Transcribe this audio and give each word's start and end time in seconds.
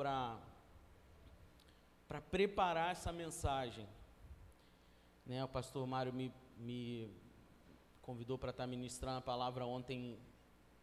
para 0.00 0.38
para 2.08 2.22
preparar 2.22 2.92
essa 2.92 3.12
mensagem. 3.12 3.86
Né, 5.26 5.44
o 5.44 5.48
pastor 5.48 5.86
Mário 5.86 6.10
me, 6.10 6.32
me 6.56 7.10
convidou 8.00 8.38
para 8.38 8.48
estar 8.48 8.66
ministrando 8.66 9.18
a 9.18 9.20
palavra 9.20 9.66
ontem 9.66 10.18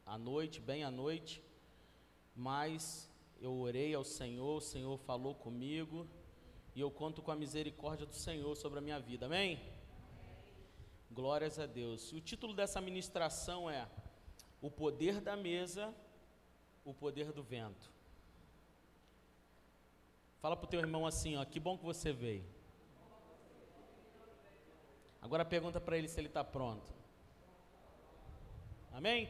à 0.05 0.19
noite, 0.19 0.61
bem 0.61 0.83
à 0.83 0.91
noite, 0.91 1.41
mas 2.35 3.09
eu 3.41 3.51
orei 3.57 3.95
ao 3.95 4.03
Senhor, 4.03 4.57
o 4.57 4.61
Senhor 4.61 4.95
falou 4.99 5.33
comigo 5.33 6.07
e 6.75 6.79
eu 6.79 6.91
conto 6.91 7.23
com 7.23 7.31
a 7.31 7.35
misericórdia 7.35 8.05
do 8.05 8.15
Senhor 8.15 8.55
sobre 8.55 8.77
a 8.77 8.83
minha 8.83 8.99
vida, 8.99 9.25
amém? 9.25 9.59
Glórias 11.09 11.57
a 11.57 11.65
Deus. 11.65 12.13
O 12.13 12.21
título 12.21 12.53
dessa 12.53 12.79
ministração 12.79 13.67
é 13.67 13.89
O 14.61 14.69
Poder 14.69 15.19
da 15.19 15.35
Mesa, 15.35 15.91
o 16.85 16.93
Poder 16.93 17.31
do 17.31 17.41
Vento. 17.41 17.96
Fala 20.41 20.55
para 20.55 20.65
o 20.65 20.69
teu 20.69 20.79
irmão 20.79 21.05
assim, 21.05 21.35
ó, 21.35 21.43
que 21.45 21.59
bom 21.59 21.77
que 21.77 21.83
você 21.83 22.13
veio. 22.13 22.45
Agora 25.21 25.43
pergunta 25.43 25.79
para 25.81 25.97
ele 25.97 26.07
se 26.07 26.19
ele 26.19 26.27
está 26.27 26.43
pronto. 26.43 26.93
Amém? 28.91 29.29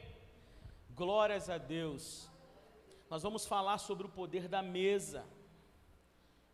Glórias 0.94 1.50
a 1.50 1.58
Deus. 1.58 2.30
Nós 3.10 3.24
vamos 3.24 3.46
falar 3.46 3.78
sobre 3.78 4.06
o 4.06 4.10
poder 4.10 4.48
da 4.48 4.62
mesa. 4.62 5.26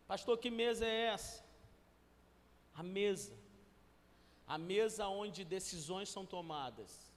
Pastor, 0.06 0.38
que 0.38 0.50
mesa 0.50 0.86
é 0.86 1.06
essa? 1.14 1.44
A 2.74 2.82
mesa. 2.82 3.32
A 4.46 4.56
mesa 4.56 5.08
onde 5.08 5.44
decisões 5.44 6.08
são 6.08 6.24
tomadas. 6.24 7.12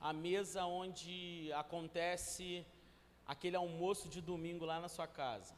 A 0.00 0.12
mesa 0.12 0.66
onde 0.66 1.50
acontece 1.52 2.64
aquele 3.26 3.56
almoço 3.56 4.08
de 4.08 4.20
domingo 4.20 4.64
lá 4.64 4.78
na 4.80 4.88
sua 4.88 5.06
casa. 5.06 5.54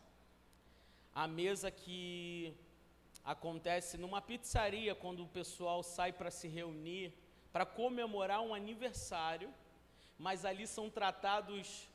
A 1.23 1.27
mesa 1.41 1.69
que 1.83 2.55
acontece 3.25 3.97
numa 4.03 4.21
pizzaria 4.31 4.95
quando 4.95 5.23
o 5.23 5.33
pessoal 5.39 5.83
sai 5.83 6.11
para 6.19 6.31
se 6.39 6.47
reunir 6.47 7.09
para 7.57 7.65
comemorar 7.65 8.41
um 8.43 8.53
aniversário, 8.53 9.49
mas 10.19 10.45
ali 10.45 10.67
são 10.67 10.91
tratados 10.91 11.89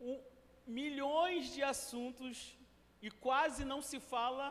um, 0.00 0.20
milhões 0.64 1.52
de 1.54 1.60
assuntos 1.60 2.56
e 3.02 3.10
quase 3.10 3.64
não 3.64 3.80
se 3.82 3.98
fala 3.98 4.46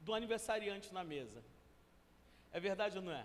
do 0.00 0.12
aniversariante 0.12 0.92
na 0.92 1.04
mesa. 1.04 1.40
É 2.50 2.58
verdade 2.58 2.98
ou 2.98 3.04
não 3.04 3.12
é? 3.12 3.24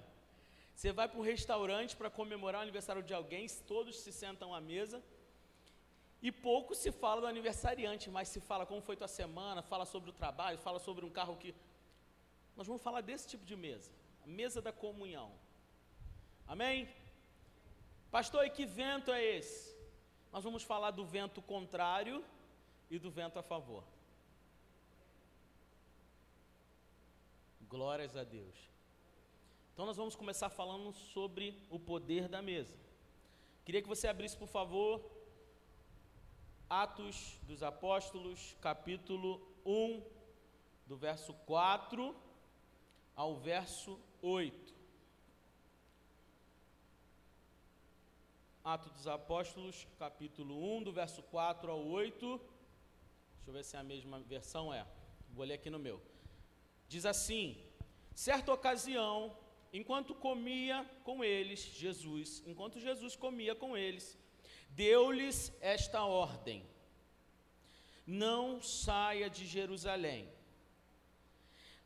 Você 0.76 0.92
vai 0.92 1.08
para 1.08 1.20
um 1.20 1.24
restaurante 1.34 1.96
para 1.96 2.12
comemorar 2.12 2.60
o 2.60 2.68
aniversário 2.68 3.02
de 3.02 3.16
alguém, 3.20 3.48
todos 3.74 4.00
se 4.00 4.12
sentam 4.12 4.54
à 4.54 4.62
mesa 4.62 5.02
e 6.28 6.32
pouco 6.32 6.74
se 6.74 6.90
fala 6.90 7.20
do 7.20 7.28
aniversariante, 7.28 8.10
mas 8.10 8.30
se 8.30 8.40
fala 8.40 8.66
como 8.66 8.82
foi 8.82 8.96
tua 8.96 9.10
semana, 9.10 9.62
fala 9.62 9.86
sobre 9.86 10.10
o 10.10 10.14
trabalho, 10.14 10.58
fala 10.58 10.80
sobre 10.80 11.04
um 11.06 11.10
carro 11.10 11.36
que. 11.36 11.54
Nós 12.56 12.66
vamos 12.66 12.82
falar 12.82 13.02
desse 13.02 13.28
tipo 13.28 13.46
de 13.46 13.58
mesa, 13.58 13.92
a 14.24 14.28
mesa 14.28 14.62
da 14.62 14.72
comunhão. 14.72 15.30
Amém? 16.48 16.88
Pastor, 18.10 18.46
e 18.46 18.50
que 18.50 18.66
vento 18.66 19.12
é 19.12 19.22
esse? 19.22 19.76
Nós 20.32 20.46
vamos 20.46 20.64
falar 20.64 20.92
do 20.92 21.04
vento 21.04 21.42
contrário 21.42 22.24
e 22.90 22.98
do 22.98 23.12
vento 23.12 23.38
a 23.38 23.44
favor. 23.44 23.84
Glórias 27.68 28.16
a 28.16 28.24
Deus. 28.24 28.56
Então 29.74 29.86
nós 29.86 29.98
vamos 29.98 30.16
começar 30.16 30.50
falando 30.50 30.94
sobre 30.94 31.46
o 31.70 31.78
poder 31.78 32.30
da 32.30 32.42
mesa. 32.42 32.78
Queria 33.66 33.82
que 33.82 33.88
você 33.90 34.08
abrisse, 34.08 34.38
por 34.38 34.48
favor, 34.48 35.02
Atos 36.82 37.38
dos 37.44 37.62
Apóstolos, 37.62 38.58
capítulo 38.60 39.40
1, 39.64 40.02
do 40.88 40.98
verso 40.98 41.32
4 41.46 42.16
ao 43.16 43.36
verso 43.36 44.00
8. 44.24 44.74
Atos 48.64 48.92
dos 48.92 49.08
Apóstolos, 49.08 49.86
capítulo 50.00 50.56
1, 50.78 50.82
do 50.82 50.92
verso 50.92 51.22
4 51.22 51.70
ao 51.70 51.86
8. 51.86 52.42
Deixa 53.36 53.50
eu 53.50 53.54
ver 53.54 53.64
se 53.64 53.76
é 53.76 53.80
a 53.80 53.84
mesma 53.84 54.20
versão 54.22 54.74
é. 54.74 54.84
Vou 55.30 55.46
ler 55.46 55.54
aqui 55.54 55.70
no 55.70 55.78
meu. 55.78 56.02
Diz 56.88 57.06
assim: 57.06 57.56
Certa 58.16 58.52
ocasião, 58.52 59.38
enquanto 59.72 60.16
comia 60.16 60.84
com 61.04 61.24
eles, 61.24 61.60
Jesus, 61.60 62.42
enquanto 62.48 62.80
Jesus 62.80 63.16
comia 63.16 63.54
com 63.54 63.78
eles, 63.78 64.18
deu-lhes 64.76 65.52
esta 65.60 66.04
ordem: 66.04 66.66
Não 68.06 68.62
saia 68.62 69.30
de 69.30 69.46
Jerusalém, 69.46 70.28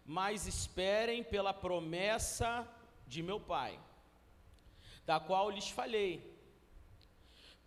mas 0.05 0.47
esperem 0.47 1.23
pela 1.23 1.53
promessa 1.53 2.67
de 3.05 3.21
meu 3.21 3.39
Pai, 3.39 3.79
da 5.05 5.19
qual 5.19 5.49
lhes 5.49 5.69
falei 5.69 6.37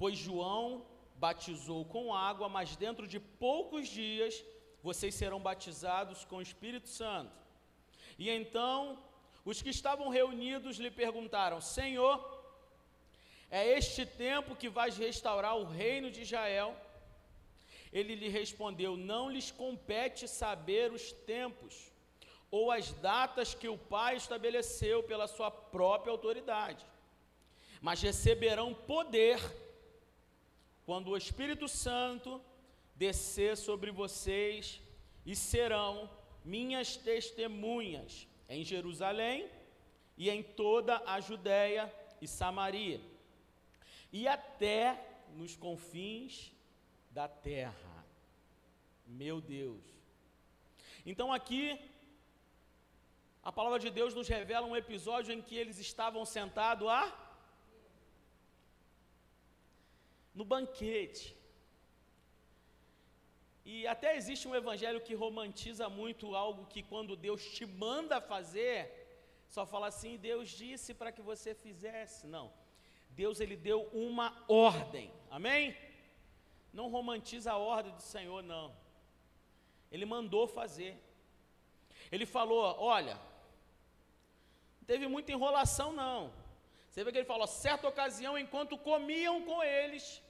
Pois 0.00 0.16
João 0.16 0.86
batizou 1.16 1.84
com 1.84 2.14
água, 2.14 2.48
mas 2.48 2.75
dentro 2.75 3.06
de 3.06 3.20
poucos 3.20 3.86
dias 3.86 4.42
vocês 4.82 5.14
serão 5.14 5.38
batizados 5.38 6.25
com 6.25 6.36
o 6.36 6.42
Espírito 6.48 6.88
Santo. 6.88 7.36
E 8.19 8.30
então 8.30 8.98
os 9.44 9.60
que 9.60 9.69
estavam 9.69 10.09
reunidos 10.09 10.78
lhe 10.78 10.91
perguntaram: 10.91 11.60
Senhor, 11.60 12.40
é 13.50 13.77
este 13.77 14.06
tempo 14.06 14.55
que 14.55 14.69
vais 14.69 14.97
restaurar 14.97 15.56
o 15.56 15.65
reino 15.65 16.09
de 16.09 16.22
Israel? 16.22 16.77
Ele 17.93 18.15
lhe 18.15 18.28
respondeu: 18.28 18.97
Não 18.97 19.28
lhes 19.28 19.50
compete 19.50 20.28
saber 20.28 20.93
os 20.93 21.11
tempos 21.11 21.91
ou 22.49 22.71
as 22.71 22.93
datas 22.93 23.53
que 23.53 23.69
o 23.69 23.77
Pai 23.77 24.16
estabeleceu 24.16 25.03
pela 25.03 25.27
sua 25.27 25.50
própria 25.50 26.12
autoridade, 26.12 26.87
mas 27.81 28.00
receberão 28.00 28.72
poder 28.72 29.41
quando 30.87 31.09
o 31.09 31.16
Espírito 31.16 31.66
Santo 31.66 32.41
descer 32.94 33.56
sobre 33.56 33.91
vocês 33.91 34.81
e 35.27 35.34
serão 35.34 36.09
minhas 36.44 36.97
testemunhas 36.97 38.28
em 38.49 38.65
Jerusalém 38.65 39.50
e 40.16 40.31
em 40.31 40.43
toda 40.43 41.03
a 41.05 41.21
Judéia 41.21 41.93
e 42.21 42.28
Samaria 42.28 43.09
e 44.12 44.26
até 44.26 44.82
nos 45.34 45.56
confins 45.56 46.53
da 47.10 47.28
terra. 47.28 48.04
Meu 49.06 49.41
Deus. 49.41 49.84
Então 51.04 51.32
aqui 51.32 51.65
a 53.43 53.50
palavra 53.50 53.78
de 53.78 53.91
Deus 53.91 54.15
nos 54.15 54.28
revela 54.28 54.66
um 54.66 54.76
episódio 54.76 55.32
em 55.32 55.41
que 55.41 55.56
eles 55.56 55.78
estavam 55.78 56.25
sentados 56.25 56.88
a 56.88 57.03
no 60.34 60.44
banquete. 60.44 61.37
E 63.65 63.87
até 63.87 64.16
existe 64.16 64.47
um 64.48 64.54
evangelho 64.54 65.00
que 65.00 65.15
romantiza 65.15 65.88
muito 65.88 66.34
algo 66.34 66.66
que 66.66 66.82
quando 66.82 67.16
Deus 67.16 67.42
te 67.56 67.65
manda 67.65 68.21
fazer, 68.21 68.78
só 69.48 69.65
fala 69.66 69.87
assim, 69.88 70.16
Deus 70.16 70.48
disse 70.50 70.92
para 70.92 71.12
que 71.12 71.22
você 71.22 71.54
fizesse. 71.54 72.27
Não. 72.27 72.53
Deus 73.10 73.41
ele 73.41 73.56
deu 73.56 73.82
uma 73.93 74.44
ordem. 74.48 75.12
Amém? 75.31 75.76
Não 76.72 76.88
romantiza 76.88 77.53
a 77.53 77.59
ordem 77.59 77.94
do 77.94 78.03
Senhor, 78.03 78.43
não. 78.43 78.75
Ele 79.91 80.04
mandou 80.04 80.47
fazer. 80.47 80.97
Ele 82.10 82.26
falou: 82.26 82.76
olha, 82.78 83.15
não 83.15 84.84
teve 84.87 85.06
muita 85.06 85.32
enrolação, 85.32 85.93
não. 85.93 86.32
Você 86.88 87.04
vê 87.04 87.12
que 87.12 87.19
ele 87.19 87.25
falou, 87.25 87.47
certa 87.47 87.87
ocasião, 87.87 88.37
enquanto 88.37 88.76
comiam 88.76 89.42
com 89.42 89.62
eles, 89.62 90.22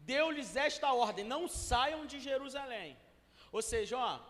deu-lhes 0.00 0.56
esta 0.56 0.92
ordem: 0.92 1.24
não 1.24 1.48
saiam 1.48 2.06
de 2.06 2.18
Jerusalém. 2.18 2.96
Ou 3.52 3.62
seja, 3.62 3.98
ó, 3.98 4.20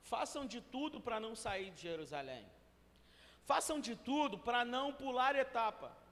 façam 0.00 0.46
de 0.46 0.60
tudo 0.60 1.00
para 1.00 1.18
não 1.18 1.34
sair 1.34 1.70
de 1.70 1.82
Jerusalém. 1.82 2.44
Façam 3.44 3.78
de 3.80 3.94
tudo 3.94 4.38
para 4.38 4.64
não 4.64 4.92
pular 4.92 5.36
etapa. 5.36 6.03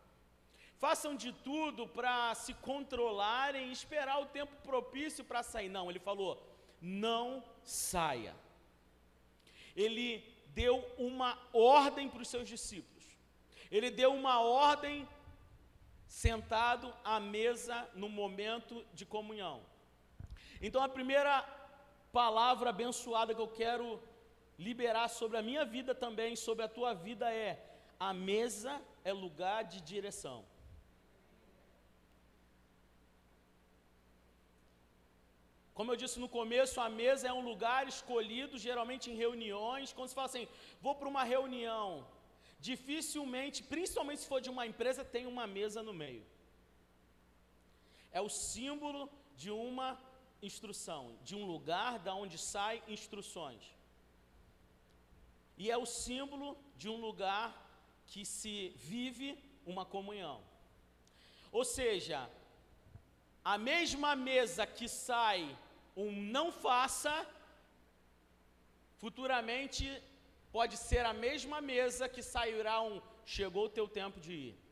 Façam 0.85 1.13
de 1.23 1.31
tudo 1.49 1.83
para 1.97 2.35
se 2.35 2.53
controlarem 2.55 3.69
e 3.69 3.73
esperar 3.73 4.19
o 4.21 4.31
tempo 4.39 4.55
propício 4.71 5.23
para 5.25 5.43
sair. 5.43 5.69
Não, 5.77 5.89
ele 5.91 5.99
falou: 6.11 6.33
não 6.81 7.27
saia. 7.63 8.35
Ele 9.85 10.09
deu 10.61 10.77
uma 10.99 11.33
ordem 11.53 12.09
para 12.09 12.23
os 12.25 12.29
seus 12.35 12.49
discípulos 12.55 12.93
ele 13.73 13.91
deu 13.91 14.13
uma 14.13 14.39
ordem 14.39 15.09
sentado 16.07 16.93
à 17.03 17.19
mesa 17.19 17.89
no 17.95 18.07
momento 18.07 18.85
de 18.93 19.07
comunhão. 19.07 19.65
Então 20.61 20.83
a 20.83 20.91
primeira 20.91 21.43
palavra 22.13 22.69
abençoada 22.69 23.35
que 23.35 23.41
eu 23.41 23.49
quero 23.49 23.99
liberar 24.59 25.09
sobre 25.09 25.39
a 25.39 25.43
minha 25.43 25.65
vida 25.65 25.95
também, 25.95 26.37
sobre 26.37 26.63
a 26.67 26.69
tua 26.69 26.93
vida 26.93 27.33
é: 27.33 27.51
a 27.99 28.13
mesa 28.13 28.79
é 29.03 29.11
lugar 29.11 29.65
de 29.65 29.81
direção. 29.81 30.45
Como 35.79 35.91
eu 35.91 35.97
disse 36.03 36.19
no 36.23 36.29
começo, 36.39 36.81
a 36.81 36.89
mesa 37.03 37.29
é 37.29 37.33
um 37.33 37.45
lugar 37.51 37.83
escolhido, 37.89 38.59
geralmente 38.59 39.11
em 39.11 39.17
reuniões. 39.25 39.93
Quando 39.93 40.11
se 40.11 40.15
fala 40.15 40.31
assim, 40.31 40.47
vou 40.85 40.95
para 40.95 41.09
uma 41.13 41.25
reunião, 41.35 42.07
dificilmente, 42.69 43.63
principalmente 43.75 44.21
se 44.23 44.31
for 44.33 44.41
de 44.47 44.51
uma 44.55 44.67
empresa, 44.67 45.11
tem 45.17 45.27
uma 45.35 45.47
mesa 45.47 45.83
no 45.83 45.95
meio. 46.05 46.25
É 48.19 48.21
o 48.21 48.29
símbolo 48.29 49.03
de 49.43 49.51
uma 49.51 49.99
instrução, 50.43 51.03
de 51.23 51.35
um 51.35 51.45
lugar 51.53 51.99
da 51.99 52.15
onde 52.15 52.37
saem 52.37 52.83
instruções. 52.87 53.65
E 55.57 55.71
é 55.71 55.77
o 55.77 55.87
símbolo 55.87 56.49
de 56.77 56.89
um 56.89 56.99
lugar 57.09 57.49
que 58.07 58.25
se 58.27 58.57
vive 58.91 59.29
uma 59.65 59.85
comunhão. 59.85 60.39
Ou 61.51 61.65
seja, 61.65 62.29
a 63.45 63.59
mesma 63.59 64.15
mesa 64.15 64.67
que 64.67 64.89
sai 64.89 65.57
um 65.97 66.11
não 66.13 66.51
faça, 66.53 67.27
futuramente 68.99 69.85
pode 70.53 70.77
ser 70.77 71.05
a 71.05 71.13
mesma 71.13 71.61
mesa 71.61 72.09
que 72.09 72.23
sairá 72.23 72.81
um 72.83 73.03
chegou 73.25 73.67
o 73.67 73.75
teu 73.79 73.89
tempo 73.89 74.21
de 74.21 74.33
ir. 74.33 74.63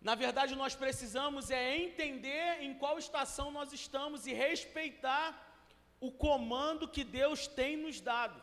Na 0.00 0.14
verdade, 0.14 0.54
nós 0.54 0.74
precisamos 0.74 1.50
é 1.50 1.76
entender 1.76 2.62
em 2.62 2.74
qual 2.74 2.98
estação 2.98 3.50
nós 3.50 3.72
estamos 3.72 4.26
e 4.26 4.32
respeitar 4.32 5.26
o 5.98 6.10
comando 6.12 6.88
que 6.88 7.02
Deus 7.02 7.46
tem 7.46 7.76
nos 7.76 8.00
dado. 8.00 8.42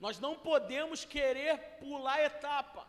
Nós 0.00 0.18
não 0.18 0.34
podemos 0.36 1.04
querer 1.04 1.58
pular 1.78 2.20
etapa. 2.24 2.86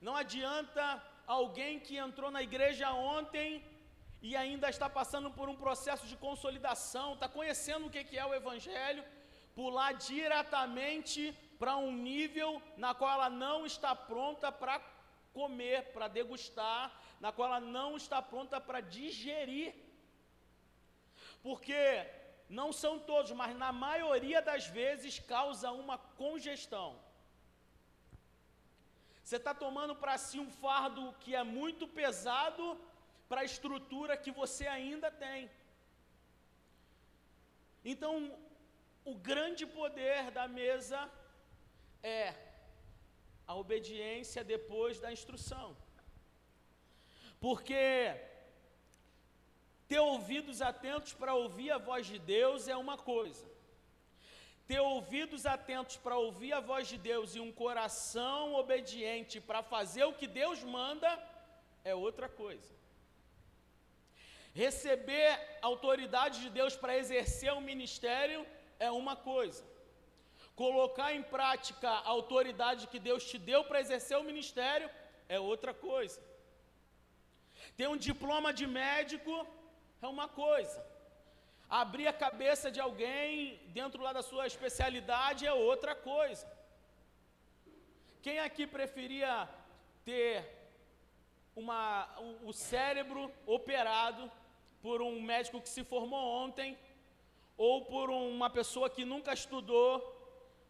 Não 0.00 0.14
adianta 0.14 1.02
alguém 1.26 1.80
que 1.80 1.96
entrou 1.96 2.30
na 2.30 2.42
igreja 2.42 2.92
ontem 2.92 3.64
e 4.22 4.34
ainda 4.34 4.68
está 4.70 4.88
passando 4.88 5.30
por 5.30 5.48
um 5.48 5.56
processo 5.56 6.06
de 6.06 6.16
consolidação, 6.16 7.14
está 7.14 7.28
conhecendo 7.28 7.86
o 7.86 7.90
que 7.90 8.18
é 8.18 8.24
o 8.24 8.34
Evangelho, 8.34 9.04
pular 9.54 9.92
diretamente 9.92 11.32
para 11.58 11.76
um 11.76 11.92
nível 11.92 12.60
na 12.76 12.94
qual 12.94 13.12
ela 13.12 13.30
não 13.30 13.66
está 13.66 13.94
pronta 13.94 14.50
para 14.50 14.80
comer, 15.32 15.92
para 15.92 16.08
degustar, 16.08 16.90
na 17.20 17.32
qual 17.32 17.48
ela 17.48 17.60
não 17.60 17.96
está 17.96 18.22
pronta 18.22 18.60
para 18.60 18.80
digerir. 18.80 19.74
Porque 21.42 22.06
não 22.48 22.72
são 22.72 22.98
todos, 22.98 23.32
mas 23.32 23.56
na 23.56 23.72
maioria 23.72 24.40
das 24.40 24.66
vezes 24.66 25.18
causa 25.18 25.70
uma 25.70 25.98
congestão. 25.98 27.03
Você 29.24 29.36
está 29.36 29.52
tomando 29.54 29.94
para 29.96 30.16
si 30.18 30.38
um 30.38 30.50
fardo 30.50 31.02
que 31.20 31.34
é 31.34 31.42
muito 31.42 31.84
pesado 31.88 32.64
para 33.28 33.40
a 33.40 33.50
estrutura 33.52 34.18
que 34.24 34.30
você 34.30 34.66
ainda 34.66 35.10
tem. 35.10 35.50
Então, 37.92 38.14
o 39.04 39.14
grande 39.14 39.64
poder 39.78 40.30
da 40.30 40.46
mesa 40.46 40.98
é 42.02 42.34
a 43.46 43.54
obediência 43.54 44.44
depois 44.44 45.00
da 45.00 45.10
instrução. 45.10 45.74
Porque 47.40 48.14
ter 49.88 50.00
ouvidos 50.00 50.60
atentos 50.60 51.14
para 51.14 51.34
ouvir 51.34 51.70
a 51.70 51.78
voz 51.78 52.06
de 52.06 52.18
Deus 52.18 52.68
é 52.68 52.76
uma 52.76 52.98
coisa. 52.98 53.53
Ter 54.70 54.80
ouvidos 54.80 55.44
atentos 55.44 55.96
para 56.04 56.16
ouvir 56.16 56.52
a 56.54 56.60
voz 56.60 56.88
de 56.88 56.96
Deus 56.96 57.34
e 57.34 57.40
um 57.40 57.52
coração 57.52 58.54
obediente 58.54 59.40
para 59.48 59.62
fazer 59.62 60.04
o 60.04 60.14
que 60.20 60.26
Deus 60.26 60.62
manda 60.64 61.10
é 61.84 61.94
outra 61.94 62.28
coisa. 62.28 62.72
Receber 64.54 65.28
autoridade 65.60 66.40
de 66.40 66.48
Deus 66.48 66.74
para 66.76 66.96
exercer 66.96 67.52
o 67.52 67.60
ministério 67.60 68.46
é 68.78 68.90
uma 68.90 69.14
coisa. 69.14 69.62
Colocar 70.56 71.12
em 71.12 71.22
prática 71.22 71.90
a 71.90 72.08
autoridade 72.08 72.86
que 72.86 73.00
Deus 73.08 73.22
te 73.30 73.38
deu 73.50 73.64
para 73.64 73.80
exercer 73.84 74.16
o 74.16 74.28
ministério 74.30 74.88
é 75.28 75.38
outra 75.38 75.74
coisa. 75.74 76.18
Ter 77.76 77.88
um 77.88 77.96
diploma 77.96 78.50
de 78.52 78.66
médico 78.66 79.46
é 80.00 80.06
uma 80.06 80.28
coisa 80.28 80.93
abrir 81.68 82.06
a 82.06 82.12
cabeça 82.12 82.70
de 82.70 82.80
alguém 82.80 83.60
dentro 83.68 84.02
lá 84.02 84.12
da 84.12 84.22
sua 84.22 84.46
especialidade 84.46 85.46
é 85.46 85.52
outra 85.52 85.94
coisa. 85.94 86.46
Quem 88.22 88.38
aqui 88.38 88.66
preferia 88.66 89.48
ter 90.04 90.44
uma, 91.56 92.08
o, 92.42 92.52
cérebro 92.52 93.30
operado 93.46 94.30
por 94.82 95.00
um 95.00 95.20
médico 95.20 95.60
que 95.60 95.68
se 95.68 95.84
formou 95.84 96.24
ontem, 96.42 96.78
ou 97.56 97.84
por 97.84 98.10
uma 98.10 98.50
pessoa 98.50 98.90
que 98.90 99.04
nunca 99.04 99.32
estudou, 99.32 99.92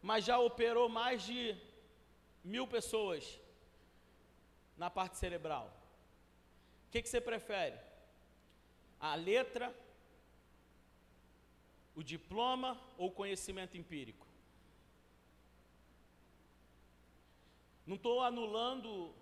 mas 0.03 0.25
já 0.25 0.39
operou 0.39 0.89
mais 0.89 1.23
de 1.23 1.57
mil 2.45 2.67
pessoas 2.67 3.41
na 4.77 4.91
parte 4.91 5.17
cerebral? 5.17 5.73
O 6.89 6.91
que, 6.91 7.03
que 7.03 7.09
você 7.09 7.21
prefere? 7.21 7.79
A 9.01 9.15
letra 9.15 9.75
o 11.95 12.03
diploma 12.03 12.81
ou 12.99 13.09
o 13.09 13.13
conhecimento 13.13 13.77
empírico? 13.77 14.27
Não 17.87 17.97
estou 17.97 18.23
anulando 18.23 19.15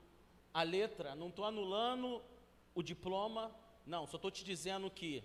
a 0.55 0.63
letra, 0.63 1.15
não 1.15 1.29
estou 1.29 1.45
anulando 1.45 2.23
o 2.75 2.83
diploma, 2.83 3.55
não, 3.87 4.07
só 4.07 4.17
estou 4.17 4.31
te 4.31 4.45
dizendo 4.45 4.91
que 4.91 5.25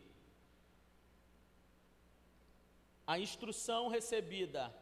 a 3.05 3.19
instrução 3.19 3.87
recebida 3.87 4.73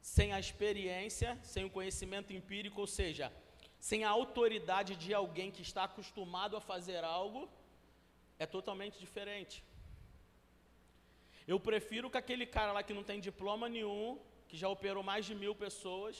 sem 0.00 0.32
a 0.34 0.38
experiência, 0.38 1.38
sem 1.42 1.64
o 1.64 1.70
conhecimento 1.70 2.32
empírico, 2.32 2.80
ou 2.82 2.86
seja, 2.86 3.32
sem 3.80 4.04
a 4.04 4.10
autoridade 4.10 4.96
de 4.96 5.14
alguém 5.14 5.50
que 5.50 5.62
está 5.62 5.84
acostumado 5.84 6.56
a 6.56 6.60
fazer 6.60 7.02
algo, 7.02 7.48
é 8.38 8.44
totalmente 8.44 8.98
diferente. 8.98 9.64
Eu 11.52 11.58
prefiro 11.68 12.10
que 12.10 12.20
aquele 12.22 12.46
cara 12.56 12.72
lá 12.76 12.82
que 12.82 12.96
não 12.98 13.04
tem 13.10 13.20
diploma 13.28 13.68
nenhum, 13.68 14.18
que 14.48 14.56
já 14.62 14.68
operou 14.76 15.02
mais 15.02 15.24
de 15.28 15.34
mil 15.42 15.54
pessoas, 15.64 16.16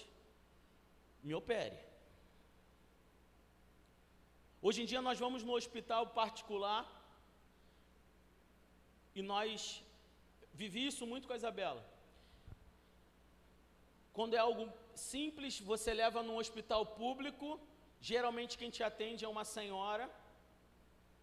me 1.23 1.35
opere. 1.41 1.79
Hoje 4.67 4.81
em 4.83 4.89
dia 4.91 5.01
nós 5.09 5.19
vamos 5.25 5.43
no 5.43 5.55
hospital 5.59 6.03
particular 6.21 6.83
e 9.15 9.23
nós 9.33 9.83
vivi 10.63 10.83
isso 10.91 11.07
muito 11.11 11.27
com 11.27 11.35
a 11.35 11.41
Isabela. 11.43 11.83
Quando 14.17 14.35
é 14.35 14.43
algo 14.49 14.65
simples, 14.95 15.61
você 15.73 15.93
leva 16.03 16.23
num 16.23 16.39
hospital 16.43 16.83
público, 17.01 17.49
geralmente 18.11 18.59
quem 18.61 18.71
te 18.77 18.83
atende 18.91 19.25
é 19.25 19.29
uma 19.29 19.45
senhora 19.57 20.05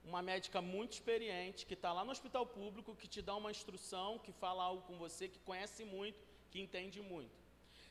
uma 0.03 0.21
médica 0.21 0.61
muito 0.61 0.93
experiente, 0.93 1.65
que 1.65 1.73
está 1.73 1.93
lá 1.93 2.03
no 2.03 2.11
hospital 2.11 2.45
público, 2.45 2.95
que 2.95 3.07
te 3.07 3.21
dá 3.21 3.35
uma 3.35 3.51
instrução, 3.51 4.19
que 4.19 4.31
fala 4.31 4.63
algo 4.63 4.81
com 4.83 4.97
você, 4.97 5.27
que 5.27 5.39
conhece 5.39 5.83
muito, 5.85 6.19
que 6.49 6.59
entende 6.59 7.01
muito. 7.01 7.39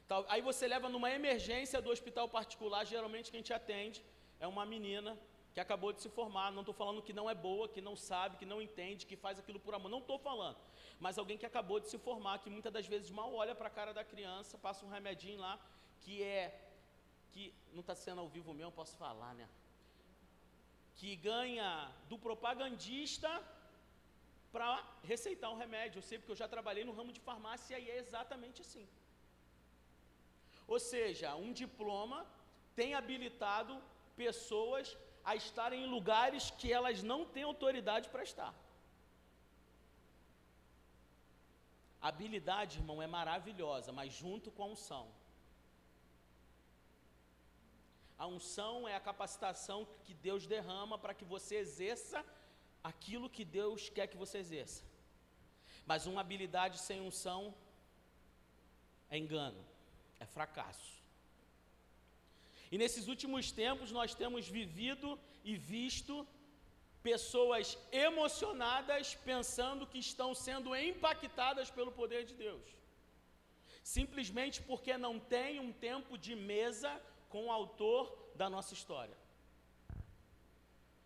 Então, 0.05 0.25
aí 0.29 0.43
você 0.43 0.67
leva 0.67 0.89
numa 0.89 1.11
emergência 1.11 1.81
do 1.81 1.91
hospital 1.91 2.29
particular, 2.29 2.85
geralmente 2.85 3.31
quem 3.31 3.43
te 3.43 3.53
atende 3.53 4.05
é 4.41 4.47
uma 4.47 4.67
menina 4.67 5.17
que 5.53 5.61
acabou 5.61 5.93
de 5.93 6.01
se 6.01 6.09
formar. 6.09 6.51
Não 6.51 6.63
estou 6.63 6.75
falando 6.75 7.03
que 7.03 7.13
não 7.13 7.29
é 7.29 7.35
boa, 7.35 7.69
que 7.69 7.81
não 7.81 7.97
sabe, 7.97 8.37
que 8.37 8.47
não 8.47 8.61
entende, 8.63 9.07
que 9.07 9.17
faz 9.17 9.39
aquilo 9.39 9.61
por 9.61 9.75
amor. 9.75 9.91
Não 9.91 9.99
estou 9.99 10.19
falando. 10.19 10.57
Mas 10.99 11.19
alguém 11.19 11.39
que 11.39 11.47
acabou 11.47 11.81
de 11.81 11.89
se 11.89 11.99
formar, 11.99 12.39
que 12.39 12.51
muitas 12.51 12.73
das 12.73 12.87
vezes 12.87 13.11
mal 13.11 13.33
olha 13.35 13.55
para 13.55 13.69
a 13.69 13.71
cara 13.71 13.93
da 13.93 14.05
criança, 14.05 14.59
passa 14.59 14.85
um 14.85 14.89
remedinho 14.89 15.39
lá, 15.39 15.59
que 16.01 16.23
é. 16.23 16.61
que 17.33 17.55
não 17.73 17.81
está 17.81 17.95
sendo 17.95 18.21
ao 18.21 18.29
vivo 18.29 18.53
mesmo, 18.53 18.73
posso 18.73 18.97
falar, 18.97 19.35
né? 19.35 19.49
Que 21.01 21.11
ganha 21.31 21.69
do 22.11 22.17
propagandista 22.27 23.31
para 24.55 24.69
receitar 25.11 25.51
um 25.53 25.61
remédio. 25.65 25.99
Eu 25.99 26.07
sei 26.09 26.19
porque 26.19 26.35
eu 26.35 26.43
já 26.43 26.49
trabalhei 26.55 26.85
no 26.89 26.97
ramo 26.99 27.13
de 27.17 27.23
farmácia 27.29 27.79
e 27.79 27.87
é 27.95 27.99
exatamente 28.05 28.59
assim. 28.65 28.87
Ou 30.73 30.81
seja, 30.93 31.29
um 31.45 31.53
diploma 31.63 32.19
tem 32.81 32.91
habilitado 33.01 33.75
pessoas 34.25 34.97
a 35.31 35.35
estarem 35.43 35.81
em 35.85 35.93
lugares 35.97 36.45
que 36.59 36.69
elas 36.79 36.99
não 37.11 37.21
têm 37.35 37.47
autoridade 37.53 38.09
para 38.13 38.27
estar. 38.31 38.53
A 42.03 42.09
habilidade, 42.13 42.79
irmão, 42.81 42.99
é 43.07 43.09
maravilhosa, 43.19 43.91
mas 43.99 44.13
junto 44.23 44.51
com 44.51 44.65
a 44.65 44.71
unção. 44.75 45.05
A 48.23 48.27
unção 48.27 48.87
é 48.87 48.95
a 48.95 49.07
capacitação 49.09 49.79
que 50.05 50.15
Deus 50.27 50.47
derrama 50.55 50.97
para 51.03 51.15
que 51.19 51.25
você 51.25 51.55
exerça 51.65 52.19
aquilo 52.91 53.33
que 53.37 53.45
Deus 53.61 53.89
quer 53.89 54.07
que 54.13 54.23
você 54.23 54.37
exerça. 54.45 54.83
Mas 55.91 56.07
uma 56.11 56.21
habilidade 56.21 56.77
sem 56.79 57.01
unção 57.01 57.55
é 59.09 59.17
engano, 59.17 59.63
é 60.25 60.27
fracasso. 60.27 60.93
E 62.71 62.77
nesses 62.83 63.09
últimos 63.09 63.51
tempos 63.63 63.91
nós 63.91 64.15
temos 64.15 64.47
vivido 64.47 65.19
e 65.43 65.57
visto 65.57 66.15
pessoas 67.03 67.79
emocionadas 67.91 69.15
pensando 69.31 69.87
que 69.87 69.99
estão 69.99 70.35
sendo 70.35 70.77
impactadas 70.77 71.71
pelo 71.71 71.91
poder 71.91 72.27
de 72.27 72.35
Deus. 72.35 72.67
Simplesmente 73.83 74.61
porque 74.61 74.95
não 74.99 75.19
tem 75.19 75.59
um 75.59 75.73
tempo 75.73 76.19
de 76.19 76.37
mesa 76.37 76.93
com 77.31 77.47
o 77.47 77.53
autor 77.53 78.03
da 78.35 78.51
nossa 78.51 78.75
história. 78.75 79.17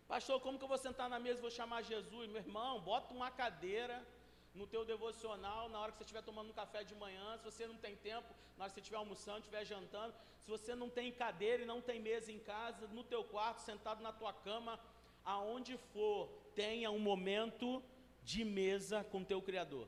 Pastor, 0.07 0.39
como 0.41 0.57
que 0.57 0.63
eu 0.63 0.73
vou 0.73 0.77
sentar 0.77 1.09
na 1.09 1.19
mesa 1.25 1.39
e 1.39 1.41
vou 1.47 1.51
chamar 1.59 1.81
Jesus? 1.81 2.29
Meu 2.29 2.41
irmão, 2.41 2.81
bota 2.81 3.13
uma 3.13 3.31
cadeira 3.31 4.05
no 4.53 4.65
teu 4.65 4.85
devocional, 4.85 5.67
na 5.69 5.79
hora 5.79 5.91
que 5.91 5.97
você 5.97 6.03
estiver 6.03 6.21
tomando 6.21 6.49
um 6.49 6.59
café 6.61 6.83
de 6.83 6.95
manhã, 6.95 7.37
se 7.37 7.43
você 7.43 7.67
não 7.67 7.75
tem 7.75 7.95
tempo, 7.95 8.27
na 8.55 8.63
hora 8.63 8.69
que 8.69 8.75
você 8.75 8.81
estiver 8.81 8.97
almoçando, 8.97 9.39
estiver 9.39 9.65
jantando, 9.65 10.13
se 10.39 10.49
você 10.49 10.73
não 10.75 10.89
tem 10.89 11.11
cadeira 11.11 11.63
e 11.63 11.65
não 11.65 11.81
tem 11.81 11.99
mesa 11.99 12.31
em 12.31 12.39
casa, 12.39 12.87
no 12.87 13.03
teu 13.03 13.23
quarto, 13.23 13.59
sentado 13.59 14.01
na 14.01 14.13
tua 14.13 14.31
cama, 14.31 14.79
aonde 15.25 15.77
for, 15.91 16.29
tenha 16.53 16.89
um 16.91 16.99
momento 16.99 17.83
de 18.23 18.45
mesa 18.45 19.03
com 19.03 19.23
teu 19.23 19.41
Criador. 19.41 19.87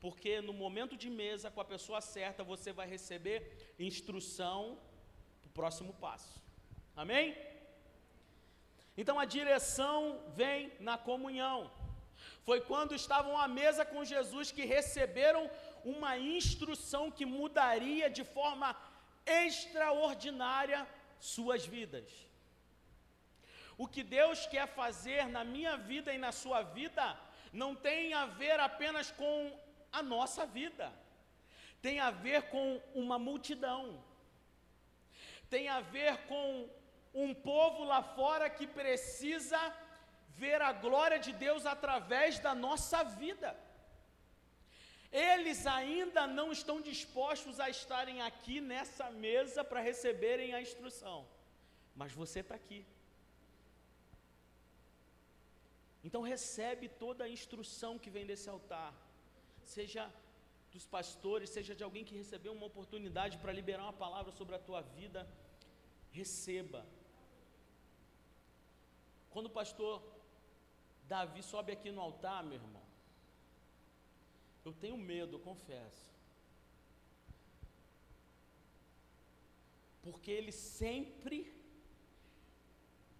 Porque 0.00 0.40
no 0.40 0.52
momento 0.52 0.96
de 0.96 1.10
mesa 1.10 1.50
com 1.50 1.60
a 1.60 1.64
pessoa 1.64 2.00
certa, 2.00 2.42
você 2.42 2.72
vai 2.72 2.88
receber 2.88 3.74
instrução 3.78 4.78
próximo 5.58 5.92
passo. 6.04 6.34
Amém? 7.02 7.26
Então 9.00 9.16
a 9.22 9.26
direção 9.36 9.98
vem 10.40 10.60
na 10.88 10.96
comunhão. 11.08 11.58
Foi 12.46 12.58
quando 12.68 12.98
estavam 13.02 13.34
à 13.44 13.46
mesa 13.60 13.82
com 13.92 14.10
Jesus 14.12 14.46
que 14.56 14.64
receberam 14.76 15.42
uma 15.94 16.12
instrução 16.36 17.04
que 17.16 17.26
mudaria 17.38 18.08
de 18.18 18.24
forma 18.36 18.68
extraordinária 19.44 20.80
suas 21.34 21.64
vidas. 21.76 22.08
O 23.82 23.86
que 23.94 24.02
Deus 24.18 24.38
quer 24.54 24.66
fazer 24.80 25.22
na 25.36 25.44
minha 25.54 25.74
vida 25.90 26.12
e 26.12 26.24
na 26.26 26.32
sua 26.42 26.60
vida 26.78 27.04
não 27.62 27.72
tem 27.88 28.14
a 28.22 28.26
ver 28.40 28.58
apenas 28.68 29.10
com 29.20 29.34
a 29.98 30.02
nossa 30.14 30.44
vida, 30.58 30.86
tem 31.86 31.98
a 32.08 32.10
ver 32.26 32.40
com 32.54 32.66
uma 33.02 33.18
multidão, 33.28 33.82
tem 35.54 35.68
a 35.68 35.80
ver 35.80 36.14
com 36.30 36.68
um 37.14 37.32
povo 37.34 37.84
lá 37.84 38.02
fora 38.02 38.50
que 38.50 38.66
precisa 38.66 39.60
ver 40.42 40.60
a 40.62 40.72
glória 40.72 41.18
de 41.26 41.32
Deus 41.32 41.64
através 41.66 42.38
da 42.38 42.54
nossa 42.54 43.02
vida. 43.02 43.50
Eles 45.10 45.66
ainda 45.66 46.26
não 46.26 46.52
estão 46.52 46.76
dispostos 46.90 47.58
a 47.58 47.68
estarem 47.76 48.20
aqui 48.28 48.60
nessa 48.60 49.06
mesa 49.10 49.64
para 49.64 49.80
receberem 49.80 50.52
a 50.54 50.60
instrução, 50.60 51.26
mas 51.96 52.12
você 52.12 52.40
está 52.40 52.54
aqui. 52.54 52.80
Então 56.04 56.20
recebe 56.22 56.88
toda 56.88 57.24
a 57.24 57.32
instrução 57.36 57.98
que 57.98 58.10
vem 58.10 58.26
desse 58.26 58.48
altar, 58.48 58.92
seja 59.64 60.04
dos 60.72 60.86
pastores, 60.86 61.50
seja 61.50 61.74
de 61.74 61.84
alguém 61.84 62.04
que 62.04 62.16
recebeu 62.16 62.52
uma 62.52 62.66
oportunidade 62.66 63.38
para 63.38 63.52
liberar 63.52 63.84
uma 63.84 63.92
palavra 63.92 64.32
sobre 64.32 64.54
a 64.54 64.58
tua 64.58 64.80
vida, 64.80 65.28
receba. 66.10 66.84
Quando 69.30 69.46
o 69.46 69.56
pastor 69.60 70.02
Davi 71.08 71.42
sobe 71.42 71.72
aqui 71.72 71.90
no 71.90 72.00
altar, 72.00 72.44
meu 72.44 72.54
irmão, 72.54 72.82
eu 74.64 74.72
tenho 74.72 74.96
medo, 74.96 75.38
confesso. 75.38 76.06
Porque 80.02 80.30
ele 80.30 80.52
sempre, 80.52 81.52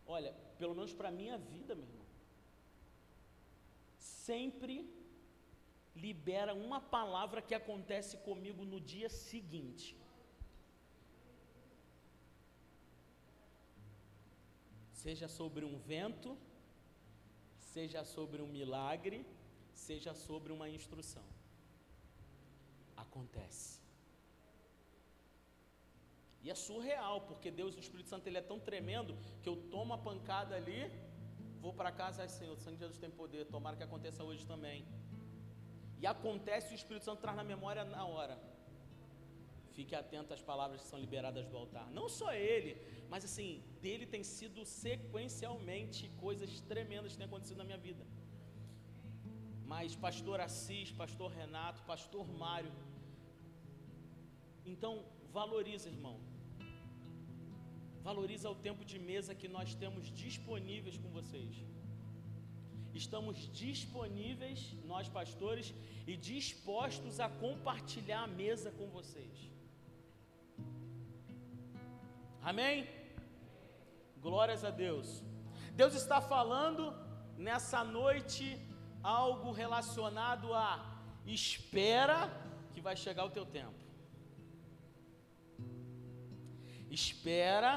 olha, 0.07 0.33
pelo 0.59 0.75
menos 0.75 0.93
para 0.93 1.09
a 1.09 1.13
minha 1.13 1.39
vida, 1.39 1.75
meu 1.75 1.87
irmão, 1.87 2.07
sempre 3.99 4.98
libera 6.05 6.53
uma 6.67 6.81
palavra 6.97 7.41
que 7.49 7.55
acontece 7.61 8.15
comigo 8.29 8.65
no 8.73 8.81
dia 8.93 9.09
seguinte. 9.09 9.87
Seja 15.05 15.29
sobre 15.39 15.65
um 15.71 15.77
vento, 15.93 16.31
seja 17.75 18.01
sobre 18.17 18.41
um 18.43 18.51
milagre, 18.59 19.19
seja 19.73 20.13
sobre 20.27 20.53
uma 20.57 20.69
instrução. 20.69 21.27
Acontece. 23.05 23.81
E 26.43 26.51
é 26.51 26.55
surreal, 26.55 27.17
porque 27.29 27.51
Deus, 27.61 27.77
o 27.77 27.81
Espírito 27.85 28.09
Santo, 28.09 28.27
ele 28.27 28.39
é 28.39 28.47
tão 28.53 28.59
tremendo 28.71 29.17
que 29.43 29.49
eu 29.49 29.57
tomo 29.75 29.93
a 29.95 29.99
pancada 29.99 30.55
ali 30.61 30.81
Vou 31.61 31.73
para 31.73 31.91
casa, 31.91 32.23
ai 32.23 32.29
Senhor, 32.29 32.55
o 32.55 32.57
sangue 32.57 32.77
de 32.77 32.83
Jesus 32.83 32.99
tem 32.99 33.11
poder, 33.11 33.45
tomara 33.47 33.77
que 33.77 33.83
aconteça 33.83 34.23
hoje 34.23 34.47
também. 34.47 34.87
E 36.03 36.07
acontece, 36.07 36.73
o 36.75 36.79
Espírito 36.81 37.05
Santo 37.09 37.21
traz 37.25 37.37
na 37.37 37.45
memória 37.53 37.85
na 37.85 38.05
hora. 38.13 38.37
Fique 39.77 39.95
atento 39.95 40.33
às 40.37 40.43
palavras 40.51 40.81
que 40.83 40.89
são 40.93 40.99
liberadas 41.05 41.47
do 41.51 41.57
altar. 41.57 41.87
Não 41.99 42.07
só 42.19 42.29
ele, 42.33 42.73
mas 43.13 43.25
assim, 43.29 43.63
dele 43.83 44.07
tem 44.15 44.25
sido 44.37 44.65
sequencialmente 44.65 46.09
coisas 46.25 46.61
tremendas 46.73 47.13
que 47.13 47.19
têm 47.19 47.29
acontecido 47.31 47.59
na 47.63 47.69
minha 47.71 47.83
vida. 47.89 48.05
Mas 49.73 49.95
pastor 50.07 50.41
Assis, 50.41 50.91
pastor 51.03 51.31
Renato, 51.41 51.83
pastor 51.93 52.27
Mário. 52.43 52.73
Então, 54.73 54.93
valoriza, 55.39 55.89
irmão. 55.97 56.17
Valoriza 58.09 58.49
o 58.51 58.61
tempo 58.67 58.85
de 58.91 58.99
mesa 59.11 59.35
que 59.41 59.49
nós 59.57 59.75
temos 59.83 60.05
disponíveis 60.25 60.97
com 61.03 61.11
vocês. 61.19 61.55
Estamos 63.03 63.37
disponíveis, 63.65 64.61
nós 64.93 65.09
pastores, 65.09 65.67
e 66.11 66.17
dispostos 66.17 67.21
a 67.21 67.29
compartilhar 67.45 68.23
a 68.25 68.33
mesa 68.43 68.71
com 68.79 68.87
vocês. 68.99 69.37
Amém? 72.51 72.77
Glórias 74.27 74.65
a 74.65 74.71
Deus. 74.71 75.23
Deus 75.81 75.95
está 75.95 76.21
falando 76.21 76.83
nessa 77.37 77.85
noite 77.85 78.45
algo 79.03 79.51
relacionado 79.53 80.53
a 80.53 80.69
espera 81.25 82.19
que 82.73 82.81
vai 82.81 82.97
chegar 82.97 83.25
o 83.27 83.31
teu 83.31 83.47
tempo. 83.47 83.79
Espera 86.91 87.73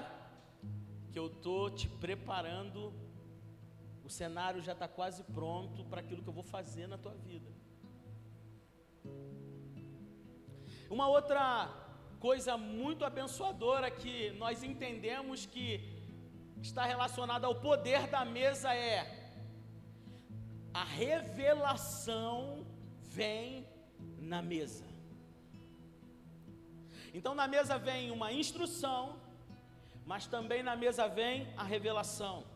que 1.11 1.19
eu 1.19 1.27
estou 1.27 1.69
te 1.69 1.87
preparando, 1.87 2.93
cenário 4.11 4.61
já 4.61 4.73
está 4.73 4.87
quase 4.87 5.23
pronto 5.23 5.83
para 5.85 6.01
aquilo 6.01 6.21
que 6.21 6.29
eu 6.29 6.33
vou 6.33 6.43
fazer 6.43 6.87
na 6.87 6.97
tua 6.97 7.13
vida. 7.13 7.49
Uma 10.89 11.07
outra 11.07 11.69
coisa 12.19 12.57
muito 12.57 13.05
abençoadora 13.05 13.89
que 13.89 14.31
nós 14.31 14.61
entendemos 14.61 15.45
que 15.45 15.67
está 16.61 16.85
relacionada 16.85 17.47
ao 17.47 17.55
poder 17.55 18.07
da 18.07 18.23
mesa 18.23 18.73
é 18.75 18.97
a 20.73 20.83
revelação 20.83 22.65
vem 23.01 23.67
na 24.19 24.41
mesa. 24.41 24.85
Então 27.13 27.33
na 27.35 27.47
mesa 27.47 27.77
vem 27.77 28.11
uma 28.11 28.31
instrução, 28.31 29.19
mas 30.05 30.27
também 30.27 30.61
na 30.63 30.75
mesa 30.75 31.07
vem 31.07 31.51
a 31.57 31.63
revelação. 31.63 32.50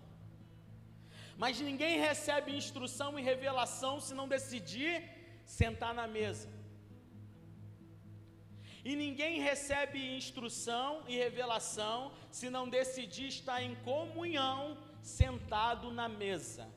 Mas 1.38 1.60
ninguém 1.60 2.00
recebe 2.00 2.56
instrução 2.56 3.20
e 3.20 3.22
revelação 3.22 4.00
se 4.00 4.14
não 4.14 4.28
decidir 4.28 5.04
sentar 5.46 5.94
na 5.94 6.08
mesa. 6.08 6.50
E 8.84 8.96
ninguém 8.96 9.40
recebe 9.40 10.16
instrução 10.16 11.04
e 11.08 11.16
revelação 11.16 12.12
se 12.32 12.50
não 12.50 12.70
decidir 12.70 13.28
estar 13.28 13.62
em 13.62 13.76
comunhão 13.76 14.78
sentado 15.02 15.92
na 15.92 16.08
mesa. 16.08 16.68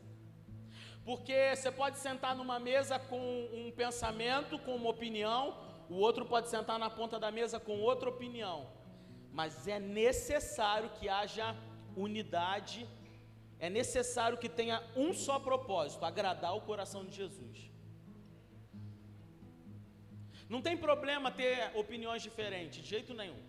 Porque 1.05 1.55
você 1.55 1.71
pode 1.71 1.99
sentar 1.99 2.35
numa 2.35 2.59
mesa 2.59 2.99
com 2.99 3.49
um 3.53 3.71
pensamento, 3.71 4.59
com 4.59 4.75
uma 4.77 4.91
opinião, 4.91 5.57
o 5.89 5.95
outro 5.95 6.25
pode 6.25 6.49
sentar 6.49 6.79
na 6.79 6.91
ponta 6.91 7.19
da 7.19 7.31
mesa 7.31 7.59
com 7.61 7.79
outra 7.81 8.09
opinião 8.09 8.79
mas 9.39 9.69
é 9.69 9.79
necessário 9.79 10.91
que 10.99 11.09
haja 11.09 11.55
unidade, 11.97 12.89
é 13.59 13.69
necessário 13.69 14.39
que 14.39 14.49
tenha 14.49 14.83
um 14.97 15.13
só 15.13 15.39
propósito: 15.39 16.05
agradar 16.05 16.55
o 16.57 16.61
coração 16.61 17.05
de 17.05 17.15
Jesus. 17.15 17.71
Não 20.49 20.63
tem 20.63 20.77
problema 20.77 21.31
ter 21.31 21.77
opiniões 21.77 22.23
diferentes, 22.23 22.83
de 22.83 22.89
jeito 22.89 23.13
nenhum. 23.13 23.43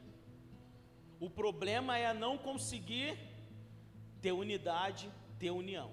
O 1.20 1.30
problema 1.30 1.98
é 1.98 2.14
não 2.14 2.38
conseguir 2.38 3.18
ter 4.22 4.32
unidade, 4.32 5.10
ter 5.38 5.52
união. 5.52 5.90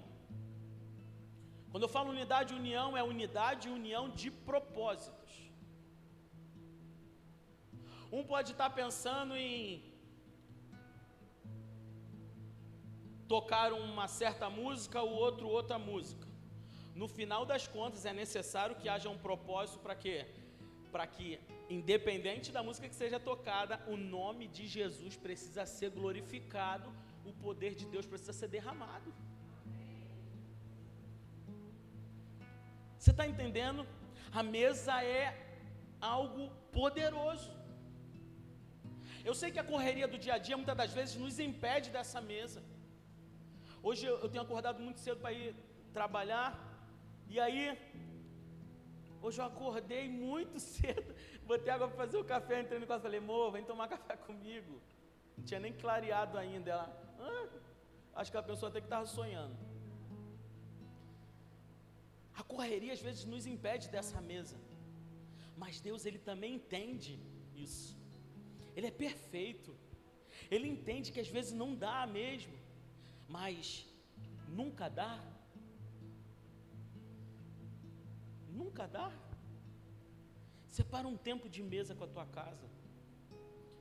Quando 1.71 1.83
eu 1.83 1.89
falo 1.89 2.09
unidade 2.09 2.53
e 2.53 2.57
união, 2.57 2.97
é 2.97 3.03
unidade 3.03 3.67
e 3.67 3.71
união 3.71 4.09
de 4.09 4.29
propósito. 4.31 5.17
Um 8.11 8.23
pode 8.23 8.51
estar 8.53 8.69
pensando 8.69 9.35
em 9.35 9.83
tocar 13.27 13.73
uma 13.73 14.07
certa 14.07 14.49
música, 14.49 15.01
o 15.01 15.13
outro 15.25 15.47
outra 15.47 15.77
música. 15.77 16.27
No 17.01 17.07
final 17.07 17.45
das 17.45 17.67
contas, 17.67 18.05
é 18.05 18.13
necessário 18.13 18.75
que 18.75 18.89
haja 18.89 19.09
um 19.09 19.17
propósito 19.27 19.79
para 19.79 19.95
quê? 20.03 20.25
Para 20.91 21.05
que, 21.05 21.39
independente 21.69 22.51
da 22.51 22.63
música 22.63 22.89
que 22.89 22.95
seja 22.95 23.19
tocada, 23.19 23.75
o 23.87 23.97
nome 23.97 24.47
de 24.47 24.65
Jesus 24.65 25.15
precisa 25.15 25.65
ser 25.65 25.89
glorificado, 25.91 26.91
o 27.25 27.33
poder 27.45 27.75
de 27.75 27.85
Deus 27.85 28.05
precisa 28.05 28.33
ser 28.33 28.47
derramado. 28.47 29.13
Você 32.97 33.11
está 33.11 33.27
entendendo? 33.27 33.85
A 34.31 34.41
mesa 34.41 34.95
é 35.03 35.25
algo 36.15 36.49
poderoso. 36.79 37.51
Eu 39.23 39.35
sei 39.35 39.51
que 39.51 39.59
a 39.59 39.69
correria 39.73 40.07
do 40.07 40.17
dia 40.17 40.35
a 40.35 40.37
dia 40.37 40.57
muitas 40.57 40.77
das 40.81 40.93
vezes 40.93 41.15
nos 41.23 41.37
impede 41.47 41.89
dessa 41.89 42.19
mesa. 42.33 42.61
Hoje 43.87 44.05
eu, 44.05 44.27
tenho 44.31 44.43
acordado 44.43 44.79
muito 44.85 44.99
cedo 44.99 45.19
para 45.21 45.31
ir 45.31 45.55
trabalhar, 45.97 46.49
e 47.33 47.39
aí, 47.39 47.61
hoje 49.21 49.39
eu 49.39 49.45
acordei 49.45 50.09
muito 50.09 50.59
cedo, 50.73 51.15
botei 51.49 51.71
água 51.73 51.87
para 51.87 51.95
fazer 52.03 52.17
o 52.17 52.25
café, 52.33 52.59
entrei 52.59 52.79
no 52.79 52.87
quarto 52.89 53.03
e 53.03 53.07
falei, 53.07 53.19
amor, 53.19 53.53
vem 53.53 53.63
tomar 53.63 53.87
café 53.95 54.17
comigo. 54.17 54.73
Não 55.37 55.45
tinha 55.45 55.61
nem 55.65 55.71
clareado 55.71 56.37
ainda. 56.37 56.69
Ela, 56.71 56.87
acho 58.13 58.29
que 58.29 58.37
a 58.37 58.43
pessoa 58.43 58.69
até 58.69 58.81
que 58.81 58.87
estava 58.87 59.05
sonhando. 59.05 59.55
A 62.35 62.43
correria 62.43 62.91
às 62.91 63.03
vezes 63.07 63.23
nos 63.23 63.45
impede 63.45 63.87
dessa 63.87 64.19
mesa. 64.19 64.57
Mas 65.55 65.79
Deus 65.79 66.05
ele 66.05 66.19
também 66.19 66.55
entende 66.55 67.17
isso. 67.55 67.95
Ele 68.75 68.87
é 68.87 68.91
perfeito. 69.07 69.73
Ele 70.51 70.67
entende 70.67 71.13
que 71.13 71.21
às 71.21 71.29
vezes 71.29 71.53
não 71.53 71.73
dá 71.73 72.05
mesmo, 72.05 72.66
mas 73.27 73.85
nunca 74.47 74.89
dá. 74.89 75.13
Nunca 78.49 78.87
dá. 78.87 79.11
Separa 80.67 81.07
um 81.07 81.17
tempo 81.17 81.49
de 81.49 81.61
mesa 81.61 81.95
com 81.95 82.03
a 82.03 82.07
tua 82.07 82.25
casa. 82.25 82.67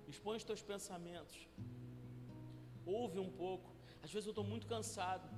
Expõe 0.09 0.37
os 0.37 0.45
teus 0.45 0.63
pensamentos. 0.63 1.49
Ouve 2.85 3.19
um 3.19 3.31
pouco. 3.31 3.71
Às 4.03 4.13
vezes 4.13 4.27
eu 4.27 4.31
estou 4.31 4.45
muito 4.45 4.67
cansado. 4.67 5.29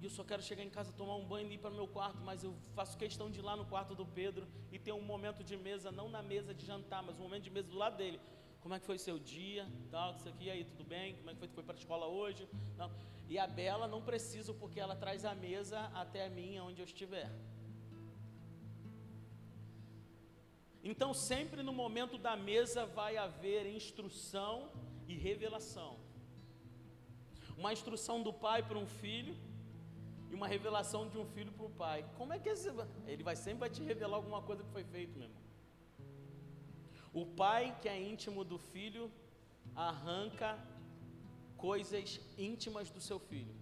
E 0.00 0.04
eu 0.04 0.10
só 0.10 0.22
quero 0.22 0.42
chegar 0.48 0.62
em 0.62 0.70
casa, 0.70 0.92
tomar 0.92 1.16
um 1.16 1.26
banho 1.26 1.50
e 1.50 1.54
ir 1.54 1.58
para 1.58 1.70
o 1.70 1.74
meu 1.74 1.88
quarto, 1.88 2.20
mas 2.28 2.44
eu 2.44 2.54
faço 2.76 2.96
questão 2.96 3.28
de 3.28 3.40
ir 3.40 3.42
lá 3.42 3.56
no 3.56 3.64
quarto 3.64 3.94
do 3.96 4.06
Pedro 4.06 4.46
e 4.70 4.78
ter 4.78 4.92
um 4.92 5.02
momento 5.02 5.42
de 5.42 5.56
mesa, 5.56 5.90
não 5.90 6.08
na 6.08 6.22
mesa 6.22 6.54
de 6.54 6.64
jantar, 6.64 7.02
mas 7.02 7.18
um 7.18 7.22
momento 7.22 7.42
de 7.42 7.50
mesa 7.50 7.68
do 7.68 7.76
lado 7.76 7.96
dele. 7.96 8.20
Como 8.60 8.74
é 8.74 8.80
que 8.80 8.86
foi 8.86 8.98
seu 8.98 9.18
dia? 9.18 9.66
Tal, 9.90 10.14
isso 10.16 10.28
aqui, 10.28 10.50
aí, 10.50 10.64
tudo 10.64 10.84
bem? 10.84 11.14
Como 11.16 11.30
é 11.30 11.32
que 11.34 11.38
foi? 11.38 11.48
Foi 11.48 11.64
para 11.64 11.74
a 11.74 11.78
escola 11.78 12.06
hoje? 12.06 12.48
Não. 12.76 12.90
E 13.28 13.38
a 13.38 13.46
Bela 13.46 13.86
não 13.86 14.02
preciso 14.02 14.54
porque 14.54 14.80
ela 14.80 14.96
traz 14.96 15.24
a 15.24 15.34
mesa 15.34 15.80
até 15.94 16.26
a 16.26 16.30
minha 16.30 16.64
onde 16.64 16.80
eu 16.80 16.86
estiver. 16.86 17.30
Então, 20.82 21.12
sempre 21.12 21.62
no 21.62 21.72
momento 21.72 22.16
da 22.16 22.36
mesa 22.36 22.86
vai 22.86 23.16
haver 23.16 23.66
instrução 23.66 24.70
e 25.06 25.14
revelação. 25.14 25.98
Uma 27.56 27.72
instrução 27.72 28.22
do 28.22 28.32
pai 28.32 28.62
para 28.62 28.78
um 28.78 28.86
filho 28.86 29.36
e 30.30 30.34
uma 30.34 30.46
revelação 30.46 31.08
de 31.08 31.18
um 31.18 31.26
filho 31.26 31.52
para 31.52 31.66
o 31.66 31.70
pai. 31.70 32.04
Como 32.16 32.32
é 32.32 32.38
que 32.38 32.48
esse, 32.48 32.68
ele 33.06 33.22
vai 33.22 33.36
sempre 33.36 33.60
vai 33.60 33.70
te 33.70 33.82
revelar 33.82 34.16
alguma 34.16 34.42
coisa 34.42 34.62
que 34.62 34.70
foi 34.70 34.84
feito, 34.84 35.18
meu 35.18 35.28
irmão? 35.28 35.47
O 37.20 37.24
pai 37.42 37.62
que 37.80 37.88
é 37.88 37.96
íntimo 38.12 38.42
do 38.50 38.58
filho 38.72 39.04
arranca 39.74 40.48
coisas 41.66 42.20
íntimas 42.50 42.90
do 42.96 43.00
seu 43.08 43.18
filho. 43.30 43.54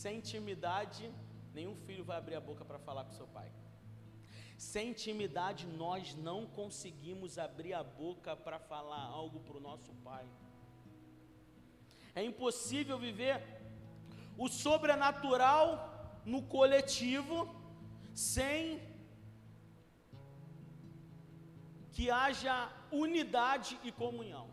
Sem 0.00 0.14
intimidade, 0.22 1.02
nenhum 1.56 1.76
filho 1.86 2.04
vai 2.10 2.16
abrir 2.16 2.36
a 2.36 2.44
boca 2.48 2.64
para 2.64 2.78
falar 2.86 3.04
com 3.04 3.12
seu 3.20 3.26
pai. 3.36 3.50
Sem 4.56 4.90
intimidade, 4.92 5.66
nós 5.66 6.14
não 6.28 6.38
conseguimos 6.46 7.38
abrir 7.46 7.74
a 7.74 7.84
boca 8.02 8.34
para 8.44 8.58
falar 8.72 9.04
algo 9.20 9.40
para 9.40 9.58
o 9.58 9.64
nosso 9.68 9.92
pai. 10.08 10.26
É 12.14 12.24
impossível 12.30 12.98
viver 12.98 13.36
o 14.38 14.48
sobrenatural 14.48 15.66
no 16.24 16.40
coletivo 16.56 17.36
sem 18.14 18.80
que 21.94 22.10
haja 22.10 22.54
unidade 22.90 23.78
e 23.84 23.90
comunhão. 24.02 24.46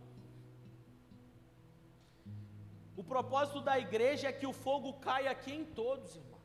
O 3.02 3.04
propósito 3.04 3.60
da 3.68 3.76
igreja 3.80 4.28
é 4.28 4.38
que 4.40 4.46
o 4.46 4.54
fogo 4.66 4.90
caia 5.08 5.32
aqui 5.32 5.52
em 5.60 5.66
todos, 5.82 6.16
irmão. 6.16 6.40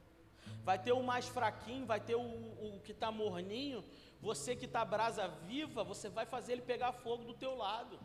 Vai 0.69 0.79
ter 0.79 0.93
o 0.93 1.03
mais 1.03 1.27
fraquinho, 1.37 1.85
vai 1.93 2.01
ter 2.01 2.15
o, 2.15 2.27
o 2.67 2.81
que 2.85 2.93
está 2.93 3.11
morninho. 3.11 3.85
Você 4.29 4.57
que 4.57 4.65
está 4.65 4.83
brasa 4.85 5.29
viva, 5.51 5.85
você 5.85 6.09
vai 6.09 6.25
fazer 6.35 6.53
ele 6.55 6.63
pegar 6.73 6.93
fogo 7.05 7.25
do 7.25 7.35
teu 7.35 7.55
lado. 7.65 7.99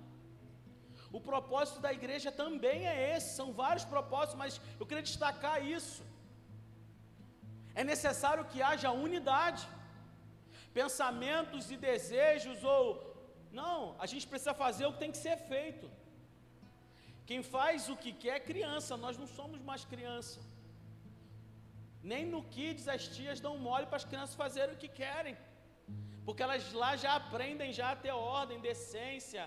O 1.17 1.19
propósito 1.29 1.79
da 1.85 1.93
igreja 1.99 2.29
também 2.43 2.87
é 2.87 3.15
esse, 3.15 3.35
são 3.35 3.47
vários 3.53 3.85
propósitos, 3.85 4.35
mas 4.43 4.59
eu 4.79 4.85
queria 4.85 5.03
destacar 5.11 5.57
isso. 5.65 6.03
É 7.73 7.83
necessário 7.93 8.45
que 8.51 8.61
haja 8.61 8.91
unidade, 8.91 9.65
pensamentos 10.79 11.71
e 11.73 11.77
desejos, 11.87 12.63
ou 12.75 12.83
não, 13.59 13.95
a 14.03 14.05
gente 14.11 14.25
precisa 14.31 14.53
fazer 14.53 14.85
o 14.85 14.93
que 14.93 15.03
tem 15.03 15.13
que 15.15 15.23
ser 15.27 15.37
feito. 15.51 15.87
Quem 17.29 17.41
faz 17.55 17.89
o 17.93 17.95
que 18.03 18.11
quer 18.23 18.35
é 18.37 18.47
criança, 18.51 18.97
nós 19.05 19.17
não 19.21 19.27
somos 19.39 19.59
mais 19.69 19.83
criança. 19.93 20.39
Nem 22.11 22.25
no 22.33 22.41
Kids 22.53 22.87
as 22.95 23.03
tias 23.15 23.39
dão 23.45 23.53
mole 23.67 23.85
para 23.89 23.99
as 24.01 24.07
crianças 24.09 24.35
fazerem 24.43 24.75
o 24.75 24.81
que 24.83 24.91
querem, 25.01 25.35
porque 26.25 26.43
elas 26.45 26.71
lá 26.81 26.91
já 27.03 27.13
aprendem 27.15 27.71
já 27.79 27.89
a 27.91 27.99
ter 28.03 28.11
ordem, 28.11 28.59
decência, 28.59 29.43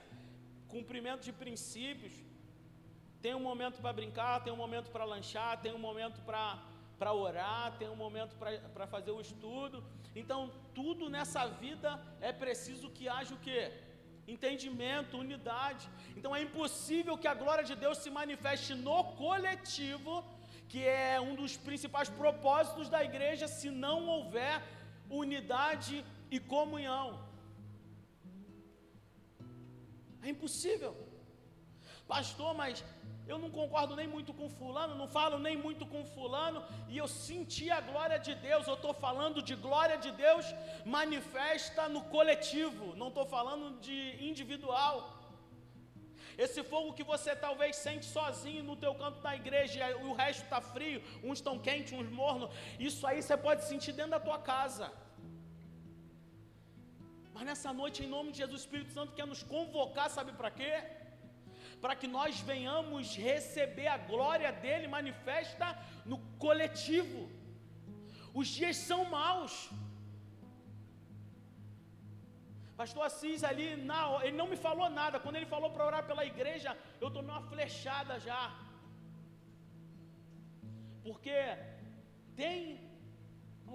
cumprimento 0.74 1.22
de 1.28 1.32
princípios. 1.32 2.14
Tem 3.24 3.34
um 3.34 3.44
momento 3.50 3.80
para 3.82 3.92
brincar, 4.00 4.42
tem 4.44 4.52
um 4.52 4.62
momento 4.64 4.90
para 4.94 5.04
lanchar, 5.12 5.60
tem 5.64 5.72
um 5.78 5.84
momento 5.88 6.20
para 6.28 6.44
orar, 7.12 7.76
tem 7.78 7.88
um 7.88 7.96
momento 7.96 8.36
para 8.74 8.86
fazer 8.86 9.10
o 9.10 9.20
estudo. 9.20 9.84
Então, 10.14 10.50
tudo 10.74 11.08
nessa 11.08 11.46
vida 11.46 12.00
é 12.20 12.32
preciso 12.32 12.90
que 12.90 13.08
haja 13.08 13.34
o 13.34 13.38
quê? 13.38 13.72
Entendimento, 14.26 15.18
unidade. 15.18 15.88
Então 16.16 16.34
é 16.34 16.40
impossível 16.42 17.18
que 17.18 17.28
a 17.28 17.34
glória 17.34 17.64
de 17.64 17.74
Deus 17.74 17.98
se 17.98 18.10
manifeste 18.10 18.74
no 18.74 19.04
coletivo, 19.22 20.24
que 20.68 20.82
é 20.86 21.20
um 21.20 21.34
dos 21.34 21.56
principais 21.56 22.08
propósitos 22.08 22.88
da 22.88 23.04
igreja, 23.04 23.46
se 23.46 23.70
não 23.70 24.08
houver 24.08 24.62
unidade 25.10 26.04
e 26.30 26.40
comunhão. 26.40 27.06
É 30.22 30.30
impossível. 30.30 30.92
Pastor, 32.06 32.54
mas 32.54 32.84
eu 33.26 33.38
não 33.38 33.50
concordo 33.50 33.96
nem 33.96 34.06
muito 34.06 34.32
com 34.38 34.48
fulano, 34.48 34.94
não 34.94 35.08
falo 35.08 35.38
nem 35.38 35.56
muito 35.56 35.84
com 35.86 36.04
fulano, 36.04 36.62
e 36.88 36.98
eu 36.98 37.08
senti 37.08 37.70
a 37.70 37.80
glória 37.80 38.18
de 38.18 38.34
Deus, 38.34 38.66
eu 38.66 38.74
estou 38.74 38.92
falando 38.92 39.40
de 39.42 39.54
glória 39.54 39.96
de 39.96 40.10
Deus 40.12 40.46
manifesta 40.84 41.88
no 41.88 42.02
coletivo, 42.14 42.94
não 42.96 43.08
estou 43.08 43.24
falando 43.24 43.80
de 43.80 43.98
individual. 44.30 44.96
Esse 46.36 46.62
fogo 46.64 46.92
que 46.92 47.04
você 47.12 47.34
talvez 47.34 47.76
sente 47.76 48.04
sozinho 48.04 48.62
no 48.64 48.76
teu 48.76 48.94
canto 48.94 49.20
da 49.26 49.34
igreja, 49.34 49.88
e 49.90 49.94
o 50.10 50.12
resto 50.12 50.42
está 50.42 50.60
frio, 50.60 51.02
uns 51.22 51.38
estão 51.38 51.58
quentes, 51.58 51.92
uns 51.92 52.10
mornos, 52.10 52.50
isso 52.78 53.06
aí 53.06 53.22
você 53.22 53.36
pode 53.36 53.64
sentir 53.64 53.92
dentro 53.92 54.12
da 54.12 54.20
tua 54.20 54.38
casa. 54.38 54.92
Mas 57.32 57.44
nessa 57.46 57.72
noite, 57.72 58.04
em 58.04 58.08
nome 58.16 58.32
de 58.32 58.38
Jesus, 58.38 58.60
o 58.60 58.64
Espírito 58.64 58.92
Santo 58.92 59.12
quer 59.12 59.26
nos 59.26 59.42
convocar, 59.42 60.10
sabe 60.10 60.32
para 60.32 60.50
quê? 60.50 60.72
Para 61.84 61.96
que 62.00 62.08
nós 62.16 62.40
venhamos 62.50 63.14
receber 63.28 63.88
a 63.94 63.98
glória 64.10 64.50
dele 64.64 64.94
manifesta 64.98 65.66
no 66.10 66.18
coletivo. 66.44 67.22
Os 68.40 68.48
dias 68.58 68.76
são 68.88 69.00
maus. 69.16 69.54
Pastor 72.80 73.04
Assis 73.08 73.42
ali, 73.50 73.66
na, 73.90 73.98
ele 74.24 74.36
não 74.40 74.48
me 74.52 74.58
falou 74.68 74.88
nada. 75.00 75.20
Quando 75.24 75.36
ele 75.36 75.52
falou 75.54 75.70
para 75.74 75.86
orar 75.90 76.04
pela 76.10 76.24
igreja, 76.32 76.70
eu 77.02 77.10
tomei 77.16 77.32
uma 77.34 77.48
flechada 77.52 78.14
já. 78.28 78.42
Porque 81.06 81.38
tem 82.40 82.54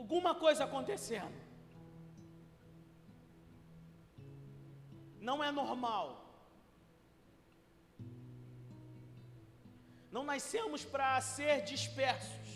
alguma 0.01 0.33
coisa 0.45 0.63
acontecendo. 0.69 1.37
não 5.29 5.43
é 5.43 5.51
normal. 5.51 6.28
Não 10.19 10.25
nascemos 10.35 10.81
para 10.93 11.09
ser 11.21 11.53
dispersos, 11.71 12.47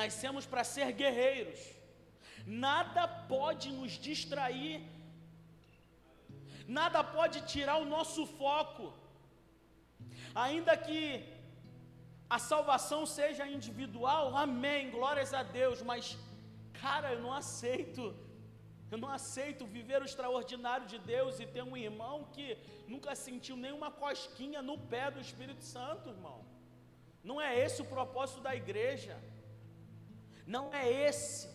nascemos 0.00 0.44
para 0.50 0.62
ser 0.72 0.88
guerreiros. 1.00 1.60
Nada 2.66 3.02
pode 3.32 3.68
nos 3.78 3.94
distrair, 4.08 4.76
nada 6.78 7.00
pode 7.16 7.38
tirar 7.52 7.78
o 7.78 7.90
nosso 7.96 8.22
foco. 8.42 8.86
Ainda 10.44 10.76
que 10.86 11.00
a 12.36 12.38
salvação 12.52 13.00
seja 13.16 13.44
individual, 13.56 14.24
amém, 14.46 14.92
glórias 14.96 15.34
a 15.34 15.42
Deus, 15.42 15.82
mas, 15.90 16.16
cara, 16.80 17.12
eu 17.14 17.20
não 17.26 17.34
aceito, 17.42 18.02
eu 18.92 18.98
não 19.04 19.10
aceito 19.18 19.72
viver 19.78 20.00
o 20.00 20.10
extraordinário 20.12 20.86
de 20.86 21.00
Deus 21.14 21.40
e 21.40 21.52
ter 21.54 21.64
um 21.64 21.76
irmão 21.76 22.16
que 22.34 22.48
nunca 22.86 23.22
sentiu 23.26 23.56
nenhuma 23.66 23.90
cosquinha 23.90 24.62
no 24.70 24.78
pé 24.94 25.06
do 25.10 25.20
Espírito 25.28 25.64
Santo, 25.76 26.16
irmão. 26.18 26.53
Não 27.30 27.40
é 27.40 27.50
esse 27.64 27.80
o 27.82 27.90
propósito 27.96 28.40
da 28.46 28.54
igreja, 28.62 29.16
não 30.46 30.64
é 30.80 30.84
esse. 31.08 31.54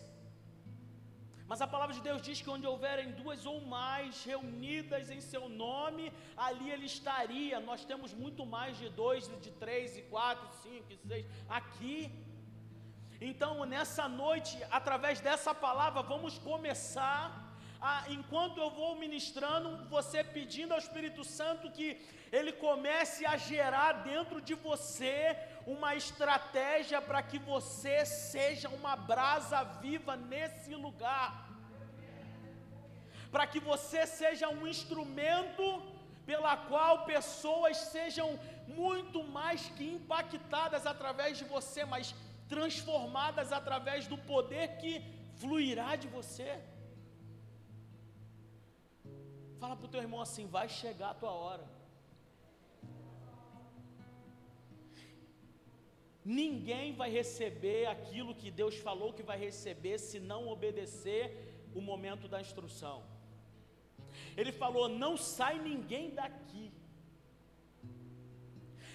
Mas 1.50 1.60
a 1.64 1.66
palavra 1.74 1.94
de 1.96 2.02
Deus 2.08 2.20
diz 2.26 2.40
que 2.40 2.50
onde 2.54 2.66
houverem 2.72 3.08
duas 3.20 3.44
ou 3.52 3.60
mais 3.76 4.24
reunidas 4.30 5.10
em 5.14 5.20
seu 5.20 5.44
nome, 5.48 6.04
ali 6.46 6.66
ele 6.70 6.86
estaria. 6.86 7.58
Nós 7.70 7.84
temos 7.90 8.12
muito 8.14 8.42
mais 8.54 8.76
de 8.82 8.88
dois, 8.88 9.22
de 9.44 9.50
três, 9.62 9.96
e 10.00 10.02
quatro, 10.02 10.46
cinco, 10.62 10.92
e 10.92 10.98
seis 11.08 11.26
aqui. 11.60 11.98
Então, 13.30 13.52
nessa 13.74 14.06
noite, 14.22 14.54
através 14.78 15.20
dessa 15.20 15.52
palavra, 15.66 16.02
vamos 16.14 16.38
começar. 16.38 17.22
A, 17.80 17.94
enquanto 18.16 18.58
eu 18.58 18.70
vou 18.78 18.94
ministrando, 19.04 19.68
você 19.96 20.22
pedindo 20.22 20.72
ao 20.72 20.78
Espírito 20.78 21.24
Santo 21.24 21.72
que 21.76 21.88
ele 22.30 22.52
comece 22.52 23.26
a 23.26 23.36
gerar 23.36 23.92
dentro 24.10 24.40
de 24.40 24.54
você 24.54 25.18
uma 25.66 25.94
estratégia 25.94 27.00
para 27.02 27.22
que 27.22 27.38
você 27.38 28.04
seja 28.06 28.68
uma 28.68 28.96
brasa 28.96 29.62
viva 29.62 30.16
nesse 30.16 30.74
lugar, 30.74 31.48
para 33.30 33.46
que 33.46 33.60
você 33.60 34.06
seja 34.06 34.48
um 34.48 34.66
instrumento 34.66 35.64
pela 36.26 36.56
qual 36.56 37.04
pessoas 37.04 37.76
sejam 37.76 38.38
muito 38.66 39.22
mais 39.22 39.68
que 39.76 39.84
impactadas 39.84 40.86
através 40.86 41.38
de 41.38 41.44
você, 41.44 41.84
mas 41.84 42.14
transformadas 42.48 43.52
através 43.52 44.06
do 44.06 44.18
poder 44.18 44.76
que 44.78 44.92
fluirá 45.40 45.96
de 45.96 46.08
você. 46.08 46.60
Fala 49.60 49.76
para 49.76 49.86
o 49.86 49.88
teu 49.88 50.00
irmão 50.00 50.20
assim: 50.20 50.46
vai 50.46 50.68
chegar 50.68 51.10
a 51.10 51.14
tua 51.14 51.32
hora. 51.32 51.79
Ninguém 56.24 56.92
vai 56.94 57.10
receber 57.10 57.86
aquilo 57.86 58.34
que 58.34 58.50
Deus 58.50 58.76
falou 58.76 59.12
que 59.12 59.22
vai 59.22 59.38
receber 59.38 59.98
se 59.98 60.20
não 60.20 60.48
obedecer 60.48 61.24
o 61.74 61.80
momento 61.80 62.28
da 62.28 62.40
instrução. 62.40 63.02
Ele 64.36 64.52
falou: 64.52 64.88
não 64.88 65.16
sai 65.16 65.58
ninguém 65.58 66.10
daqui. 66.10 66.72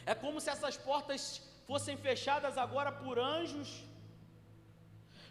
É 0.06 0.14
como 0.14 0.40
se 0.40 0.50
essas 0.50 0.78
portas 0.78 1.42
fossem 1.66 1.98
fechadas 1.98 2.58
agora 2.58 2.92
por 2.92 3.18
anjos. 3.18 3.84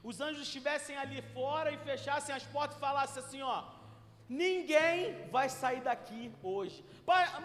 Os 0.03 0.21
anjos 0.21 0.43
estivessem 0.43 0.97
ali 0.97 1.23
fora 1.23 1.71
e 1.71 1.79
fechassem 1.79 2.35
as 2.35 2.45
portas 2.45 2.77
e 2.77 2.81
falassem 2.81 3.23
assim: 3.23 3.43
ó, 3.43 3.65
ninguém 4.29 5.29
vai 5.29 5.49
sair 5.49 5.81
daqui 5.81 6.33
hoje. 6.43 6.85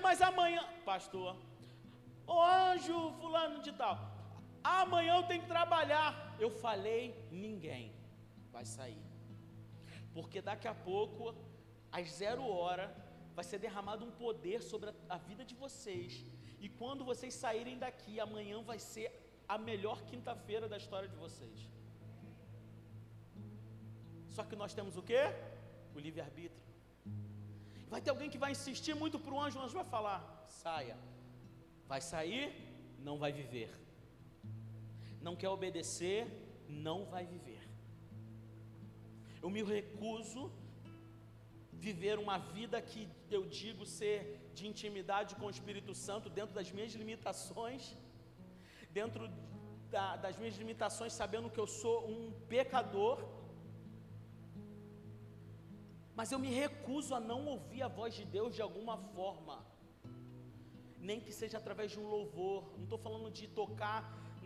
Mas 0.01 0.21
amanhã, 0.21 0.67
pastor, 0.83 1.35
o 2.25 2.41
anjo 2.41 3.13
fulano 3.21 3.61
de 3.61 3.71
tal, 3.73 3.97
Amanhã 4.63 5.15
eu 5.17 5.23
tenho 5.23 5.41
que 5.41 5.47
trabalhar. 5.47 6.35
Eu 6.39 6.49
falei, 6.49 7.27
ninguém 7.31 7.93
vai 8.51 8.65
sair. 8.65 9.01
Porque 10.13 10.41
daqui 10.41 10.67
a 10.67 10.73
pouco, 10.73 11.35
às 11.91 12.11
zero 12.11 12.43
hora, 12.47 12.93
vai 13.35 13.43
ser 13.43 13.59
derramado 13.59 14.05
um 14.05 14.11
poder 14.11 14.61
sobre 14.61 14.89
a, 14.89 14.93
a 15.09 15.17
vida 15.17 15.45
de 15.45 15.55
vocês. 15.55 16.25
E 16.59 16.67
quando 16.67 17.05
vocês 17.05 17.33
saírem 17.33 17.77
daqui, 17.77 18.19
amanhã 18.19 18.61
vai 18.61 18.79
ser 18.79 19.07
a 19.47 19.57
melhor 19.57 20.01
quinta-feira 20.03 20.67
da 20.67 20.77
história 20.77 21.07
de 21.07 21.15
vocês. 21.15 21.69
Só 24.29 24.43
que 24.43 24.55
nós 24.55 24.73
temos 24.73 24.97
o 24.97 25.01
quê? 25.01 25.21
O 25.95 25.99
livre-arbítrio. 25.99 26.59
Vai 27.87 28.01
ter 28.01 28.11
alguém 28.11 28.29
que 28.29 28.37
vai 28.37 28.51
insistir 28.51 28.93
muito 28.93 29.17
para 29.17 29.33
o 29.33 29.41
anjo, 29.41 29.57
o 29.57 29.61
anjo 29.63 29.73
vai 29.73 29.85
falar: 29.85 30.45
saia. 30.47 30.97
Vai 31.87 32.01
sair, 32.01 32.45
não 32.99 33.17
vai 33.17 33.31
viver 33.31 33.88
não 35.21 35.35
quer 35.35 35.49
obedecer, 35.49 36.27
não 36.67 37.05
vai 37.13 37.25
viver. 37.25 37.61
Eu 39.41 39.49
me 39.49 39.63
recuso 39.63 40.51
viver 41.71 42.15
uma 42.19 42.37
vida 42.37 42.81
que 42.89 43.01
eu 43.31 43.43
digo 43.61 43.85
ser 43.85 44.51
de 44.53 44.67
intimidade 44.71 45.35
com 45.35 45.45
o 45.45 45.55
Espírito 45.57 45.93
Santo 45.95 46.29
dentro 46.29 46.53
das 46.53 46.71
minhas 46.71 46.93
limitações, 47.01 47.83
dentro 48.91 49.29
da, 49.93 50.05
das 50.17 50.37
minhas 50.37 50.57
limitações, 50.57 51.13
sabendo 51.13 51.49
que 51.49 51.61
eu 51.63 51.67
sou 51.81 51.97
um 52.13 52.31
pecador, 52.53 53.17
mas 56.17 56.31
eu 56.33 56.39
me 56.45 56.51
recuso 56.63 57.15
a 57.15 57.19
não 57.31 57.45
ouvir 57.53 57.81
a 57.81 57.87
voz 57.87 58.13
de 58.13 58.25
Deus 58.25 58.53
de 58.53 58.61
alguma 58.61 58.97
forma, 59.15 59.65
nem 60.97 61.19
que 61.25 61.31
seja 61.31 61.57
através 61.57 61.91
de 61.93 61.99
um 61.99 62.07
louvor. 62.15 62.73
Não 62.75 62.83
estou 62.83 62.99
falando 63.05 63.31
de 63.31 63.47
tocar 63.47 63.99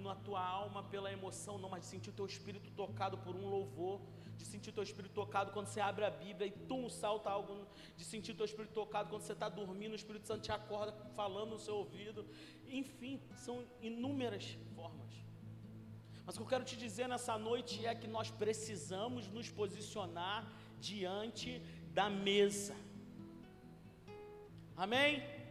na 0.04 0.16
tua 0.16 0.44
alma 0.46 0.84
pela 0.84 1.12
emoção, 1.12 1.58
não, 1.58 1.70
mas 1.70 1.82
de 1.84 1.88
sentir 1.88 2.10
o 2.10 2.14
teu 2.14 2.26
espírito 2.26 2.70
tocado 2.72 3.18
por 3.18 3.36
um 3.36 3.48
louvor, 3.48 4.02
de 4.38 4.46
sentir 4.46 4.70
o 4.70 4.74
teu 4.74 4.84
espírito 4.84 5.14
tocado 5.14 5.52
quando 5.52 5.68
você 5.68 5.80
abre 5.80 6.06
a 6.06 6.10
Bíblia 6.10 6.48
e 6.48 6.52
tum, 6.52 6.90
salta 6.90 7.30
algo, 7.30 7.68
de 7.96 8.04
sentir 8.04 8.32
o 8.32 8.36
teu 8.36 8.46
espírito 8.46 8.74
tocado 8.74 9.10
quando 9.10 9.22
você 9.22 9.34
está 9.34 9.50
dormindo, 9.50 9.94
o 9.94 9.96
Espírito 9.96 10.28
Santo 10.28 10.42
te 10.42 10.52
acorda 10.52 10.94
falando 11.16 11.52
no 11.52 11.60
seu 11.60 11.76
ouvido, 11.76 12.26
enfim, 12.68 13.22
são 13.36 13.64
inúmeras 13.82 14.58
formas. 14.76 15.14
Mas 16.26 16.36
o 16.36 16.38
que 16.40 16.44
eu 16.44 16.48
quero 16.48 16.64
te 16.64 16.78
dizer 16.78 17.08
nessa 17.08 17.38
noite 17.38 17.86
é 17.86 17.94
que 17.94 18.08
nós 18.08 18.32
precisamos 18.32 19.28
nos 19.28 19.50
posicionar 19.50 20.52
diante 20.80 21.62
da 21.94 22.10
mesa. 22.10 22.76
Amém? 24.76 25.43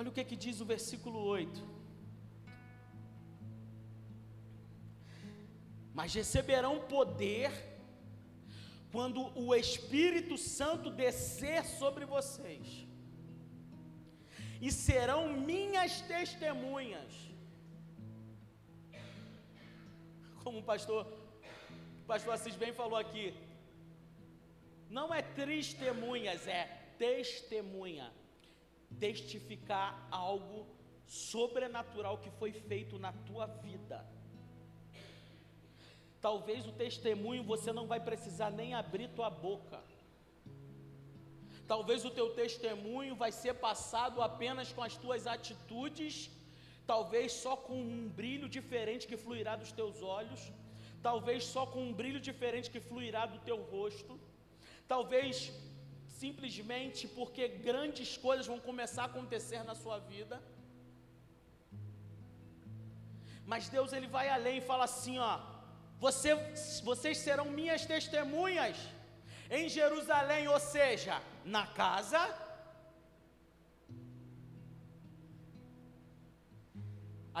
Olha 0.00 0.10
o 0.10 0.14
que, 0.16 0.22
que 0.28 0.36
diz 0.44 0.58
o 0.62 0.66
versículo 0.74 1.18
8. 1.22 1.62
Mas 5.98 6.14
receberão 6.20 6.70
poder 6.92 7.50
quando 8.94 9.20
o 9.38 9.54
Espírito 9.54 10.38
Santo 10.38 10.88
descer 11.02 11.66
sobre 11.80 12.06
vocês, 12.14 12.66
e 14.66 14.72
serão 14.72 15.20
minhas 15.50 16.00
testemunhas. 16.14 17.12
Como 20.42 20.60
o 20.60 20.68
pastor, 20.72 21.02
o 22.04 22.06
pastor 22.06 22.32
Assis 22.38 22.56
bem 22.64 22.72
falou 22.80 22.98
aqui, 23.04 23.26
não 24.88 25.06
é 25.12 25.20
testemunhas, 25.42 26.48
é 26.60 26.64
testemunha 27.06 28.08
testificar 28.98 30.08
algo 30.10 30.66
sobrenatural 31.06 32.18
que 32.18 32.30
foi 32.30 32.52
feito 32.52 32.98
na 32.98 33.12
tua 33.12 33.46
vida. 33.46 34.04
Talvez 36.20 36.66
o 36.66 36.72
testemunho 36.72 37.42
você 37.42 37.72
não 37.72 37.86
vai 37.86 38.00
precisar 38.00 38.50
nem 38.50 38.74
abrir 38.74 39.08
tua 39.08 39.30
boca. 39.30 39.80
Talvez 41.66 42.04
o 42.04 42.10
teu 42.10 42.30
testemunho 42.34 43.14
vai 43.14 43.32
ser 43.32 43.54
passado 43.54 44.20
apenas 44.20 44.72
com 44.72 44.82
as 44.82 44.96
tuas 44.96 45.26
atitudes, 45.26 46.30
talvez 46.86 47.32
só 47.32 47.56
com 47.56 47.80
um 47.80 48.08
brilho 48.08 48.48
diferente 48.48 49.06
que 49.06 49.16
fluirá 49.16 49.54
dos 49.56 49.72
teus 49.72 50.02
olhos, 50.02 50.52
talvez 51.00 51.44
só 51.44 51.64
com 51.64 51.80
um 51.88 51.92
brilho 51.92 52.20
diferente 52.20 52.70
que 52.70 52.80
fluirá 52.80 53.24
do 53.24 53.38
teu 53.38 53.58
rosto, 53.74 54.18
talvez 54.88 55.52
simplesmente 56.20 57.02
porque 57.18 57.44
grandes 57.68 58.10
coisas 58.24 58.46
vão 58.52 58.60
começar 58.68 59.02
a 59.02 59.10
acontecer 59.12 59.62
na 59.70 59.74
sua 59.82 59.98
vida. 60.12 60.36
Mas 63.50 63.68
Deus 63.76 63.92
ele 63.96 64.08
vai 64.16 64.26
além 64.28 64.58
e 64.58 64.68
fala 64.70 64.84
assim, 64.90 65.16
ó: 65.18 65.32
você, 66.04 66.30
vocês 66.90 67.18
serão 67.26 67.46
minhas 67.60 67.84
testemunhas 67.94 68.76
em 69.58 69.66
Jerusalém, 69.78 70.46
ou 70.54 70.60
seja, 70.74 71.16
na 71.56 71.66
casa 71.82 72.22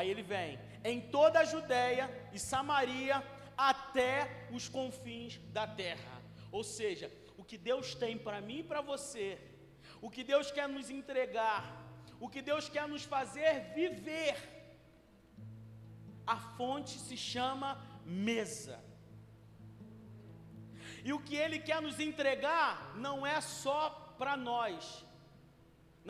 Aí 0.00 0.08
ele 0.08 0.22
vem 0.22 0.58
em 0.84 1.00
toda 1.14 1.40
a 1.40 1.44
Judéia 1.44 2.04
e 2.32 2.38
Samaria 2.38 3.22
até 3.56 4.46
os 4.50 4.68
confins 4.68 5.38
da 5.56 5.66
terra. 5.66 6.22
Ou 6.50 6.62
seja, 6.64 7.10
que 7.50 7.58
Deus 7.70 7.86
tem 8.02 8.14
para 8.26 8.40
mim 8.48 8.58
e 8.60 8.68
para 8.70 8.80
você, 8.90 9.28
o 10.04 10.08
que 10.14 10.22
Deus 10.32 10.48
quer 10.56 10.68
nos 10.74 10.88
entregar, 10.98 11.62
o 12.24 12.28
que 12.32 12.42
Deus 12.50 12.64
quer 12.74 12.86
nos 12.92 13.04
fazer 13.14 13.54
viver. 13.78 14.36
A 16.34 16.36
fonte 16.56 16.94
se 17.06 17.16
chama 17.16 17.70
mesa. 18.28 18.76
E 21.06 21.12
o 21.16 21.18
que 21.26 21.34
Ele 21.44 21.58
quer 21.68 21.80
nos 21.86 21.98
entregar 22.08 22.96
não 23.06 23.16
é 23.26 23.40
só 23.40 23.82
para 24.20 24.36
nós, 24.50 25.04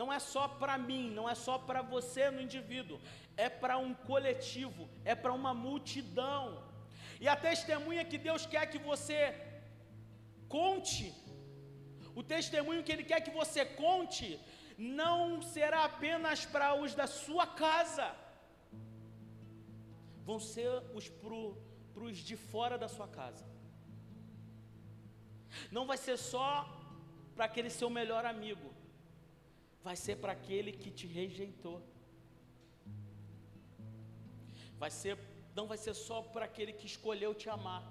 não 0.01 0.09
é 0.17 0.19
só 0.33 0.45
para 0.61 0.77
mim, 0.89 1.05
não 1.17 1.27
é 1.33 1.33
só 1.45 1.57
para 1.57 1.81
você 1.81 2.29
no 2.29 2.41
indivíduo, 2.47 3.01
é 3.45 3.49
para 3.63 3.77
um 3.85 3.93
coletivo, 4.11 4.83
é 5.03 5.15
para 5.15 5.33
uma 5.41 5.55
multidão. 5.65 6.43
E 7.23 7.27
a 7.27 7.35
testemunha 7.35 8.05
que 8.11 8.19
Deus 8.29 8.45
quer 8.53 8.65
que 8.71 8.81
você 8.91 9.19
conte, 10.57 11.05
o 12.15 12.23
testemunho 12.23 12.83
que 12.83 12.91
Ele 12.91 13.03
quer 13.03 13.21
que 13.21 13.31
você 13.41 13.65
conte, 13.65 14.39
não 14.77 15.41
será 15.41 15.85
apenas 15.85 16.45
para 16.45 16.73
os 16.81 16.93
da 16.93 17.07
sua 17.07 17.45
casa, 17.47 18.07
vão 20.25 20.39
ser 20.39 20.71
os 20.93 21.07
para 21.93 22.03
os 22.03 22.17
de 22.17 22.35
fora 22.35 22.77
da 22.77 22.87
sua 22.87 23.07
casa. 23.07 23.45
Não 25.71 25.85
vai 25.85 25.97
ser 25.97 26.17
só 26.17 26.49
para 27.35 27.45
aquele 27.45 27.69
seu 27.69 27.89
melhor 27.89 28.25
amigo, 28.25 28.69
vai 29.83 29.95
ser 29.95 30.15
para 30.17 30.31
aquele 30.31 30.71
que 30.71 30.89
te 30.89 31.07
rejeitou. 31.07 31.81
Vai 34.77 34.89
ser, 34.89 35.17
não 35.55 35.67
vai 35.67 35.77
ser 35.77 35.93
só 35.93 36.21
para 36.21 36.45
aquele 36.45 36.73
que 36.73 36.87
escolheu 36.87 37.33
te 37.35 37.49
amar, 37.49 37.83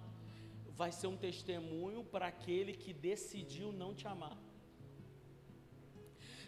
vai 0.81 0.91
ser 0.99 1.09
um 1.13 1.17
testemunho 1.25 2.03
para 2.13 2.27
aquele 2.33 2.73
que 2.83 2.93
decidiu 3.09 3.69
não 3.81 3.91
te 3.99 4.07
amar. 4.13 4.37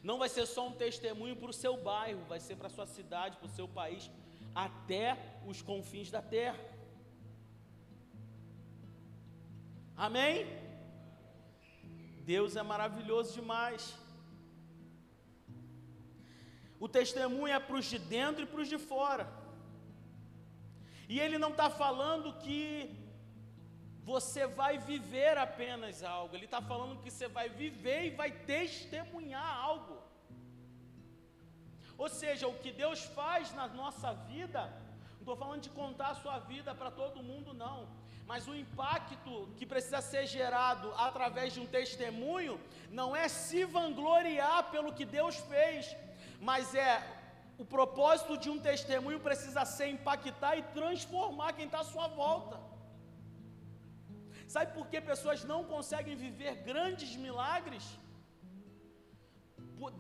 Não 0.09 0.17
vai 0.23 0.29
ser 0.35 0.45
só 0.53 0.63
um 0.69 0.77
testemunho 0.85 1.37
para 1.41 1.51
o 1.51 1.59
seu 1.63 1.75
bairro, 1.89 2.23
vai 2.33 2.41
ser 2.47 2.57
para 2.61 2.69
a 2.69 2.75
sua 2.77 2.87
cidade, 2.95 3.37
para 3.41 3.51
o 3.51 3.57
seu 3.59 3.67
país, 3.79 4.05
até 4.67 5.07
os 5.51 5.61
confins 5.71 6.11
da 6.17 6.23
terra. 6.37 6.65
Amém? 10.07 10.47
Deus 12.33 12.57
é 12.57 12.65
maravilhoso 12.73 13.35
demais. 13.35 13.95
O 16.81 16.89
testemunho 16.89 17.55
é 17.59 17.61
para 17.61 17.77
os 17.83 17.85
de 17.93 18.01
dentro 18.17 18.45
e 18.45 18.51
para 18.53 18.63
os 18.63 18.73
de 18.75 18.79
fora. 18.79 19.27
E 21.07 21.21
ele 21.21 21.39
não 21.45 21.51
está 21.51 21.69
falando 21.85 22.39
que 22.45 23.02
você 24.03 24.47
vai 24.47 24.79
viver 24.79 25.39
apenas 25.39 26.03
algo, 26.03 26.35
ele 26.35 26.45
está 26.45 26.61
falando 26.61 27.01
que 27.03 27.11
você 27.11 27.29
vai 27.29 27.49
viver 27.49 28.07
e 28.07 28.11
vai 28.11 28.31
testemunhar 28.31 29.57
algo. 29.71 29.97
Ou 31.97 32.09
seja, 32.09 32.49
o 32.49 32.59
que 32.63 32.73
Deus 32.73 33.05
faz 33.05 33.53
na 33.55 33.69
nossa 33.69 34.13
vida, 34.13 34.63
não 35.13 35.21
estou 35.21 35.37
falando 35.37 35.61
de 35.61 35.71
contar 35.71 36.09
a 36.09 36.15
sua 36.17 36.39
vida 36.41 36.75
para 36.75 36.91
todo 36.91 37.23
mundo, 37.23 37.55
não, 37.55 37.89
mas 38.27 38.49
o 38.49 38.55
impacto 38.55 39.49
que 39.57 39.65
precisa 39.65 40.01
ser 40.01 40.27
gerado 40.27 40.93
através 40.97 41.53
de 41.53 41.61
um 41.61 41.67
testemunho, 41.67 42.61
não 42.91 43.15
é 43.15 43.29
se 43.29 43.65
vangloriar 43.65 44.71
pelo 44.71 44.93
que 44.93 45.05
Deus 45.05 45.37
fez, 45.37 45.97
mas 46.41 46.75
é 46.75 47.01
o 47.57 47.65
propósito 47.65 48.37
de 48.37 48.51
um 48.51 48.59
testemunho 48.59 49.21
precisa 49.21 49.65
ser 49.65 49.87
impactar 49.87 50.57
e 50.57 50.63
transformar 50.63 51.53
quem 51.53 51.67
está 51.67 51.81
à 51.81 51.85
sua 51.85 52.09
volta. 52.09 52.72
Sabe 54.53 54.71
por 54.77 54.87
que 54.91 55.01
pessoas 55.01 55.41
não 55.51 55.61
conseguem 55.73 56.17
viver 56.25 56.55
grandes 56.71 57.11
milagres? 57.27 57.85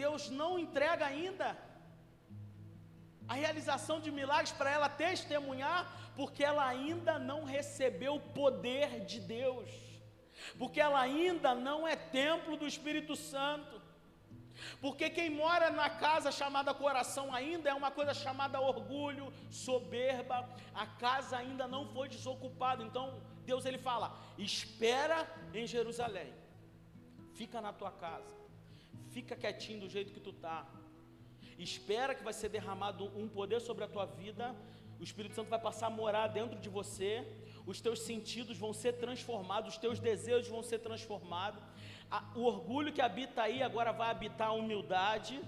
Deus 0.02 0.22
não 0.40 0.50
entrega 0.64 1.04
ainda 1.12 1.46
a 3.32 3.34
realização 3.42 3.96
de 4.04 4.10
milagres 4.18 4.52
para 4.58 4.70
ela 4.76 4.88
testemunhar, 5.04 5.80
porque 6.18 6.42
ela 6.50 6.64
ainda 6.66 7.14
não 7.30 7.40
recebeu 7.56 8.12
o 8.16 8.26
poder 8.40 8.88
de 9.10 9.20
Deus, 9.20 9.70
porque 10.58 10.80
ela 10.86 11.00
ainda 11.00 11.54
não 11.54 11.80
é 11.92 11.96
templo 11.96 12.56
do 12.62 12.66
Espírito 12.66 13.16
Santo. 13.16 13.80
Porque 14.82 15.08
quem 15.08 15.30
mora 15.30 15.70
na 15.70 15.88
casa 15.88 16.30
chamada 16.30 16.74
coração 16.74 17.34
ainda 17.34 17.70
é 17.70 17.74
uma 17.74 17.90
coisa 17.90 18.12
chamada 18.12 18.60
orgulho, 18.60 19.32
soberba. 19.50 20.38
A 20.74 20.86
casa 20.86 21.38
ainda 21.38 21.66
não 21.66 21.86
foi 21.94 22.06
desocupada. 22.16 22.82
Então, 22.82 23.06
Deus 23.50 23.64
ele 23.64 23.78
fala: 23.78 24.08
"Espera 24.38 25.18
em 25.52 25.66
Jerusalém. 25.66 26.32
Fica 27.40 27.60
na 27.66 27.72
tua 27.72 27.92
casa. 28.04 28.34
Fica 29.14 29.36
quietinho 29.42 29.80
do 29.80 29.88
jeito 29.88 30.12
que 30.12 30.20
tu 30.20 30.32
tá. 30.32 30.58
Espera 31.58 32.14
que 32.14 32.24
vai 32.28 32.32
ser 32.32 32.48
derramado 32.48 33.04
um 33.22 33.28
poder 33.28 33.60
sobre 33.60 33.84
a 33.84 33.88
tua 33.88 34.06
vida. 34.06 34.54
O 35.00 35.04
Espírito 35.08 35.34
Santo 35.34 35.50
vai 35.54 35.62
passar 35.68 35.88
a 35.88 35.96
morar 36.02 36.26
dentro 36.38 36.58
de 36.64 36.68
você. 36.68 37.12
Os 37.66 37.80
teus 37.80 38.00
sentidos 38.00 38.56
vão 38.58 38.72
ser 38.72 38.94
transformados, 39.04 39.74
os 39.74 39.78
teus 39.84 39.98
desejos 39.98 40.48
vão 40.48 40.62
ser 40.62 40.78
transformados 40.78 41.62
o 42.34 42.42
orgulho 42.44 42.92
que 42.92 43.00
habita 43.00 43.42
aí 43.42 43.62
agora 43.62 43.92
vai 43.92 44.10
habitar 44.10 44.48
a 44.48 44.52
humildade, 44.52 45.40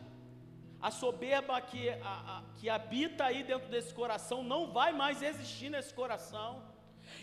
a 0.80 0.90
soberba 0.90 1.60
que, 1.60 1.88
a, 1.90 1.94
a, 2.02 2.42
que 2.58 2.68
habita 2.70 3.24
aí 3.24 3.42
dentro 3.42 3.68
desse 3.68 3.92
coração 3.92 4.42
não 4.42 4.72
vai 4.72 4.92
mais 4.92 5.22
existir 5.22 5.70
nesse 5.70 5.92
coração. 5.92 6.62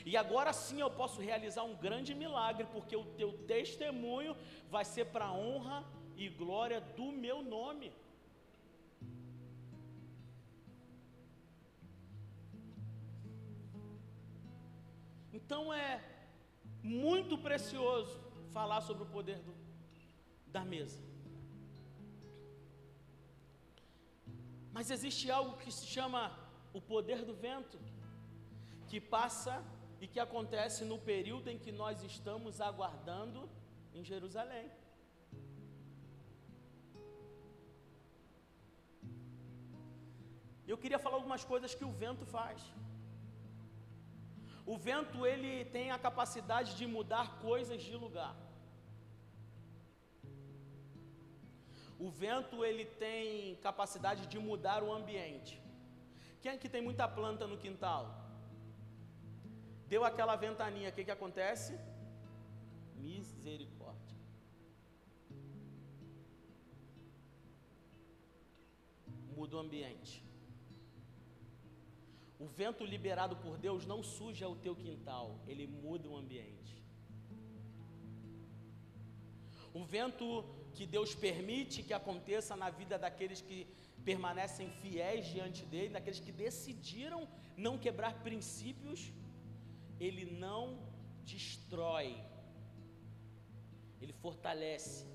E 0.05 0.15
agora 0.17 0.51
sim 0.53 0.79
eu 0.81 0.89
posso 0.89 1.21
realizar 1.21 1.63
um 1.63 1.75
grande 1.75 2.13
milagre, 2.13 2.67
porque 2.71 2.95
o 2.95 3.05
teu 3.19 3.31
testemunho 3.45 4.35
vai 4.69 4.85
ser 4.85 5.05
para 5.05 5.31
honra 5.31 5.83
e 6.15 6.29
glória 6.29 6.79
do 6.81 7.11
meu 7.11 7.41
nome. 7.41 7.91
Então 15.33 15.73
é 15.73 16.01
muito 16.83 17.37
precioso 17.37 18.19
falar 18.51 18.81
sobre 18.81 19.03
o 19.03 19.05
poder 19.05 19.39
do, 19.39 19.53
da 20.47 20.63
mesa. 20.63 20.99
Mas 24.71 24.89
existe 24.89 25.29
algo 25.29 25.57
que 25.57 25.71
se 25.71 25.85
chama 25.85 26.21
o 26.73 26.81
poder 26.81 27.25
do 27.25 27.33
vento, 27.33 27.77
que 28.87 28.99
passa 28.99 29.63
e 30.01 30.07
que 30.11 30.19
acontece 30.19 30.81
no 30.91 30.97
período 31.09 31.47
em 31.51 31.59
que 31.63 31.71
nós 31.81 31.97
estamos 32.11 32.59
aguardando 32.69 33.41
em 33.93 34.03
Jerusalém. 34.11 34.67
Eu 40.71 40.77
queria 40.83 40.99
falar 41.03 41.17
algumas 41.17 41.43
coisas 41.51 41.75
que 41.77 41.85
o 41.89 41.91
vento 42.03 42.25
faz. 42.25 42.59
O 44.73 44.75
vento 44.87 45.19
ele 45.31 45.53
tem 45.75 45.91
a 45.91 45.99
capacidade 46.07 46.71
de 46.79 46.87
mudar 46.95 47.27
coisas 47.47 47.81
de 47.87 47.95
lugar. 48.05 48.35
O 51.99 52.09
vento 52.09 52.65
ele 52.67 52.85
tem 53.03 53.55
capacidade 53.67 54.25
de 54.25 54.39
mudar 54.39 54.81
o 54.81 54.91
ambiente. 54.99 55.55
Quem 56.41 56.53
aqui 56.53 56.67
tem 56.75 56.81
muita 56.89 57.07
planta 57.07 57.45
no 57.45 57.59
quintal? 57.65 58.03
Deu 59.91 60.03
aquela 60.05 60.35
ventaninha, 60.47 60.89
o 60.89 60.93
que, 60.95 61.03
que 61.07 61.15
acontece? 61.15 61.71
Misericórdia. 62.95 64.17
Muda 69.35 69.57
o 69.57 69.59
ambiente. 69.65 70.13
O 72.43 72.47
vento 72.59 72.85
liberado 72.93 73.35
por 73.43 73.57
Deus 73.65 73.85
não 73.91 74.01
suja 74.01 74.47
o 74.47 74.55
teu 74.65 74.73
quintal, 74.83 75.25
ele 75.45 75.67
muda 75.67 76.07
o 76.07 76.15
ambiente. 76.15 76.75
O 79.73 79.83
vento 79.83 80.25
que 80.75 80.85
Deus 80.95 81.13
permite 81.13 81.83
que 81.83 81.93
aconteça 82.01 82.55
na 82.55 82.69
vida 82.69 82.97
daqueles 82.97 83.41
que 83.41 83.59
permanecem 84.05 84.69
fiéis 84.81 85.25
diante 85.25 85.65
dele, 85.65 85.95
daqueles 85.97 86.21
que 86.21 86.31
decidiram 86.31 87.21
não 87.57 87.77
quebrar 87.77 88.13
princípios, 88.27 89.11
ele 90.05 90.25
não 90.25 90.79
destrói, 91.23 92.17
ele 94.01 94.13
fortalece. 94.13 95.05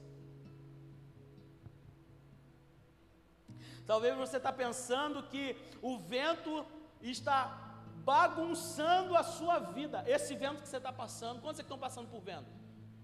Talvez 3.84 4.16
você 4.16 4.36
está 4.36 4.52
pensando 4.52 5.24
que 5.24 5.56
o 5.82 5.98
vento 5.98 6.64
está 7.02 7.82
bagunçando 8.04 9.16
a 9.16 9.24
sua 9.24 9.58
vida. 9.58 10.04
Esse 10.06 10.36
vento 10.36 10.62
que 10.62 10.68
você 10.68 10.76
está 10.76 10.92
passando, 10.92 11.40
quantos 11.40 11.60
estão 11.60 11.78
passando 11.78 12.08
por 12.08 12.20
vento? 12.20 12.50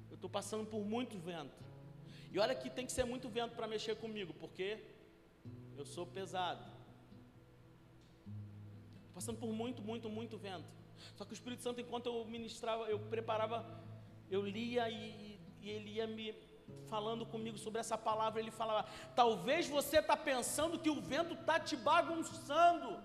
Eu 0.08 0.14
estou 0.14 0.30
passando 0.30 0.64
por 0.64 0.84
muito 0.84 1.18
vento. 1.18 1.60
E 2.30 2.38
olha 2.38 2.54
que 2.54 2.70
tem 2.70 2.86
que 2.86 2.92
ser 2.92 3.04
muito 3.04 3.28
vento 3.28 3.56
para 3.56 3.66
mexer 3.66 3.96
comigo, 3.96 4.32
porque 4.34 4.68
eu 5.76 5.84
sou 5.84 6.06
pesado. 6.06 6.64
Passando 9.12 9.38
por 9.38 9.52
muito, 9.52 9.82
muito, 9.82 10.08
muito 10.08 10.38
vento. 10.38 10.81
Só 11.16 11.24
que 11.24 11.32
o 11.32 11.34
Espírito 11.34 11.62
Santo, 11.62 11.80
enquanto 11.80 12.06
eu 12.06 12.24
ministrava, 12.24 12.84
eu 12.84 12.98
preparava, 12.98 13.64
eu 14.30 14.44
lia 14.44 14.88
e, 14.90 15.38
e 15.60 15.70
ele 15.70 15.90
ia 15.90 16.06
me 16.06 16.34
falando 16.88 17.24
comigo 17.24 17.58
sobre 17.58 17.80
essa 17.80 17.98
palavra. 17.98 18.40
Ele 18.40 18.50
falava: 18.50 18.88
talvez 19.14 19.68
você 19.68 19.98
está 19.98 20.16
pensando 20.16 20.78
que 20.78 20.90
o 20.90 21.00
vento 21.00 21.34
está 21.34 21.58
te 21.58 21.76
bagunçando. 21.76 23.00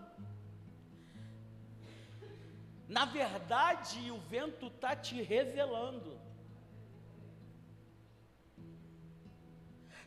Na 2.88 3.06
verdade, 3.06 4.12
o 4.12 4.18
vento 4.18 4.68
está 4.68 4.96
te 4.96 5.22
revelando. 5.22 6.27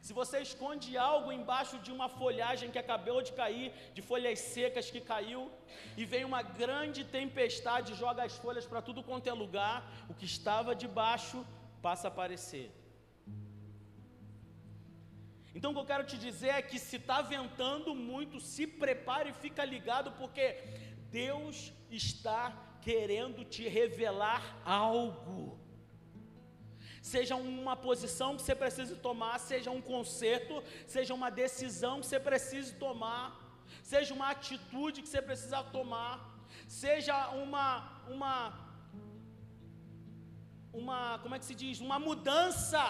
Se 0.07 0.13
você 0.19 0.37
esconde 0.41 0.97
algo 0.97 1.31
embaixo 1.31 1.79
de 1.79 1.93
uma 1.93 2.09
folhagem 2.09 2.71
que 2.71 2.79
acabou 2.79 3.21
de 3.21 3.33
cair, 3.41 3.73
de 3.97 4.03
folhas 4.11 4.39
secas 4.39 4.91
que 4.91 5.01
caiu, 5.13 5.43
e 5.97 6.05
vem 6.13 6.25
uma 6.25 6.43
grande 6.43 7.05
tempestade, 7.05 7.95
joga 7.95 8.23
as 8.25 8.37
folhas 8.45 8.67
para 8.67 8.81
tudo 8.81 9.03
quanto 9.03 9.29
é 9.29 9.33
lugar, 9.33 9.79
o 10.09 10.15
que 10.15 10.25
estava 10.25 10.75
debaixo 10.75 11.47
passa 11.83 12.09
a 12.09 12.13
aparecer. 12.15 12.69
Então 15.55 15.71
o 15.71 15.75
que 15.75 15.81
eu 15.81 15.91
quero 15.93 16.05
te 16.11 16.17
dizer 16.17 16.53
é 16.59 16.63
que 16.63 16.79
se 16.79 16.97
está 16.97 17.21
ventando 17.21 17.95
muito, 17.95 18.41
se 18.41 18.67
prepare 18.67 19.31
e 19.31 19.41
fica 19.45 19.65
ligado, 19.65 20.13
porque 20.13 20.47
Deus 21.11 21.73
está 21.91 22.43
querendo 22.81 23.45
te 23.45 23.69
revelar 23.69 24.43
algo. 24.65 25.59
Seja 27.01 27.35
uma 27.37 27.75
posição 27.77 28.37
que 28.37 28.43
você 28.43 28.55
precise 28.55 28.95
tomar, 28.97 29.39
seja 29.39 29.71
um 29.71 29.81
conserto, 29.81 30.63
seja 30.87 31.15
uma 31.15 31.31
decisão 31.31 32.01
que 32.01 32.07
você 32.07 32.21
precise 32.21 32.75
tomar, 32.75 33.25
seja 33.83 34.13
uma 34.13 34.31
atitude 34.31 35.03
que 35.03 35.09
você 35.09 35.23
precisa 35.23 35.63
tomar, 35.63 36.15
seja 36.69 37.29
uma 37.31 38.03
uma 38.09 38.71
uma, 40.73 41.19
como 41.19 41.35
é 41.35 41.39
que 41.39 41.45
se 41.45 41.55
diz? 41.55 41.81
Uma 41.81 41.99
mudança 41.99 42.83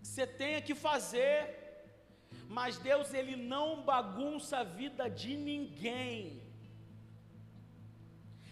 que 0.00 0.06
você 0.06 0.26
tenha 0.26 0.60
que 0.60 0.74
fazer. 0.74 1.64
Mas 2.48 2.78
Deus 2.78 3.12
ele 3.12 3.34
não 3.34 3.82
bagunça 3.82 4.58
a 4.58 4.64
vida 4.64 5.08
de 5.08 5.36
ninguém. 5.36 6.42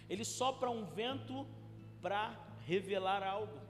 Ele 0.09 0.25
sopra 0.25 0.69
um 0.69 0.85
vento 0.85 1.47
para 2.01 2.35
revelar 2.65 3.23
algo. 3.23 3.64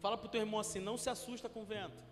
Fala 0.00 0.16
para 0.16 0.26
o 0.26 0.30
teu 0.30 0.40
irmão 0.40 0.60
assim: 0.60 0.80
não 0.80 0.96
se 0.96 1.08
assusta 1.10 1.48
com 1.48 1.62
o 1.62 1.64
vento. 1.64 2.02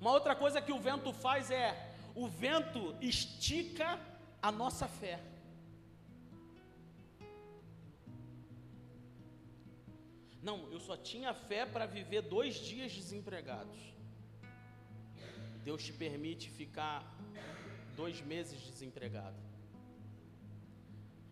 Uma 0.00 0.12
outra 0.12 0.34
coisa 0.36 0.60
que 0.60 0.72
o 0.72 0.80
vento 0.80 1.12
faz 1.12 1.50
é: 1.50 1.94
o 2.14 2.26
vento 2.28 2.96
estica 3.00 3.98
a 4.40 4.52
nossa 4.52 4.86
fé. 4.86 5.20
Não, 10.42 10.70
eu 10.70 10.78
só 10.78 10.96
tinha 10.96 11.34
fé 11.34 11.66
para 11.66 11.86
viver 11.86 12.22
dois 12.22 12.54
dias 12.54 12.92
desempregados. 12.92 13.78
Deus 15.64 15.82
te 15.82 15.92
permite 15.92 16.48
ficar 16.48 16.98
dois 17.96 18.20
meses 18.20 18.60
desempregado. 18.60 19.45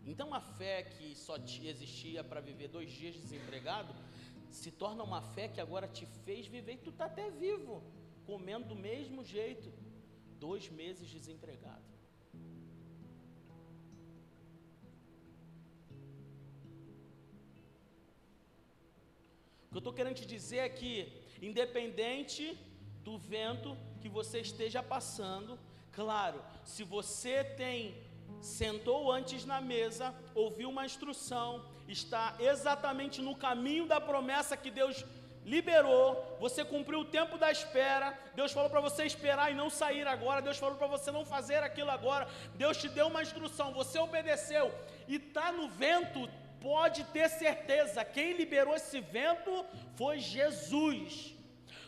Então 0.06 0.34
a 0.34 0.40
fé 0.40 0.82
que 0.82 1.14
só 1.14 1.36
existia 1.36 2.22
para 2.22 2.40
viver 2.40 2.68
dois 2.68 2.90
dias 2.90 3.14
desempregado 3.14 3.94
se 4.50 4.70
torna 4.70 5.02
uma 5.02 5.20
fé 5.20 5.48
que 5.48 5.60
agora 5.60 5.88
te 5.88 6.06
fez 6.24 6.46
viver 6.46 6.74
e 6.74 6.84
tu 6.86 6.90
está 6.90 7.06
até 7.06 7.30
vivo, 7.30 7.82
comendo 8.24 8.68
do 8.68 8.76
mesmo 8.76 9.24
jeito, 9.24 9.72
dois 10.38 10.68
meses 10.70 11.08
desempregado. 11.08 11.82
O 19.66 19.70
que 19.70 19.76
eu 19.76 19.78
estou 19.78 19.92
querendo 19.92 20.14
te 20.14 20.26
dizer 20.26 20.58
é 20.58 20.68
que, 20.68 20.92
independente 21.42 22.56
do 23.02 23.18
vento 23.18 23.76
que 24.00 24.08
você 24.08 24.40
esteja 24.40 24.82
passando, 24.82 25.58
claro, 25.90 26.40
se 26.64 26.84
você 26.84 27.42
tem 27.42 28.03
sentou 28.44 29.10
antes 29.10 29.46
na 29.46 29.58
mesa, 29.58 30.14
ouviu 30.34 30.68
uma 30.68 30.84
instrução, 30.84 31.64
está 31.88 32.34
exatamente 32.38 33.22
no 33.22 33.34
caminho 33.34 33.86
da 33.86 33.98
promessa 33.98 34.54
que 34.54 34.70
Deus 34.70 35.02
liberou, 35.46 36.36
você 36.38 36.62
cumpriu 36.64 37.00
o 37.00 37.04
tempo 37.06 37.38
da 37.38 37.50
espera, 37.50 38.18
Deus 38.34 38.52
falou 38.52 38.68
para 38.68 38.80
você 38.80 39.04
esperar 39.04 39.50
e 39.50 39.54
não 39.54 39.70
sair 39.70 40.06
agora, 40.06 40.42
Deus 40.42 40.58
falou 40.58 40.76
para 40.76 40.86
você 40.86 41.10
não 41.10 41.24
fazer 41.24 41.62
aquilo 41.62 41.90
agora, 41.90 42.28
Deus 42.54 42.76
te 42.76 42.88
deu 42.88 43.06
uma 43.06 43.22
instrução, 43.22 43.72
você 43.72 43.98
obedeceu 43.98 44.72
e 45.08 45.16
está 45.16 45.50
no 45.50 45.68
vento, 45.68 46.28
pode 46.60 47.02
ter 47.04 47.28
certeza, 47.30 48.04
quem 48.04 48.34
liberou 48.34 48.74
esse 48.74 49.00
vento 49.00 49.64
foi 49.96 50.18
Jesus, 50.18 51.34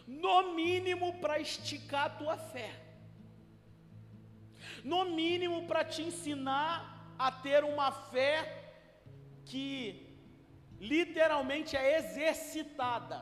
no 0.07 0.55
mínimo 0.55 1.19
para 1.21 1.39
esticar 1.39 2.07
a 2.07 2.11
tua 2.11 2.37
fé 2.39 2.86
no 4.91 5.01
mínimo 5.21 5.59
para 5.69 5.83
te 5.93 6.01
ensinar 6.09 6.75
a 7.27 7.31
ter 7.47 7.61
uma 7.73 7.89
fé 8.13 8.35
que 9.51 9.71
literalmente 10.93 11.73
é 11.77 11.87
exercitada. 11.99 13.19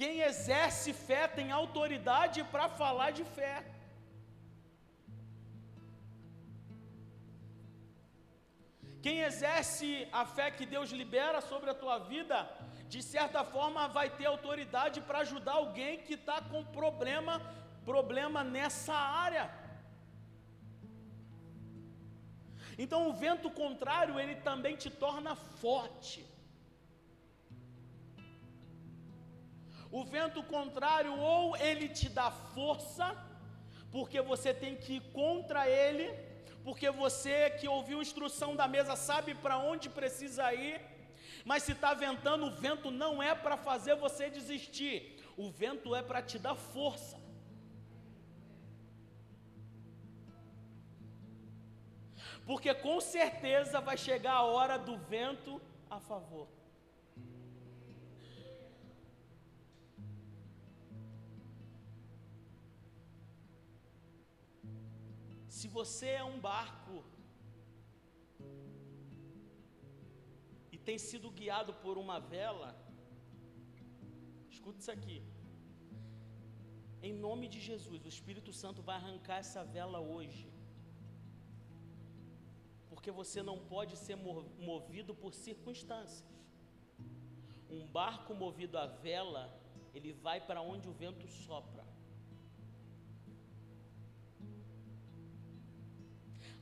Quem 0.00 0.14
exerce 0.30 0.92
fé 1.08 1.22
tem 1.38 1.48
autoridade 1.60 2.38
para 2.52 2.68
falar 2.80 3.10
de 3.18 3.24
fé. 3.38 3.56
Quem 9.04 9.18
exerce 9.28 9.88
a 10.20 10.24
fé 10.36 10.46
que 10.56 10.66
Deus 10.74 10.90
libera 11.00 11.40
sobre 11.50 11.70
a 11.70 11.78
tua 11.82 11.98
vida, 12.12 12.38
de 12.94 13.00
certa 13.02 13.42
forma 13.54 13.82
vai 13.98 14.08
ter 14.18 14.26
autoridade 14.26 15.00
para 15.00 15.20
ajudar 15.26 15.54
alguém 15.54 16.02
que 16.06 16.14
está 16.20 16.38
com 16.50 16.62
problema 16.80 17.34
problema 17.90 18.40
nessa 18.56 18.96
área. 19.26 19.46
Então 22.82 23.00
o 23.08 23.12
vento 23.24 23.48
contrário, 23.62 24.20
ele 24.22 24.36
também 24.48 24.74
te 24.82 24.90
torna 25.04 25.34
forte. 25.62 26.20
O 29.98 30.02
vento 30.16 30.40
contrário, 30.56 31.12
ou 31.18 31.56
ele 31.68 31.88
te 31.98 32.08
dá 32.18 32.30
força, 32.30 33.06
porque 33.94 34.20
você 34.20 34.52
tem 34.62 34.74
que 34.82 34.94
ir 34.96 35.02
contra 35.20 35.60
ele, 35.68 36.06
porque 36.66 36.90
você 36.90 37.36
que 37.58 37.68
ouviu 37.76 37.98
a 38.00 38.06
instrução 38.08 38.50
da 38.60 38.66
mesa 38.76 38.94
sabe 38.96 39.32
para 39.34 39.56
onde 39.56 39.88
precisa 39.88 40.52
ir, 40.52 40.76
mas 41.44 41.62
se 41.62 41.72
está 41.72 41.94
ventando, 41.94 42.46
o 42.46 42.54
vento 42.66 42.90
não 42.90 43.22
é 43.22 43.32
para 43.34 43.56
fazer 43.56 43.94
você 43.94 44.28
desistir, 44.28 44.96
o 45.36 45.48
vento 45.62 45.94
é 45.94 46.02
para 46.02 46.20
te 46.20 46.38
dar 46.46 46.56
força. 46.56 47.15
Porque 52.48 52.72
com 52.86 52.98
certeza 53.00 53.80
vai 53.88 53.96
chegar 54.06 54.34
a 54.34 54.48
hora 54.54 54.76
do 54.88 54.96
vento 55.14 55.60
a 55.90 55.98
favor. 55.98 56.46
Se 65.56 65.66
você 65.76 66.08
é 66.22 66.24
um 66.32 66.38
barco 66.38 66.96
e 70.70 70.78
tem 70.88 70.98
sido 70.98 71.30
guiado 71.38 71.72
por 71.84 71.98
uma 71.98 72.18
vela, 72.20 72.70
escute 74.48 74.80
isso 74.82 74.92
aqui. 74.98 75.18
Em 77.02 77.14
nome 77.26 77.48
de 77.54 77.60
Jesus, 77.68 78.04
o 78.04 78.12
Espírito 78.16 78.52
Santo 78.52 78.82
vai 78.82 78.96
arrancar 78.96 79.38
essa 79.38 79.64
vela 79.64 79.98
hoje 79.98 80.46
porque 82.96 83.10
você 83.10 83.42
não 83.42 83.58
pode 83.58 83.94
ser 83.94 84.16
movido 84.70 85.14
por 85.14 85.32
circunstâncias. 85.34 86.24
Um 87.68 87.86
barco 87.86 88.34
movido 88.34 88.78
a 88.78 88.86
vela, 88.86 89.44
ele 89.94 90.12
vai 90.14 90.40
para 90.40 90.62
onde 90.62 90.88
o 90.88 90.92
vento 90.92 91.28
sopra. 91.28 91.84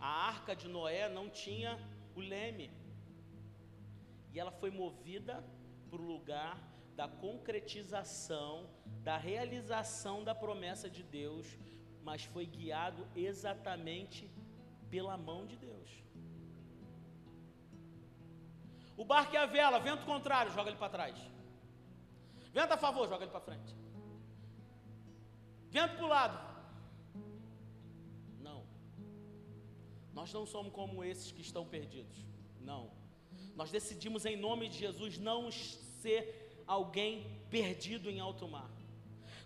A 0.01 0.13
arca 0.35 0.57
de 0.57 0.69
Noé 0.69 1.09
não 1.09 1.31
tinha 1.31 1.79
o 2.17 2.21
leme, 2.21 2.69
e 4.33 4.41
ela 4.41 4.51
foi 4.51 4.71
movida 4.71 5.43
para 5.89 6.03
o 6.03 6.05
lugar 6.05 6.57
da 6.97 7.07
concretização, 7.07 8.69
da 9.03 9.17
realização 9.17 10.25
da 10.25 10.35
promessa 10.35 10.91
de 10.91 11.05
Deus, 11.05 11.47
mas 12.03 12.25
foi 12.25 12.45
guiado 12.45 13.07
exatamente 13.15 14.29
pela 14.91 15.17
mão 15.17 15.47
de 15.47 15.57
Deus. 15.57 16.04
O 18.97 19.05
barco 19.05 19.35
é 19.37 19.39
a 19.39 19.47
vela, 19.47 19.79
vento 19.79 20.05
contrário, 20.05 20.53
joga 20.53 20.71
ele 20.71 20.79
para 20.79 20.89
trás. 20.89 21.17
Vento 22.53 22.73
a 22.73 22.77
favor, 22.77 23.09
joga 23.09 23.25
ele 23.25 23.33
para 23.33 23.41
frente. 23.41 23.75
Vento 25.71 25.97
para 25.97 26.05
o 26.05 26.09
lado. 26.09 26.39
Não. 28.41 28.65
Nós 30.13 30.33
não 30.33 30.47
somos 30.47 30.73
como 30.73 31.03
esses 31.03 31.33
que 31.33 31.43
estão 31.43 31.67
perdidos. 31.67 32.17
Não. 32.61 32.93
Nós 33.57 33.71
decidimos 33.71 34.25
em 34.25 34.37
nome 34.37 34.69
de 34.69 34.79
Jesus 34.79 35.19
não 35.19 35.51
ser 35.51 36.63
alguém 36.67 37.41
perdido 37.51 38.09
em 38.09 38.21
alto 38.21 38.47
mar. 38.47 38.71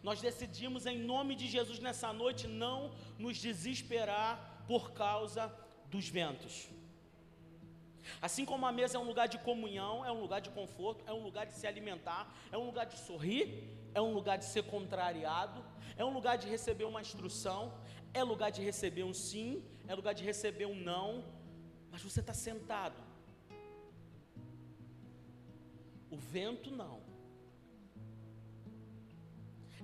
Nós 0.02 0.20
decidimos 0.20 0.86
em 0.86 0.98
nome 0.98 1.34
de 1.34 1.48
Jesus 1.48 1.78
nessa 1.78 2.12
noite 2.12 2.46
não 2.46 2.92
nos 3.18 3.38
desesperar 3.38 4.64
por 4.66 4.92
causa 4.92 5.52
dos 5.86 6.08
ventos. 6.08 6.68
Assim 8.20 8.44
como 8.44 8.66
a 8.66 8.72
mesa 8.72 8.96
é 8.96 9.00
um 9.00 9.04
lugar 9.04 9.28
de 9.28 9.38
comunhão, 9.38 10.04
é 10.04 10.12
um 10.12 10.20
lugar 10.20 10.40
de 10.40 10.50
conforto, 10.50 11.04
é 11.06 11.12
um 11.12 11.22
lugar 11.22 11.46
de 11.46 11.52
se 11.52 11.66
alimentar, 11.66 12.32
é 12.50 12.58
um 12.58 12.66
lugar 12.66 12.86
de 12.86 12.96
sorrir, 12.98 13.64
é 13.94 14.00
um 14.00 14.12
lugar 14.12 14.38
de 14.38 14.44
ser 14.44 14.64
contrariado, 14.64 15.64
é 15.96 16.04
um 16.04 16.12
lugar 16.12 16.36
de 16.38 16.48
receber 16.48 16.84
uma 16.84 17.00
instrução, 17.00 17.72
é 18.12 18.22
lugar 18.22 18.50
de 18.50 18.62
receber 18.62 19.04
um 19.04 19.14
sim, 19.14 19.62
é 19.86 19.94
lugar 19.94 20.14
de 20.14 20.24
receber 20.24 20.66
um 20.66 20.74
não, 20.74 21.24
mas 21.90 22.02
você 22.02 22.20
está 22.20 22.34
sentado. 22.34 23.02
O 26.10 26.16
vento 26.16 26.70
não. 26.70 27.07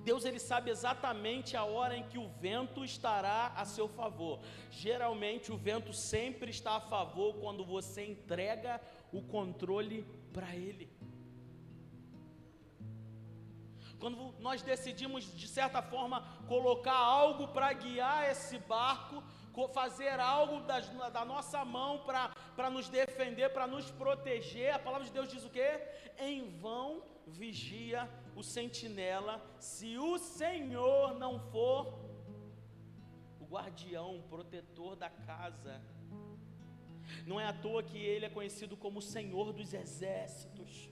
Deus 0.05 0.25
ele 0.25 0.39
sabe 0.39 0.71
exatamente 0.71 1.57
a 1.57 1.65
hora 1.65 1.97
em 1.97 2.05
que 2.11 2.19
o 2.19 2.29
vento 2.29 2.85
estará 2.85 3.53
a 3.57 3.65
seu 3.65 3.89
favor. 3.89 4.39
Geralmente 4.71 5.51
o 5.51 5.57
vento 5.57 5.93
sempre 5.93 6.51
está 6.51 6.73
a 6.77 6.81
favor 6.81 7.35
quando 7.43 7.65
você 7.65 8.05
entrega 8.05 8.81
o 9.13 9.23
controle 9.23 10.07
para 10.33 10.55
ele. 10.55 10.87
Quando 13.99 14.35
nós 14.39 14.61
decidimos 14.61 15.25
de 15.35 15.49
certa 15.49 15.81
forma 15.81 16.23
colocar 16.47 16.99
algo 16.99 17.49
para 17.49 17.73
guiar 17.73 18.31
esse 18.31 18.59
barco, 18.59 19.23
fazer 19.73 20.21
algo 20.21 20.61
das, 20.67 20.87
da 21.13 21.25
nossa 21.25 21.65
mão 21.65 22.01
para 22.57 22.69
nos 22.69 22.91
defender, 22.91 23.49
para 23.51 23.67
nos 23.67 23.91
proteger, 23.91 24.75
a 24.75 24.79
palavra 24.79 25.07
de 25.07 25.13
Deus 25.13 25.31
diz 25.31 25.45
o 25.45 25.49
quê? 25.49 25.81
Em 26.19 26.51
vão 26.59 27.03
vigia 27.27 28.07
o 28.37 28.43
sentinela, 28.43 29.45
se 29.59 29.97
o 29.99 30.19
Senhor 30.19 31.15
não 31.19 31.39
for 31.39 31.99
o 33.41 33.45
guardião, 33.45 34.19
o 34.19 34.23
protetor 34.23 34.97
da 34.97 35.09
casa. 35.09 35.81
Não 37.27 37.39
é 37.39 37.47
à 37.47 37.53
toa 37.53 37.83
que 37.83 37.99
ele 37.99 38.27
é 38.27 38.31
conhecido 38.31 38.77
como 38.77 38.99
o 38.99 39.03
Senhor 39.03 39.53
dos 39.53 39.73
exércitos. 39.73 40.91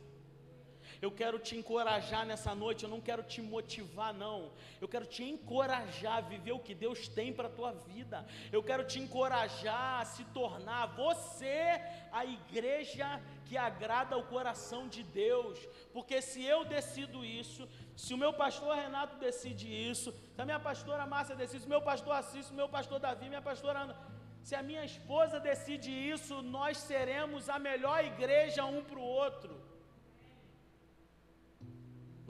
Eu 1.02 1.10
quero 1.10 1.36
te 1.46 1.56
encorajar 1.56 2.24
nessa 2.24 2.54
noite, 2.54 2.84
eu 2.84 2.88
não 2.88 3.00
quero 3.00 3.24
te 3.24 3.42
motivar, 3.42 4.14
não. 4.14 4.52
Eu 4.80 4.86
quero 4.86 5.04
te 5.04 5.24
encorajar 5.24 6.18
a 6.18 6.20
viver 6.20 6.52
o 6.52 6.60
que 6.60 6.76
Deus 6.76 7.08
tem 7.08 7.32
para 7.32 7.48
a 7.48 7.56
tua 7.58 7.72
vida. 7.72 8.24
Eu 8.52 8.62
quero 8.62 8.84
te 8.84 9.00
encorajar 9.00 10.00
a 10.00 10.04
se 10.04 10.22
tornar 10.26 10.86
você 10.94 11.80
a 12.12 12.24
igreja 12.24 13.20
que 13.46 13.56
agrada 13.56 14.16
o 14.16 14.28
coração 14.34 14.86
de 14.86 15.02
Deus. 15.02 15.58
Porque 15.92 16.22
se 16.22 16.44
eu 16.44 16.64
decido 16.64 17.24
isso, 17.24 17.68
se 17.96 18.14
o 18.14 18.20
meu 18.24 18.32
pastor 18.32 18.76
Renato 18.76 19.16
decide 19.16 19.66
isso, 19.90 20.14
se 20.36 20.40
a 20.40 20.44
minha 20.44 20.60
pastora 20.60 21.04
Márcia 21.04 21.34
decide, 21.34 21.62
se 21.62 21.66
o 21.66 21.76
meu 21.76 21.82
pastor 21.82 22.14
Assis, 22.14 22.48
o 22.48 22.54
meu 22.54 22.68
pastor 22.68 23.00
Davi, 23.00 23.28
minha 23.28 23.42
pastora 23.42 23.80
Ana, 23.80 23.96
se 24.40 24.54
a 24.54 24.62
minha 24.62 24.84
esposa 24.84 25.40
decide 25.40 25.90
isso, 25.90 26.42
nós 26.42 26.78
seremos 26.78 27.48
a 27.48 27.58
melhor 27.58 28.04
igreja 28.04 28.64
um 28.64 28.84
para 28.84 29.00
o 29.00 29.02
outro 29.02 29.61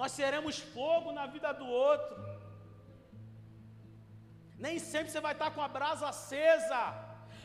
nós 0.00 0.12
seremos 0.12 0.58
fogo 0.58 1.12
na 1.18 1.26
vida 1.34 1.52
do 1.60 1.66
outro. 1.66 2.16
Nem 4.64 4.78
sempre 4.78 5.10
você 5.10 5.20
vai 5.26 5.32
estar 5.36 5.50
com 5.54 5.62
a 5.62 5.68
brasa 5.76 6.08
acesa, 6.08 6.82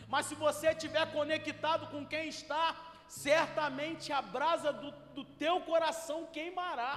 mas 0.07 0.25
se 0.27 0.35
você 0.35 0.67
estiver 0.71 1.05
conectado 1.11 1.87
com 1.93 2.05
quem 2.13 2.25
está, 2.29 2.65
certamente 3.07 4.13
a 4.19 4.21
brasa 4.21 4.71
do, 4.81 4.91
do 5.15 5.23
teu 5.43 5.55
coração 5.61 6.19
queimará. 6.35 6.93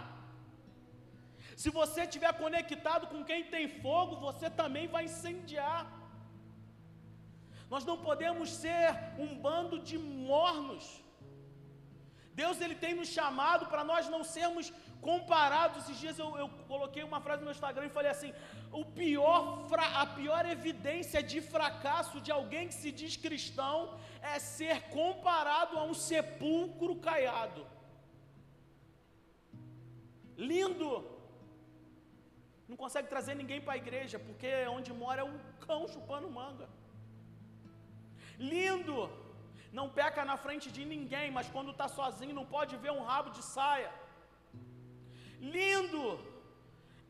Se 1.63 1.71
você 1.79 2.01
estiver 2.05 2.33
conectado 2.45 3.07
com 3.13 3.23
quem 3.31 3.43
tem 3.55 3.67
fogo, 3.85 4.17
você 4.27 4.49
também 4.61 4.87
vai 4.95 5.05
incendiar. 5.05 5.81
Nós 7.73 7.85
não 7.89 7.97
podemos 8.07 8.51
ser 8.63 8.87
um 9.25 9.31
bando 9.47 9.79
de 9.79 9.99
mornos. 9.99 10.85
Deus 12.41 12.61
ele 12.61 12.77
tem 12.85 12.95
nos 12.95 13.09
chamado 13.09 13.67
para 13.67 13.85
nós 13.91 14.09
não 14.15 14.23
sermos 14.37 14.73
comparados. 15.09 15.79
Esses 15.83 15.99
dias 16.03 16.19
eu, 16.19 16.31
eu, 16.43 16.49
coloquei 16.73 17.03
uma 17.03 17.21
frase 17.21 17.41
no 17.41 17.47
meu 17.49 17.57
Instagram 17.57 17.87
e 17.87 17.97
falei 17.99 18.11
assim: 18.11 18.33
o 18.81 18.85
pior, 18.85 19.43
a 20.03 20.07
pior 20.19 20.45
evidência 20.57 21.23
de 21.23 21.41
fracasso 21.41 22.21
de 22.21 22.33
alguém 22.39 22.69
que 22.69 22.79
se 22.83 22.93
diz 23.01 23.17
cristão 23.17 23.77
é 24.33 24.39
ser 24.39 24.77
comparado 24.99 25.79
a 25.79 25.85
um 25.91 25.95
sepulcro 26.09 26.97
caiado. 27.09 27.65
Lindo! 30.51 30.91
Não 32.69 32.77
consegue 32.83 33.09
trazer 33.15 33.35
ninguém 33.41 33.61
para 33.61 33.75
a 33.75 33.83
igreja, 33.85 34.19
porque 34.19 34.51
onde 34.77 34.93
mora 34.93 35.23
é 35.23 35.25
um 35.25 35.39
cão 35.67 35.81
chupando 35.95 36.31
manga. 36.41 36.69
Lindo! 38.39 38.99
Não 39.79 39.87
peca 39.99 40.23
na 40.31 40.37
frente 40.45 40.69
de 40.77 40.85
ninguém, 40.93 41.27
mas 41.37 41.49
quando 41.55 41.73
está 41.73 41.87
sozinho 41.89 42.39
não 42.39 42.47
pode 42.55 42.77
ver 42.85 42.93
um 42.99 43.05
rabo 43.11 43.31
de 43.37 43.43
saia 43.55 43.91
lindo, 45.41 46.21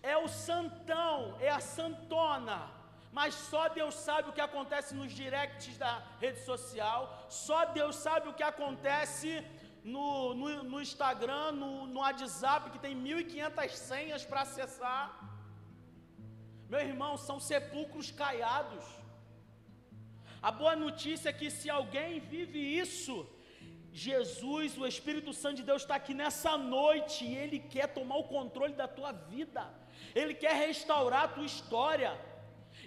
é 0.03 0.17
o 0.17 0.29
santão, 0.29 1.37
é 1.41 1.51
a 1.51 1.61
santona, 1.61 2.71
mas 3.13 3.35
só 3.35 3.69
Deus 3.69 3.95
sabe 3.95 4.31
o 4.31 4.33
que 4.33 4.41
acontece 4.41 4.95
nos 4.95 5.13
directs 5.13 5.77
da 5.77 6.03
rede 6.21 6.41
social, 6.45 7.27
só 7.29 7.67
Deus 7.67 7.97
sabe 7.97 8.29
o 8.29 8.35
que 8.35 8.43
acontece 8.43 9.45
no, 9.83 10.35
no, 10.35 10.63
no 10.63 10.81
Instagram, 10.81 11.53
no, 11.53 11.87
no 11.87 12.01
WhatsApp, 12.01 12.71
que 12.71 12.79
tem 12.79 12.97
1.500 12.97 13.69
senhas 13.71 14.25
para 14.25 14.43
acessar. 14.43 15.19
Meu 16.69 16.81
irmão, 16.81 17.17
são 17.17 17.41
sepulcros 17.41 18.11
caiados. 18.11 18.85
A 20.41 20.51
boa 20.51 20.77
notícia 20.77 21.31
é 21.31 21.33
que 21.33 21.51
se 21.51 21.69
alguém 21.69 22.21
vive 22.21 22.59
isso, 22.59 23.27
Jesus, 23.93 24.79
o 24.79 24.87
Espírito 24.87 25.33
Santo 25.33 25.57
de 25.57 25.63
Deus 25.63 25.83
está 25.83 25.97
aqui 25.97 26.15
nessa 26.15 26.57
noite 26.57 27.25
e 27.25 27.35
Ele 27.35 27.59
quer 27.59 27.89
tomar 27.89 28.17
o 28.17 28.25
controle 28.25 28.75
da 28.75 28.87
tua 28.87 29.13
vida, 29.13 29.69
Ele 30.15 30.35
quer 30.35 30.55
restaurar 30.55 31.25
a 31.25 31.29
tua 31.29 31.45
história. 31.45 32.30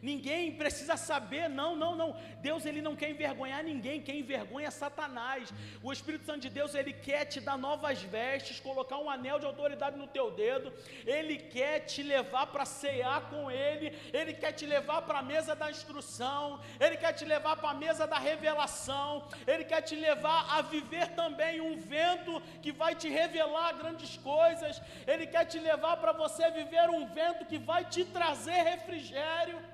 Ninguém 0.03 0.51
precisa 0.51 0.97
saber, 0.97 1.47
não, 1.47 1.77
não, 1.77 1.95
não. 1.95 2.09
Deus 2.41 2.65
ele 2.65 2.81
não 2.81 2.93
quer 2.93 3.09
envergonhar 3.09 3.63
ninguém, 3.63 4.01
quem 4.01 4.19
envergonha 4.19 4.67
é 4.67 4.71
Satanás. 4.71 5.53
O 5.81 5.93
Espírito 5.93 6.25
Santo 6.25 6.41
de 6.41 6.49
Deus 6.49 6.75
ele 6.75 6.91
quer 6.91 7.23
te 7.23 7.39
dar 7.39 7.57
novas 7.57 8.01
vestes, 8.01 8.59
colocar 8.59 8.97
um 8.97 9.09
anel 9.09 9.39
de 9.39 9.45
autoridade 9.45 9.97
no 9.97 10.05
teu 10.05 10.29
dedo. 10.29 10.73
Ele 11.05 11.37
quer 11.37 11.79
te 11.91 12.03
levar 12.03 12.47
para 12.47 12.65
cear 12.65 13.29
com 13.29 13.49
ele, 13.49 13.97
ele 14.11 14.33
quer 14.33 14.51
te 14.51 14.65
levar 14.65 15.03
para 15.03 15.19
a 15.19 15.23
mesa 15.23 15.55
da 15.55 15.71
instrução, 15.71 16.59
ele 16.81 16.97
quer 16.97 17.13
te 17.13 17.23
levar 17.23 17.55
para 17.55 17.69
a 17.69 17.73
mesa 17.73 18.05
da 18.05 18.19
revelação, 18.19 19.25
ele 19.47 19.63
quer 19.63 19.81
te 19.83 19.95
levar 19.95 20.53
a 20.57 20.61
viver 20.61 21.07
também 21.21 21.61
um 21.61 21.77
vento 21.77 22.41
que 22.61 22.73
vai 22.73 22.93
te 22.93 23.07
revelar 23.07 23.71
grandes 23.77 24.17
coisas. 24.17 24.81
Ele 25.07 25.25
quer 25.27 25.45
te 25.45 25.59
levar 25.59 25.95
para 25.95 26.11
você 26.11 26.51
viver 26.51 26.89
um 26.89 27.05
vento 27.07 27.45
que 27.45 27.57
vai 27.57 27.85
te 27.85 28.03
trazer 28.03 28.63
refrigério. 28.63 29.71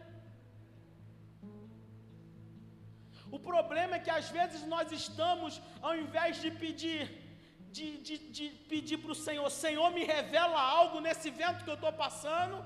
O 3.32 3.40
problema 3.40 3.96
é 3.96 4.04
que 4.06 4.14
às 4.20 4.30
vezes 4.38 4.62
nós 4.74 4.92
estamos, 4.92 5.62
ao 5.82 5.96
invés 6.04 6.42
de 6.42 6.50
pedir, 6.64 7.02
de, 7.72 7.98
de, 8.08 8.18
de 8.38 8.50
pedir 8.72 8.98
para 8.98 9.12
o 9.12 9.22
Senhor, 9.28 9.48
Senhor, 9.50 9.92
me 9.92 10.04
revela 10.04 10.60
algo 10.60 11.00
nesse 11.00 11.30
vento 11.30 11.64
que 11.64 11.70
eu 11.70 11.80
estou 11.80 11.94
passando, 11.94 12.58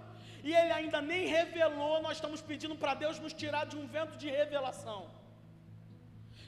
e 0.43 0.53
Ele 0.53 0.73
ainda 0.79 1.01
nem 1.01 1.25
revelou, 1.25 2.01
nós 2.01 2.17
estamos 2.17 2.41
pedindo 2.41 2.75
para 2.75 2.93
Deus 2.93 3.19
nos 3.19 3.33
tirar 3.33 3.65
de 3.65 3.77
um 3.77 3.87
vento 3.87 4.17
de 4.17 4.29
revelação, 4.29 5.09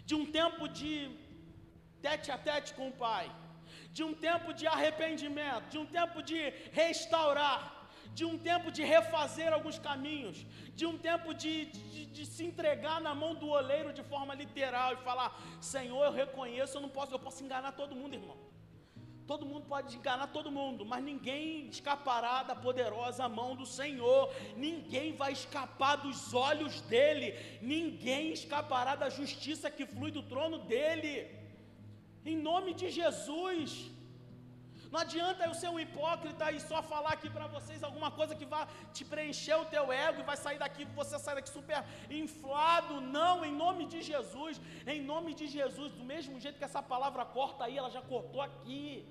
de 0.06 0.16
um 0.16 0.26
tempo 0.40 0.68
de 0.68 0.92
tete 2.02 2.32
a 2.32 2.38
tete 2.38 2.74
com 2.74 2.88
o 2.90 2.98
Pai, 3.06 3.30
de 3.92 4.04
um 4.04 4.14
tempo 4.14 4.54
de 4.54 4.66
arrependimento, 4.68 5.70
de 5.70 5.78
um 5.78 5.86
tempo 5.86 6.22
de 6.22 6.40
restaurar, 6.72 7.60
de 8.18 8.24
um 8.24 8.38
tempo 8.50 8.72
de 8.72 8.82
refazer 8.96 9.52
alguns 9.52 9.78
caminhos, 9.78 10.38
de 10.80 10.86
um 10.86 10.98
tempo 10.98 11.34
de, 11.34 11.54
de, 11.66 12.06
de, 12.16 12.26
se 12.26 12.44
entregar 12.50 13.02
na 13.02 13.14
mão 13.14 13.36
do 13.36 13.48
oleiro 13.50 13.92
de 13.92 14.04
forma 14.12 14.34
literal 14.34 14.94
e 14.94 15.06
falar: 15.10 15.30
Senhor, 15.60 16.04
eu 16.06 16.14
reconheço, 16.24 16.78
eu 16.78 16.82
não 16.86 16.92
posso, 16.98 17.14
eu 17.14 17.20
posso 17.20 17.44
enganar 17.44 17.74
todo 17.74 17.98
mundo, 18.02 18.16
irmão. 18.16 18.38
Todo 19.28 19.46
mundo 19.52 19.66
pode 19.66 19.98
enganar 19.98 20.28
todo 20.28 20.52
mundo, 20.52 20.86
mas 20.86 21.04
ninguém 21.04 21.68
escapará 21.68 22.44
da 22.44 22.56
poderosa 22.56 23.28
mão 23.28 23.56
do 23.62 23.66
Senhor, 23.66 24.32
ninguém 24.56 25.14
vai 25.22 25.32
escapar 25.34 25.96
dos 25.96 26.34
olhos 26.34 26.80
dele, 26.82 27.34
ninguém 27.62 28.32
escapará 28.32 28.96
da 28.96 29.10
justiça 29.10 29.72
que 29.72 29.86
flui 29.86 30.12
do 30.12 30.24
trono 30.24 30.60
dele, 30.60 31.28
em 32.24 32.38
nome 32.38 32.74
de 32.76 32.90
Jesus. 32.90 33.95
Não 34.92 35.00
adianta 35.00 35.46
eu 35.46 35.54
ser 35.54 35.70
um 35.70 35.80
hipócrita 35.80 36.52
e 36.52 36.60
só 36.60 36.82
falar 36.84 37.14
aqui 37.14 37.30
para 37.30 37.48
vocês 37.48 37.84
alguma 37.84 38.10
coisa 38.12 38.36
que 38.36 38.46
vai 38.46 38.68
te 38.94 39.04
preencher 39.04 39.56
o 39.56 39.66
teu 39.66 39.92
ego 39.92 40.20
e 40.22 40.30
vai 40.30 40.38
sair 40.38 40.60
daqui, 40.60 40.86
você 40.86 41.18
sai 41.20 41.36
daqui 41.36 41.50
super 41.50 41.84
inflado. 42.10 43.02
Não, 43.02 43.44
em 43.44 43.54
nome 43.54 43.86
de 43.86 44.02
Jesus, 44.02 44.62
em 44.86 45.02
nome 45.02 45.34
de 45.34 45.48
Jesus, 45.48 45.92
do 45.94 46.04
mesmo 46.04 46.40
jeito 46.40 46.58
que 46.58 46.64
essa 46.64 46.84
palavra 46.84 47.26
corta 47.26 47.66
aí, 47.66 47.78
ela 47.78 47.90
já 47.90 48.02
cortou 48.02 48.42
aqui. 48.42 49.06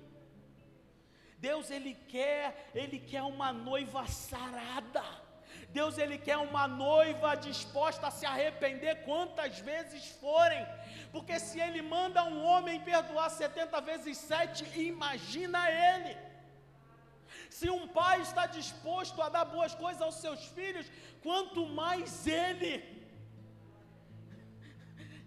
Deus 1.37 1.69
ele 1.69 1.93
quer, 2.07 2.71
ele 2.73 2.99
quer 2.99 3.23
uma 3.23 3.51
noiva 3.53 4.07
sarada. 4.07 5.24
Deus 5.77 5.97
ele 6.03 6.17
quer 6.17 6.37
uma 6.37 6.65
noiva 6.67 7.35
disposta 7.35 8.07
a 8.07 8.15
se 8.17 8.25
arrepender 8.33 8.93
quantas 9.07 9.59
vezes 9.59 10.03
forem. 10.23 10.63
Porque 11.13 11.35
se 11.47 11.59
ele 11.65 11.81
manda 11.81 12.23
um 12.23 12.39
homem 12.51 12.79
perdoar 12.91 13.29
70 13.29 13.81
vezes 13.89 14.17
7, 14.17 14.79
imagina 14.79 15.61
ele. 15.69 16.13
Se 17.57 17.69
um 17.69 17.87
pai 17.87 18.21
está 18.21 18.45
disposto 18.59 19.21
a 19.21 19.29
dar 19.35 19.45
boas 19.45 19.75
coisas 19.83 20.01
aos 20.01 20.15
seus 20.15 20.43
filhos, 20.57 20.89
quanto 21.25 21.65
mais 21.67 22.25
ele. 22.25 22.73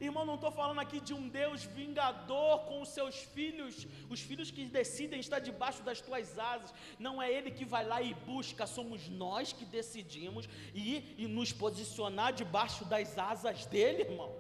Irmão, 0.01 0.24
não 0.24 0.36
estou 0.36 0.53
falando 0.53 0.80
aqui 0.80 1.01
de 1.01 1.12
um 1.12 1.28
Deus 1.28 1.64
vingador 1.64 2.61
com 2.66 2.80
os 2.80 2.90
seus 2.90 3.16
filhos, 3.16 3.86
os 4.09 4.20
filhos 4.20 4.49
que 4.49 4.64
decidem 4.64 5.18
estar 5.18 5.40
debaixo 5.40 5.82
das 5.82 6.01
tuas 6.01 6.38
asas. 6.38 6.72
Não 7.01 7.20
é 7.20 7.32
Ele 7.32 7.51
que 7.51 7.64
vai 7.64 7.84
lá 7.84 8.01
e 8.01 8.14
busca, 8.14 8.64
somos 8.66 9.09
nós 9.09 9.53
que 9.53 9.64
decidimos 9.64 10.49
ir 10.72 11.16
e 11.18 11.26
nos 11.26 11.53
posicionar 11.53 12.32
debaixo 12.32 12.84
das 12.84 13.18
asas 13.18 13.66
dele, 13.66 14.03
irmão. 14.03 14.32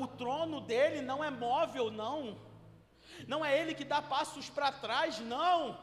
O 0.00 0.06
trono 0.06 0.62
dele 0.62 1.02
não 1.02 1.22
é 1.22 1.30
móvel, 1.30 1.90
não. 1.90 2.38
Não 3.26 3.44
é 3.44 3.58
Ele 3.60 3.74
que 3.74 3.84
dá 3.84 4.00
passos 4.00 4.48
para 4.48 4.72
trás, 4.72 5.18
não. 5.20 5.78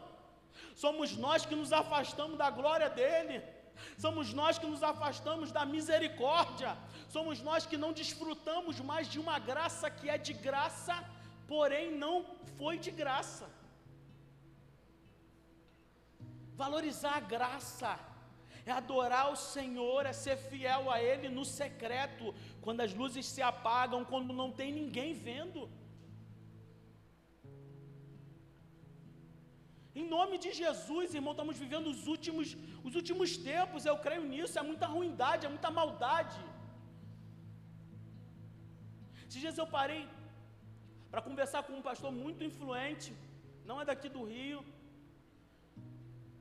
Somos 0.74 1.16
nós 1.16 1.45
que 1.45 1.55
nos 1.55 1.72
afastamos 1.72 2.36
da 2.36 2.49
glória 2.49 2.89
dele. 2.89 3.43
Somos 3.98 4.34
nós 4.34 4.58
que 4.58 4.68
nos 4.68 4.84
afastamos 4.84 5.52
da 5.52 5.66
misericórdia. 5.66 6.78
Somos 7.10 7.42
nós 7.42 7.66
que 7.66 7.78
não 7.78 7.92
desfrutamos 7.94 8.80
mais 8.80 9.08
de 9.08 9.20
uma 9.20 9.38
graça 9.40 9.90
que 9.90 10.10
é 10.10 10.18
de 10.18 10.34
graça, 10.34 10.96
porém 11.48 11.92
não 11.92 12.26
foi 12.58 12.78
de 12.78 12.92
graça. 12.92 13.48
Valorizar 16.56 17.16
a 17.18 17.20
graça 17.20 18.00
é 18.66 18.72
adorar 18.72 19.32
o 19.32 19.36
Senhor, 19.36 20.06
é 20.06 20.14
ser 20.14 20.38
fiel 20.38 20.90
a 20.90 21.02
Ele 21.02 21.30
no 21.30 21.46
secreto, 21.46 22.34
quando 22.62 22.82
as 22.82 22.94
luzes 22.94 23.26
se 23.26 23.42
apagam, 23.42 24.04
quando 24.04 24.34
não 24.34 24.52
tem 24.52 24.72
ninguém 24.72 25.14
vendo. 25.14 25.70
Em 30.02 30.06
nome 30.16 30.36
de 30.43 30.52
Jesus, 30.62 31.14
irmão, 31.18 31.34
estamos 31.36 31.58
vivendo 31.64 31.88
os 31.93 32.02
últimos, 32.14 32.48
os 32.88 32.96
últimos 33.00 33.30
tempos, 33.52 33.86
eu 33.91 33.98
creio 34.06 34.26
nisso, 34.34 34.60
é 34.62 34.64
muita 34.72 34.88
ruindade, 34.96 35.48
é 35.48 35.52
muita 35.56 35.72
maldade. 35.80 36.39
Esses 39.28 39.41
dias 39.43 39.58
eu 39.62 39.68
parei 39.78 40.02
para 41.12 41.22
conversar 41.28 41.62
com 41.66 41.74
um 41.78 41.86
pastor 41.89 42.12
muito 42.24 42.43
influente, 42.50 43.10
não 43.70 43.78
é 43.82 43.86
daqui 43.91 44.10
do 44.16 44.24
Rio. 44.34 44.60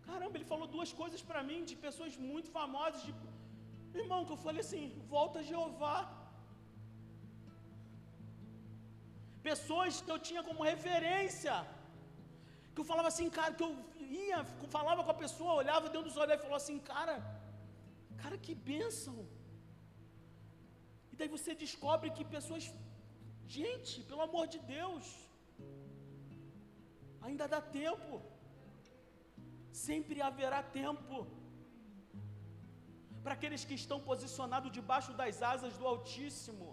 Caramba, 0.09 0.35
ele 0.37 0.51
falou 0.53 0.67
duas 0.77 0.91
coisas 1.01 1.23
para 1.29 1.43
mim, 1.49 1.61
de 1.71 1.77
pessoas 1.87 2.15
muito 2.31 2.51
famosas, 2.59 3.03
de, 3.07 3.15
irmão, 4.03 4.25
que 4.27 4.35
eu 4.37 4.43
falei 4.49 4.63
assim, 4.67 4.85
volta 5.15 5.47
Jeová. 5.51 5.99
Pessoas 9.51 10.01
que 10.05 10.13
eu 10.15 10.21
tinha 10.29 10.43
como 10.49 10.69
referência, 10.73 11.55
que 12.75 12.81
eu 12.83 12.89
falava 12.91 13.09
assim, 13.13 13.29
cara, 13.39 13.53
que 13.59 13.65
eu 13.67 13.73
ia, 14.27 14.39
falava 14.77 15.05
com 15.05 15.13
a 15.15 15.23
pessoa, 15.25 15.61
olhava 15.63 15.87
dentro 15.93 16.09
dos 16.09 16.19
olhos 16.23 16.35
e 16.35 16.45
falava 16.45 16.63
assim, 16.63 16.79
cara, 16.93 17.17
cara, 18.23 18.37
que 18.47 18.55
bênção. 18.71 19.17
E 21.13 21.17
daí 21.19 21.31
você 21.37 21.53
descobre 21.65 22.09
que 22.17 22.25
pessoas, 22.37 22.65
gente, 23.57 23.95
pelo 24.11 24.25
amor 24.29 24.47
de 24.55 24.61
Deus, 24.77 25.05
ainda 27.27 27.47
dá 27.55 27.61
tempo, 27.81 28.15
sempre 29.87 30.19
haverá 30.29 30.61
tempo. 30.81 31.19
Para 33.25 33.35
aqueles 33.39 33.63
que 33.69 33.77
estão 33.83 33.99
posicionados 34.11 34.71
debaixo 34.79 35.13
das 35.21 35.37
asas 35.53 35.75
do 35.81 35.87
Altíssimo, 35.93 36.71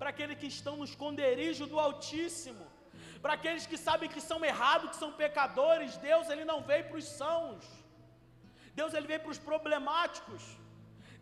para 0.00 0.10
aqueles 0.12 0.38
que 0.42 0.50
estão 0.56 0.74
no 0.80 0.88
esconderijo 0.90 1.66
do 1.72 1.78
Altíssimo, 1.86 2.66
para 3.24 3.36
aqueles 3.38 3.66
que 3.68 3.78
sabem 3.84 4.08
que 4.14 4.22
são 4.30 4.38
errados, 4.44 4.90
que 4.90 4.96
são 5.02 5.10
pecadores, 5.20 5.96
Deus 6.08 6.28
ele 6.32 6.44
não 6.50 6.58
veio 6.70 6.84
para 6.88 6.98
os 7.02 7.06
sãos. 7.20 7.64
Deus 8.78 8.92
ele 8.96 9.06
veio 9.10 9.20
para 9.20 9.34
os 9.34 9.38
problemáticos. 9.46 10.42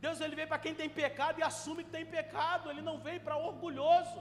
Deus 0.04 0.20
ele 0.20 0.34
veio 0.38 0.48
para 0.52 0.58
quem 0.64 0.74
tem 0.80 0.88
pecado 0.88 1.38
e 1.38 1.44
assume 1.50 1.84
que 1.84 1.94
tem 1.96 2.04
pecado, 2.04 2.68
ele 2.72 2.82
não 2.88 2.96
veio 2.98 3.20
para 3.26 3.36
orgulhoso. 3.36 4.20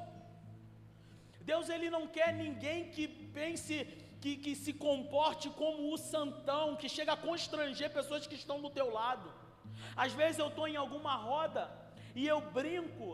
Deus 1.51 1.69
ele 1.75 1.89
não 1.89 2.05
quer 2.05 2.31
ninguém 2.43 2.79
que 2.91 3.07
pense 3.39 3.77
que, 4.21 4.33
que 4.43 4.53
se 4.63 4.73
comporte 4.73 5.49
como 5.61 5.91
o 5.91 5.97
santão, 5.97 6.75
que 6.75 6.87
chega 6.97 7.13
a 7.13 7.23
constranger 7.29 7.89
pessoas 7.99 8.27
que 8.27 8.35
estão 8.35 8.61
do 8.61 8.69
teu 8.69 8.89
lado. 8.99 9.33
Às 9.95 10.13
vezes 10.13 10.37
eu 10.37 10.49
estou 10.49 10.67
em 10.67 10.75
alguma 10.75 11.15
roda 11.15 11.63
e 12.13 12.27
eu 12.27 12.39
brinco 12.59 13.09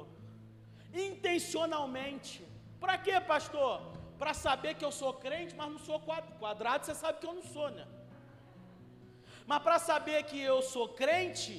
intencionalmente. 0.93 2.45
Para 2.81 2.97
quê, 2.97 3.17
pastor? 3.21 3.96
Para 4.19 4.33
saber 4.45 4.73
que 4.75 4.85
eu 4.87 4.91
sou 5.01 5.13
crente, 5.25 5.55
mas 5.59 5.71
não 5.73 5.79
sou 5.79 5.99
quadrado, 6.41 6.85
você 6.85 6.95
sabe 6.95 7.19
que 7.19 7.27
eu 7.29 7.37
não 7.39 7.47
sou, 7.55 7.69
né? 7.77 7.85
Mas 9.49 9.61
para 9.65 9.77
saber 9.89 10.19
que 10.29 10.39
eu 10.51 10.61
sou 10.73 10.85
crente, 11.01 11.55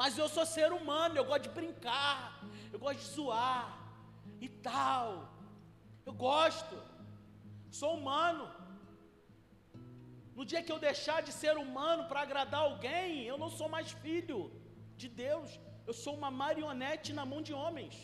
mas 0.00 0.16
eu 0.22 0.28
sou 0.34 0.46
ser 0.46 0.70
humano, 0.78 1.16
eu 1.16 1.24
gosto 1.30 1.44
de 1.48 1.54
brincar, 1.60 2.18
eu 2.72 2.78
gosto 2.84 3.00
de 3.00 3.08
zoar 3.16 3.64
e 4.40 4.48
tal. 4.48 5.06
Eu 6.08 6.14
gosto, 6.28 6.76
sou 7.80 7.90
humano. 7.98 8.44
No 10.36 10.44
dia 10.50 10.62
que 10.62 10.72
eu 10.74 10.78
deixar 10.78 11.18
de 11.26 11.32
ser 11.42 11.56
humano 11.64 12.02
para 12.08 12.22
agradar 12.26 12.62
alguém, 12.62 13.24
eu 13.24 13.36
não 13.42 13.50
sou 13.58 13.68
mais 13.68 13.90
filho 14.04 14.38
de 15.00 15.08
Deus, 15.08 15.50
eu 15.88 15.94
sou 16.04 16.14
uma 16.20 16.30
marionete 16.30 17.12
na 17.18 17.26
mão 17.32 17.42
de 17.48 17.52
homens. 17.52 17.96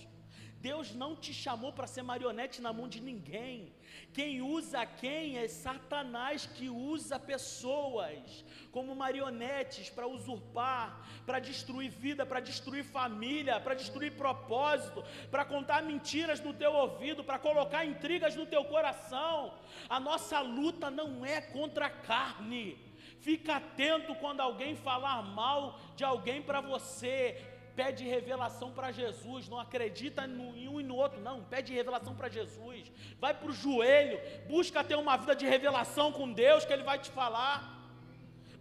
Deus 0.67 0.93
não 1.03 1.15
te 1.15 1.33
chamou 1.33 1.73
para 1.73 1.87
ser 1.87 2.03
marionete 2.03 2.61
na 2.61 2.73
mão 2.73 2.89
de 2.95 3.01
ninguém. 3.01 3.73
Quem 4.13 4.43
usa 4.43 4.85
quem 4.85 5.39
é 5.39 5.47
Satanás 5.47 6.45
que 6.45 6.69
usa 6.69 7.21
pessoas 7.21 8.45
como 8.73 8.97
marionetes 8.97 9.89
para 9.89 10.09
usurpar, 10.09 10.87
para 11.25 11.39
destruir 11.39 11.91
vida, 11.91 12.27
para 12.27 12.41
destruir 12.41 12.83
família, 12.83 13.61
para 13.61 13.75
destruir 13.75 14.13
propósito, 14.17 15.05
para 15.31 15.45
contar 15.45 15.85
mentiras 15.85 16.41
no 16.41 16.53
teu 16.53 16.73
ouvido, 16.73 17.23
para 17.23 17.39
colocar 17.39 17.85
intrigas 17.85 18.35
no 18.35 18.45
teu 18.45 18.65
coração. 18.65 19.55
A 19.89 20.01
nossa 20.01 20.41
luta 20.41 20.91
não 20.91 21.25
é 21.25 21.41
contra 21.41 21.87
a 21.87 21.91
carne. 21.91 22.77
Fica 23.21 23.57
atento 23.57 24.17
quando 24.17 24.41
alguém 24.41 24.75
falar 24.75 25.23
mal 25.23 25.79
de 25.95 26.03
alguém 26.03 26.43
para 26.43 26.61
você 26.61 27.56
pede 27.77 28.05
revelação 28.05 28.73
para 28.73 28.91
Jesus, 28.91 29.49
não 29.49 29.59
acredita 29.61 30.25
em 30.27 30.69
um 30.69 30.81
e 30.81 30.83
no 30.83 30.97
outro, 30.97 31.21
não, 31.21 31.45
pede 31.45 31.75
revelação 31.75 32.15
para 32.17 32.29
Jesus, 32.29 32.91
vai 33.21 33.35
para 33.35 33.51
o 33.51 33.53
joelho, 33.53 34.19
busca 34.49 34.83
ter 34.83 34.97
uma 34.97 35.17
vida 35.19 35.37
de 35.37 35.47
revelação 35.47 36.11
com 36.11 36.33
Deus, 36.33 36.65
que 36.65 36.73
Ele 36.73 36.83
vai 36.83 36.99
te 36.99 37.11
falar, 37.11 37.57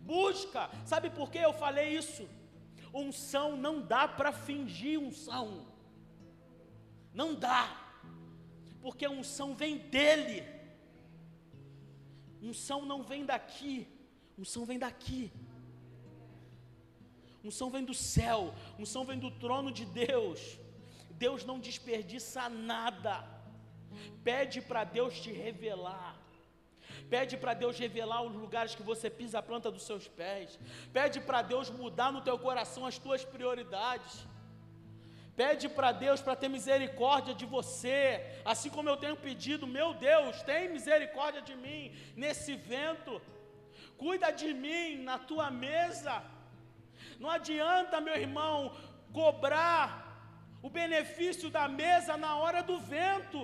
busca, 0.01 0.69
sabe 0.85 1.09
por 1.09 1.31
que 1.31 1.37
eu 1.37 1.53
falei 1.53 1.97
isso? 1.97 2.27
Unção 2.93 3.55
não 3.55 3.81
dá 3.81 4.07
para 4.07 4.33
fingir 4.33 4.99
unção, 4.99 5.65
não 7.13 7.33
dá, 7.33 7.63
porque 8.81 9.05
a 9.05 9.09
unção 9.09 9.55
vem 9.55 9.77
dEle, 9.77 10.43
unção 12.41 12.85
não 12.85 13.01
vem 13.01 13.25
daqui, 13.25 13.87
unção 14.37 14.65
vem 14.65 14.77
daqui, 14.77 15.31
Unção 17.49 17.69
vem 17.69 17.85
do 17.89 17.93
céu, 17.93 18.41
unção 18.79 19.05
vem 19.05 19.19
do 19.25 19.31
trono 19.43 19.71
de 19.71 19.85
Deus. 19.85 20.39
Deus 21.25 21.45
não 21.49 21.59
desperdiça 21.67 22.49
nada. 22.49 23.15
Pede 24.23 24.61
para 24.69 24.83
Deus 24.83 25.19
te 25.23 25.31
revelar. 25.31 26.13
Pede 27.13 27.37
para 27.37 27.53
Deus 27.53 27.77
revelar 27.85 28.21
os 28.23 28.35
lugares 28.43 28.75
que 28.77 28.87
você 28.91 29.09
pisa 29.19 29.39
a 29.39 29.47
planta 29.49 29.69
dos 29.75 29.85
seus 29.89 30.07
pés. 30.07 30.59
Pede 30.91 31.19
para 31.27 31.41
Deus 31.53 31.69
mudar 31.69 32.11
no 32.11 32.21
teu 32.27 32.37
coração 32.47 32.83
as 32.85 32.97
tuas 32.97 33.23
prioridades. 33.23 34.13
Pede 35.35 35.67
para 35.77 35.91
Deus 35.91 36.21
para 36.25 36.35
ter 36.41 36.49
misericórdia 36.57 37.33
de 37.39 37.45
você, 37.45 38.01
assim 38.43 38.69
como 38.75 38.89
eu 38.89 38.97
tenho 38.97 39.17
pedido, 39.17 39.67
meu 39.67 39.89
Deus, 39.93 40.41
tem 40.43 40.69
misericórdia 40.69 41.41
de 41.41 41.55
mim 41.55 41.93
nesse 42.15 42.55
vento. 42.55 43.21
Cuida 43.97 44.31
de 44.31 44.53
mim 44.53 45.03
na 45.09 45.17
tua 45.19 45.51
mesa. 45.51 46.23
Não 47.19 47.29
adianta, 47.37 48.01
meu 48.07 48.17
irmão, 48.25 48.57
cobrar 49.19 49.85
o 50.61 50.69
benefício 50.69 51.49
da 51.57 51.65
mesa 51.81 52.13
na 52.25 52.31
hora 52.41 52.61
do 52.69 52.77
vento. 52.95 53.41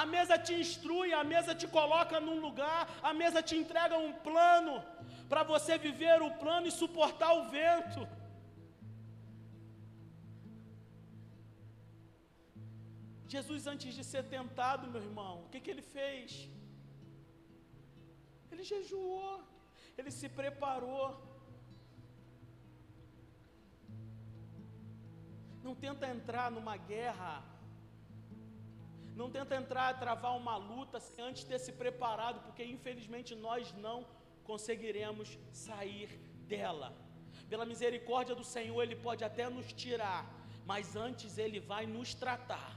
A 0.00 0.04
mesa 0.14 0.36
te 0.46 0.54
instrui, 0.62 1.12
a 1.12 1.24
mesa 1.32 1.54
te 1.60 1.66
coloca 1.76 2.18
num 2.26 2.38
lugar, 2.46 2.82
a 3.02 3.12
mesa 3.12 3.40
te 3.48 3.54
entrega 3.62 3.96
um 4.06 4.12
plano 4.28 4.74
para 5.28 5.42
você 5.52 5.76
viver 5.86 6.18
o 6.22 6.30
plano 6.42 6.66
e 6.66 6.78
suportar 6.82 7.32
o 7.40 7.44
vento. 7.58 8.02
Jesus, 13.34 13.66
antes 13.72 13.94
de 13.98 14.04
ser 14.04 14.24
tentado, 14.36 14.90
meu 14.94 15.02
irmão, 15.08 15.34
o 15.44 15.48
que, 15.50 15.60
que 15.64 15.70
ele 15.74 15.84
fez? 15.96 16.30
Ele 18.50 18.64
jejuou, 18.72 19.34
ele 19.98 20.10
se 20.10 20.28
preparou. 20.40 21.06
Não 25.62 25.74
tenta 25.74 26.06
entrar 26.08 26.50
numa 26.50 26.76
guerra. 26.76 27.42
Não 29.14 29.30
tenta 29.30 29.54
entrar, 29.54 29.98
travar 29.98 30.36
uma 30.36 30.56
luta 30.56 30.98
antes 31.18 31.42
de 31.42 31.48
ter 31.50 31.58
se 31.58 31.72
preparado, 31.72 32.40
porque 32.44 32.64
infelizmente 32.64 33.34
nós 33.34 33.72
não 33.74 34.06
conseguiremos 34.44 35.38
sair 35.52 36.08
dela. 36.48 36.92
Pela 37.48 37.64
misericórdia 37.64 38.34
do 38.34 38.44
Senhor, 38.44 38.82
Ele 38.82 38.96
pode 38.96 39.22
até 39.24 39.48
nos 39.48 39.72
tirar, 39.72 40.20
mas 40.66 40.96
antes 40.96 41.38
Ele 41.38 41.60
vai 41.60 41.86
nos 41.86 42.14
tratar. 42.14 42.70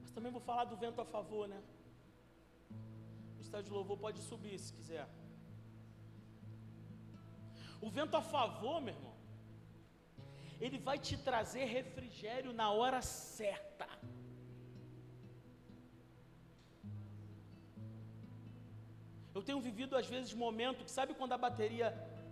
Mas 0.00 0.10
também 0.10 0.32
vou 0.32 0.40
falar 0.40 0.64
do 0.64 0.76
vento 0.76 1.00
a 1.00 1.04
favor, 1.04 1.46
né? 1.48 1.60
O 3.50 3.52
estado 3.52 3.64
de 3.64 3.72
louvor 3.72 3.98
pode 3.98 4.20
subir 4.20 4.56
se 4.60 4.72
quiser. 4.72 5.08
O 7.80 7.90
vento 7.90 8.16
a 8.16 8.22
favor, 8.22 8.80
meu 8.80 8.94
irmão, 8.94 9.14
ele 10.60 10.78
vai 10.78 10.96
te 11.06 11.16
trazer 11.18 11.64
refrigério 11.64 12.52
na 12.52 12.70
hora 12.70 13.02
certa. 13.02 13.88
Eu 19.34 19.42
tenho 19.42 19.60
vivido 19.60 19.96
às 19.96 20.06
vezes 20.06 20.32
momentos 20.32 20.84
que 20.84 20.90
sabe 20.98 21.12
quando 21.12 21.32
a 21.32 21.38
bateria 21.38 21.88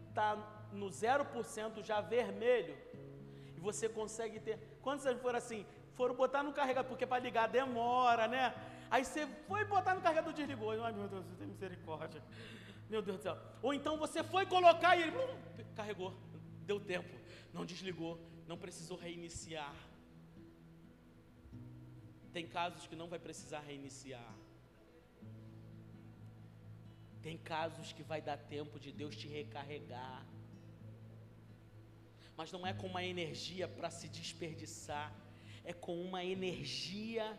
está 0.08 0.36
no 0.72 0.86
0% 0.86 1.82
já 1.82 2.00
vermelho 2.00 2.76
e 3.56 3.58
você 3.58 3.88
consegue 3.88 4.38
ter. 4.38 4.56
Quantos 4.82 5.04
foram 5.20 5.38
assim? 5.38 5.66
Foram 5.94 6.14
botar 6.14 6.44
no 6.44 6.52
carregador, 6.52 6.88
porque 6.88 7.04
para 7.04 7.18
ligar 7.18 7.48
demora, 7.48 8.28
né? 8.28 8.54
Aí 8.90 9.04
você 9.04 9.26
foi 9.46 9.64
botar 9.64 9.94
no 9.94 10.00
carregador, 10.00 10.32
desligou. 10.32 10.70
Ai 10.82 10.92
meu 10.92 11.08
Deus, 11.08 11.24
tem 11.38 11.46
misericórdia. 11.46 12.22
Meu 12.88 13.02
Deus 13.02 13.18
do 13.18 13.22
céu. 13.22 13.38
Ou 13.62 13.74
então 13.74 13.98
você 13.98 14.22
foi 14.24 14.46
colocar 14.46 14.96
e 14.96 15.02
ele 15.02 15.12
carregou. 15.74 16.14
Deu 16.64 16.80
tempo. 16.80 17.14
Não 17.52 17.64
desligou. 17.64 18.18
Não 18.46 18.56
precisou 18.56 18.96
reiniciar. 18.96 19.74
Tem 22.32 22.46
casos 22.46 22.86
que 22.86 22.96
não 22.96 23.08
vai 23.08 23.18
precisar 23.18 23.60
reiniciar. 23.60 24.34
Tem 27.22 27.36
casos 27.36 27.92
que 27.92 28.02
vai 28.02 28.20
dar 28.22 28.38
tempo 28.38 28.78
de 28.78 28.90
Deus 28.92 29.16
te 29.16 29.28
recarregar. 29.28 30.24
Mas 32.36 32.52
não 32.52 32.66
é 32.66 32.72
com 32.72 32.86
uma 32.86 33.04
energia 33.04 33.66
para 33.66 33.90
se 33.90 34.08
desperdiçar, 34.08 35.12
é 35.64 35.72
com 35.72 36.00
uma 36.00 36.24
energia 36.24 37.38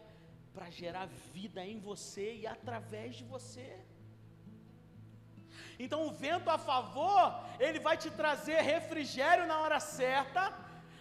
para 0.60 0.70
gerar 0.70 1.06
vida 1.34 1.62
em 1.66 1.80
você 1.80 2.26
e 2.40 2.46
através 2.46 3.16
de 3.16 3.24
você. 3.34 3.68
Então 5.84 6.00
o 6.06 6.12
vento 6.12 6.50
a 6.50 6.58
favor, 6.58 7.24
ele 7.66 7.80
vai 7.80 7.96
te 8.04 8.10
trazer 8.12 8.60
refrigério 8.60 9.48
na 9.52 9.58
hora 9.62 9.80
certa, 9.80 10.44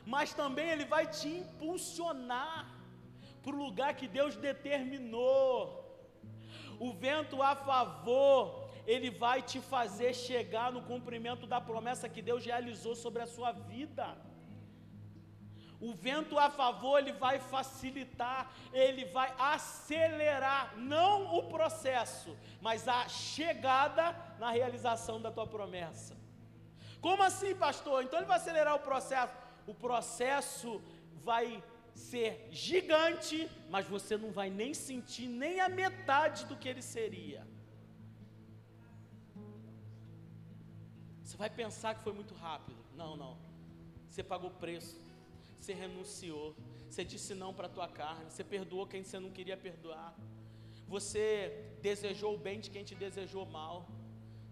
mas 0.06 0.32
também 0.32 0.68
ele 0.70 0.84
vai 0.84 1.04
te 1.08 1.28
impulsionar 1.40 2.72
para 3.42 3.54
o 3.56 3.64
lugar 3.64 3.90
que 4.00 4.06
Deus 4.06 4.36
determinou. 4.36 5.56
O 6.78 6.92
vento 6.92 7.42
a 7.42 7.56
favor, 7.56 8.70
ele 8.86 9.10
vai 9.10 9.42
te 9.42 9.60
fazer 9.60 10.14
chegar 10.14 10.70
no 10.70 10.82
cumprimento 10.92 11.48
da 11.48 11.60
promessa 11.60 12.08
que 12.14 12.22
Deus 12.30 12.44
realizou 12.44 12.94
sobre 12.94 13.22
a 13.22 13.32
sua 13.36 13.50
vida. 13.50 14.06
O 15.80 15.92
vento 15.94 16.36
a 16.38 16.50
favor, 16.50 16.98
ele 16.98 17.12
vai 17.12 17.38
facilitar, 17.38 18.50
ele 18.72 19.04
vai 19.04 19.32
acelerar, 19.38 20.76
não 20.76 21.36
o 21.36 21.44
processo, 21.44 22.36
mas 22.60 22.88
a 22.88 23.08
chegada 23.08 24.10
na 24.40 24.50
realização 24.50 25.20
da 25.20 25.30
tua 25.30 25.46
promessa. 25.46 26.16
Como 27.00 27.22
assim, 27.22 27.54
pastor? 27.54 28.02
Então 28.02 28.18
ele 28.18 28.26
vai 28.26 28.38
acelerar 28.38 28.74
o 28.74 28.80
processo. 28.80 29.32
O 29.68 29.74
processo 29.74 30.82
vai 31.22 31.62
ser 31.94 32.48
gigante, 32.50 33.48
mas 33.70 33.86
você 33.86 34.16
não 34.16 34.32
vai 34.32 34.50
nem 34.50 34.74
sentir 34.74 35.28
nem 35.28 35.60
a 35.60 35.68
metade 35.68 36.44
do 36.46 36.56
que 36.56 36.68
ele 36.68 36.82
seria. 36.82 37.46
Você 41.22 41.36
vai 41.36 41.50
pensar 41.50 41.94
que 41.94 42.02
foi 42.02 42.12
muito 42.12 42.34
rápido. 42.34 42.82
Não, 42.96 43.16
não. 43.16 43.38
Você 44.08 44.24
pagou 44.24 44.50
preço 44.50 45.07
você 45.58 45.72
renunciou, 45.74 46.54
você 46.88 47.04
disse 47.04 47.34
não 47.34 47.52
para 47.52 47.66
a 47.66 47.70
tua 47.70 47.88
carne, 47.88 48.30
você 48.30 48.44
perdoou 48.44 48.86
quem 48.86 49.02
você 49.02 49.18
não 49.18 49.30
queria 49.30 49.56
perdoar, 49.56 50.16
você 50.86 51.72
desejou 51.82 52.34
o 52.34 52.38
bem 52.38 52.60
de 52.60 52.70
quem 52.70 52.82
te 52.82 52.94
desejou 52.94 53.44
mal. 53.44 53.86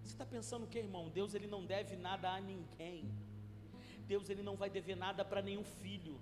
Você 0.02 0.12
está 0.12 0.26
pensando 0.26 0.64
o 0.64 0.66
que, 0.68 0.78
irmão? 0.78 1.08
Deus 1.08 1.34
ele 1.34 1.46
não 1.46 1.64
deve 1.64 1.96
nada 1.96 2.30
a 2.30 2.40
ninguém. 2.40 3.10
Deus 4.06 4.28
ele 4.28 4.42
não 4.42 4.54
vai 4.54 4.70
dever 4.70 4.96
nada 4.96 5.24
para 5.24 5.42
nenhum 5.42 5.64
filho. 5.64 6.20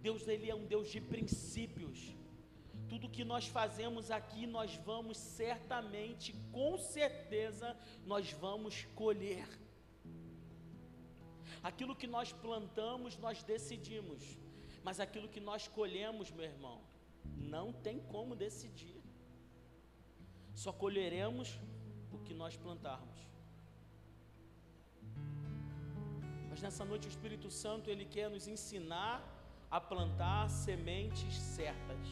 Deus 0.00 0.28
ele 0.28 0.48
é 0.50 0.54
um 0.54 0.66
Deus 0.66 0.88
de 0.88 1.00
princípios. 1.00 2.14
Tudo 2.88 3.08
que 3.08 3.24
nós 3.24 3.46
fazemos 3.48 4.10
aqui, 4.10 4.46
nós 4.46 4.76
vamos 4.76 5.16
certamente, 5.16 6.32
com 6.52 6.78
certeza, 6.78 7.76
nós 8.04 8.30
vamos 8.30 8.84
colher. 8.94 9.48
Aquilo 11.70 11.94
que 12.00 12.08
nós 12.16 12.28
plantamos, 12.44 13.12
nós 13.24 13.42
decidimos. 13.52 14.22
Mas 14.86 15.00
aquilo 15.04 15.28
que 15.34 15.40
nós 15.48 15.62
colhemos, 15.78 16.30
meu 16.30 16.46
irmão, 16.52 16.78
não 17.54 17.66
tem 17.86 17.98
como 18.12 18.40
decidir. 18.46 19.00
Só 20.62 20.72
colheremos 20.82 21.48
o 22.16 22.18
que 22.26 22.34
nós 22.42 22.56
plantarmos. 22.64 23.18
Mas 26.48 26.62
nessa 26.62 26.84
noite 26.90 27.08
o 27.08 27.14
Espírito 27.14 27.50
Santo 27.50 27.90
ele 27.90 28.06
quer 28.14 28.28
nos 28.30 28.46
ensinar 28.54 29.16
a 29.70 29.80
plantar 29.80 30.48
sementes 30.48 31.34
certas. 31.56 32.06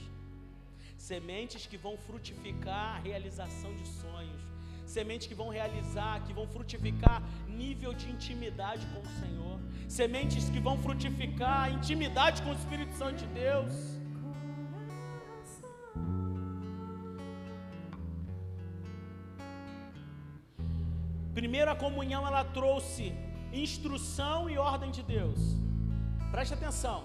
Sementes 0.99 1.65
que 1.71 1.79
vão 1.87 1.97
frutificar 1.97 2.97
a 2.97 2.99
realização 2.99 3.73
de 3.77 3.87
sonhos, 3.87 4.43
sementes 4.87 5.27
que 5.27 5.35
vão 5.35 5.49
realizar, 5.49 6.23
que 6.25 6.33
vão 6.33 6.47
frutificar 6.47 7.23
nível 7.49 7.93
de 7.95 8.11
intimidade 8.11 8.87
com 8.87 9.01
o 9.01 9.13
Senhor, 9.21 9.61
sementes 9.89 10.49
que 10.49 10.61
vão 10.61 10.77
frutificar 10.79 11.73
intimidade 11.73 12.43
com 12.43 12.51
o 12.51 12.55
Espírito 12.55 12.95
Santo 12.95 13.19
de 13.19 13.27
Deus. 13.27 13.95
Primeira 21.35 21.75
comunhão 21.75 22.27
ela 22.27 22.45
trouxe 22.45 23.13
instrução 23.53 24.49
e 24.49 24.57
ordem 24.57 24.91
de 24.91 25.03
Deus. 25.03 25.41
Preste 26.31 26.55
atenção. 26.55 27.05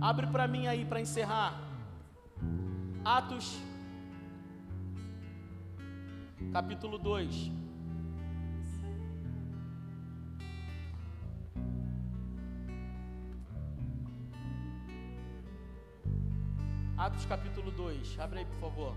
Abre 0.00 0.26
para 0.26 0.46
mim 0.46 0.66
aí 0.66 0.84
para 0.84 1.00
encerrar. 1.00 1.65
Atos, 3.06 3.62
capítulo 6.52 6.98
2. 6.98 7.52
Atos 16.98 17.24
capítulo 17.26 17.70
2, 17.70 18.18
abre 18.18 18.40
aí 18.40 18.44
por 18.44 18.58
favor. 18.58 18.96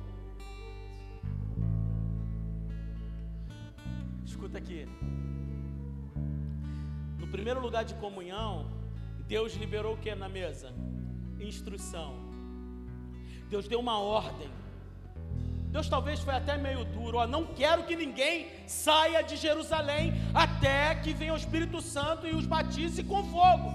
Escuta 4.25 4.57
aqui. 4.57 4.87
No 7.19 7.27
primeiro 7.27 7.61
lugar 7.61 7.85
de 7.85 7.93
comunhão, 7.93 8.71
Deus 9.27 9.53
liberou 9.53 9.93
o 9.93 9.97
que 9.99 10.15
na 10.15 10.27
mesa? 10.27 10.73
Instrução. 11.39 12.28
Deus 13.49 13.67
deu 13.67 13.79
uma 13.79 13.97
ordem. 13.99 14.49
Deus 15.75 15.87
talvez 15.87 16.19
foi 16.19 16.35
até 16.35 16.57
meio 16.57 16.83
duro, 16.85 17.17
ó, 17.19 17.27
não 17.27 17.45
quero 17.45 17.83
que 17.83 17.95
ninguém 17.95 18.47
saia 18.65 19.21
de 19.21 19.35
Jerusalém 19.37 20.13
até 20.33 20.95
que 20.95 21.13
venha 21.13 21.33
o 21.33 21.37
Espírito 21.37 21.79
Santo 21.79 22.25
e 22.27 22.33
os 22.33 22.47
batize 22.47 23.03
com 23.03 23.23
fogo. 23.25 23.69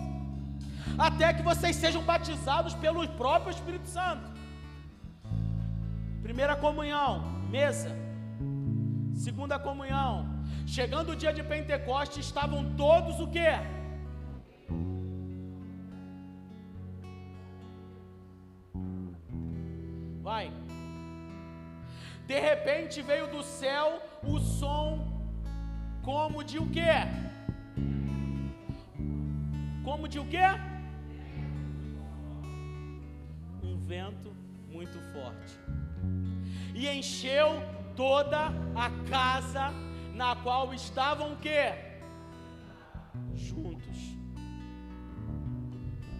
Até 0.98 1.32
que 1.32 1.42
vocês 1.42 1.76
sejam 1.76 2.02
batizados 2.02 2.74
pelo 2.74 3.06
próprio 3.08 3.52
Espírito 3.52 3.88
Santo. 3.88 4.26
Primeira 6.22 6.56
comunhão, 6.56 7.12
mesa. 7.48 7.90
Segunda 9.14 9.56
comunhão. 9.58 10.12
Chegando 10.66 11.12
o 11.12 11.16
dia 11.16 11.32
de 11.32 11.42
Pentecostes, 11.42 12.26
estavam 12.26 12.74
todos 12.74 13.20
o 13.20 13.28
quê? 13.28 13.52
Vai. 20.34 20.50
De 22.26 22.38
repente 22.40 23.00
veio 23.10 23.26
do 23.34 23.40
céu 23.40 24.02
o 24.32 24.40
som 24.40 24.86
como 26.02 26.42
de 26.42 26.58
o 26.58 26.66
quê? 26.76 26.94
Como 29.84 30.08
de 30.08 30.18
o 30.18 30.26
quê? 30.26 30.48
Um 33.62 33.76
vento 33.92 34.34
muito 34.74 34.98
forte. 35.12 35.54
E 36.74 36.88
encheu 36.88 37.50
toda 37.94 38.42
a 38.86 38.90
casa 39.14 39.70
na 40.16 40.34
qual 40.34 40.74
estavam 40.74 41.34
o 41.34 41.36
quê? 41.36 41.64
Juntos. 43.34 43.98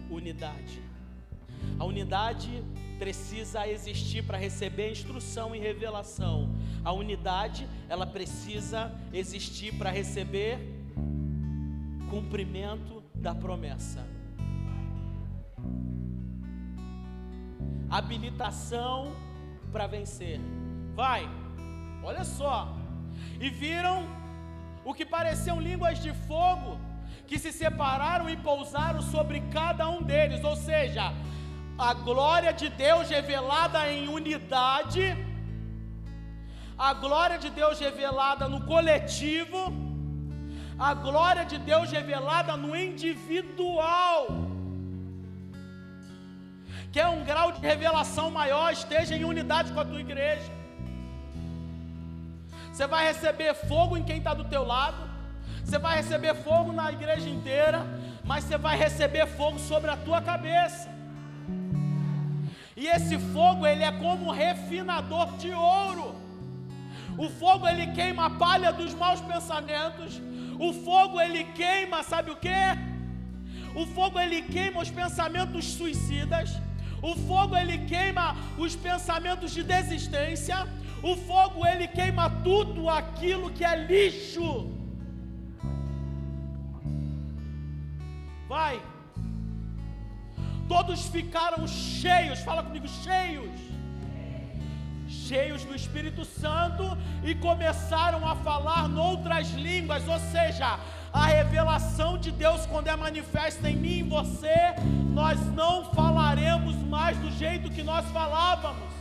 Unidade. 0.09 0.84
A 1.79 1.85
unidade 1.85 2.63
precisa 2.97 3.67
existir 3.67 4.23
para 4.23 4.37
receber 4.37 4.91
instrução 4.91 5.55
e 5.55 5.59
revelação. 5.59 6.55
A 6.83 6.91
unidade, 6.91 7.67
ela 7.89 8.05
precisa 8.05 8.91
existir 9.13 9.73
para 9.77 9.89
receber 9.89 10.59
cumprimento 12.09 13.03
da 13.15 13.33
promessa. 13.35 14.05
Habilitação 17.89 19.13
para 19.71 19.87
vencer. 19.87 20.39
Vai. 20.93 21.27
Olha 22.03 22.23
só. 22.23 22.75
E 23.39 23.49
viram 23.49 24.07
o 24.83 24.93
que 24.93 25.05
pareciam 25.05 25.59
línguas 25.59 25.99
de 25.99 26.13
fogo 26.13 26.77
que 27.27 27.39
se 27.39 27.51
separaram 27.51 28.29
e 28.29 28.37
pousaram 28.37 29.01
sobre 29.01 29.39
cada 29.51 29.89
um 29.89 30.01
deles, 30.01 30.43
ou 30.43 30.55
seja, 30.55 31.11
a 31.77 31.93
glória 31.93 32.53
de 32.53 32.69
Deus 32.69 33.09
revelada 33.09 33.89
em 33.91 34.07
unidade, 34.07 35.15
a 36.77 36.93
glória 36.93 37.37
de 37.37 37.49
Deus 37.49 37.79
revelada 37.79 38.47
no 38.47 38.61
coletivo, 38.65 39.73
a 40.79 40.93
glória 40.93 41.45
de 41.45 41.57
Deus 41.57 41.91
revelada 41.91 42.55
no 42.55 42.75
individual. 42.75 44.27
Quer 46.93 47.07
um 47.07 47.25
grau 47.25 47.51
de 47.51 47.59
revelação 47.59 48.31
maior, 48.31 48.71
esteja 48.71 49.15
em 49.15 49.25
unidade 49.25 49.73
com 49.73 49.79
a 49.81 49.85
tua 49.85 49.99
igreja. 49.99 50.49
Você 52.71 52.87
vai 52.87 53.05
receber 53.07 53.53
fogo 53.53 53.97
em 53.97 54.03
quem 54.03 54.17
está 54.17 54.33
do 54.33 54.45
teu 54.45 54.65
lado, 54.65 54.97
você 55.63 55.77
vai 55.77 55.97
receber 55.97 56.35
fogo 56.35 56.71
na 56.71 56.89
igreja 56.91 57.29
inteira, 57.29 57.85
mas 58.23 58.45
você 58.45 58.57
vai 58.57 58.77
receber 58.77 59.25
fogo 59.27 59.59
sobre 59.59 59.91
a 59.91 59.97
tua 59.97 60.21
cabeça. 60.21 60.94
E 62.75 62.87
esse 62.87 63.17
fogo, 63.17 63.65
ele 63.65 63.83
é 63.83 63.91
como 63.91 64.25
um 64.27 64.31
refinador 64.31 65.37
de 65.37 65.51
ouro. 65.51 66.15
O 67.17 67.29
fogo, 67.29 67.65
ele 67.67 67.87
queima 67.87 68.25
a 68.25 68.29
palha 68.29 68.71
dos 68.73 68.93
maus 68.93 69.21
pensamentos. 69.21 70.21
O 70.59 70.73
fogo, 70.73 71.19
ele 71.19 71.45
queima, 71.61 72.03
sabe 72.03 72.31
o 72.31 72.35
que? 72.35 72.63
O 73.73 73.85
fogo, 73.85 74.19
ele 74.19 74.41
queima 74.41 74.81
os 74.81 74.89
pensamentos 74.89 75.65
suicidas. 75.65 76.49
O 77.01 77.15
fogo, 77.15 77.55
ele 77.55 77.77
queima 77.93 78.35
os 78.57 78.75
pensamentos 78.75 79.51
de 79.51 79.63
desistência. 79.63 80.67
O 81.01 81.15
fogo, 81.15 81.65
ele 81.65 81.87
queima 81.87 82.29
tudo 82.43 82.89
aquilo 82.89 83.51
que 83.51 83.63
é 83.63 83.75
lixo. 83.75 84.69
Vai 88.49 88.81
todos 90.67 91.07
ficaram 91.07 91.67
cheios, 91.67 92.39
fala 92.39 92.63
comigo, 92.63 92.87
cheios, 92.87 93.59
cheios 95.07 95.63
do 95.63 95.75
Espírito 95.75 96.25
Santo 96.25 96.97
e 97.23 97.35
começaram 97.35 98.27
a 98.27 98.35
falar 98.35 98.87
noutras 98.87 99.49
línguas, 99.51 100.07
ou 100.07 100.19
seja, 100.19 100.79
a 101.13 101.25
revelação 101.25 102.17
de 102.17 102.31
Deus, 102.31 102.65
quando 102.65 102.87
é 102.87 102.95
manifesta 102.95 103.69
em 103.69 103.75
mim 103.75 103.89
e 103.89 103.99
em 103.99 104.09
você, 104.09 104.75
nós 105.13 105.39
não 105.53 105.85
falaremos 105.93 106.75
mais 106.75 107.17
do 107.17 107.31
jeito 107.31 107.69
que 107.69 107.83
nós 107.83 108.05
falávamos, 108.11 108.93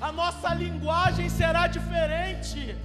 a 0.00 0.10
nossa 0.10 0.52
linguagem 0.52 1.28
será 1.28 1.66
diferente 1.66 2.76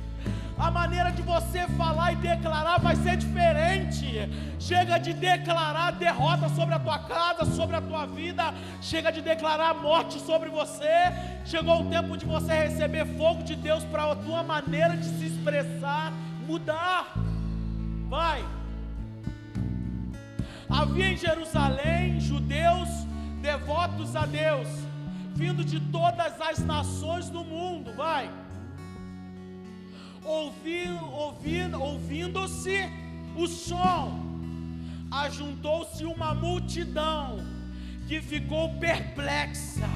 a 0.59 0.69
maneira 0.69 1.09
de 1.09 1.21
você 1.21 1.65
falar 1.77 2.11
e 2.11 2.17
declarar 2.17 2.79
vai 2.79 2.93
ser 2.97 3.15
diferente. 3.15 4.29
Chega 4.59 4.97
de 4.97 5.13
declarar 5.13 5.91
derrota 5.91 6.49
sobre 6.49 6.75
a 6.75 6.79
tua 6.79 6.99
casa, 6.99 7.45
sobre 7.45 7.77
a 7.77 7.81
tua 7.81 8.05
vida. 8.05 8.53
Chega 8.81 9.09
de 9.09 9.21
declarar 9.21 9.73
morte 9.73 10.19
sobre 10.19 10.49
você. 10.49 10.95
Chegou 11.45 11.81
o 11.81 11.89
tempo 11.89 12.17
de 12.17 12.25
você 12.25 12.53
receber 12.53 13.05
fogo 13.17 13.41
de 13.43 13.55
Deus 13.55 13.85
para 13.85 14.11
a 14.11 14.15
tua 14.17 14.43
maneira 14.43 14.97
de 14.97 15.05
se 15.05 15.27
expressar 15.27 16.11
mudar. 16.45 17.13
Vai. 18.09 18.43
Havia 20.69 21.13
em 21.13 21.17
Jerusalém 21.17 22.19
judeus 22.19 22.89
devotos 23.41 24.13
a 24.15 24.25
Deus, 24.25 24.67
vindo 25.33 25.63
de 25.63 25.79
todas 25.79 26.33
as 26.41 26.59
nações 26.59 27.29
do 27.29 27.45
mundo. 27.45 27.93
Vai 27.95 28.29
ouvindo, 30.29 31.81
ouvindo-se 31.81 32.77
o 33.35 33.47
som, 33.47 34.19
ajuntou-se 35.09 36.05
uma 36.05 36.33
multidão 36.35 37.37
que 38.07 38.21
ficou 38.21 38.77
perplexa, 38.77 39.89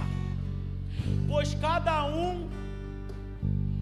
pois 1.27 1.53
cada 1.55 2.05
um 2.05 2.49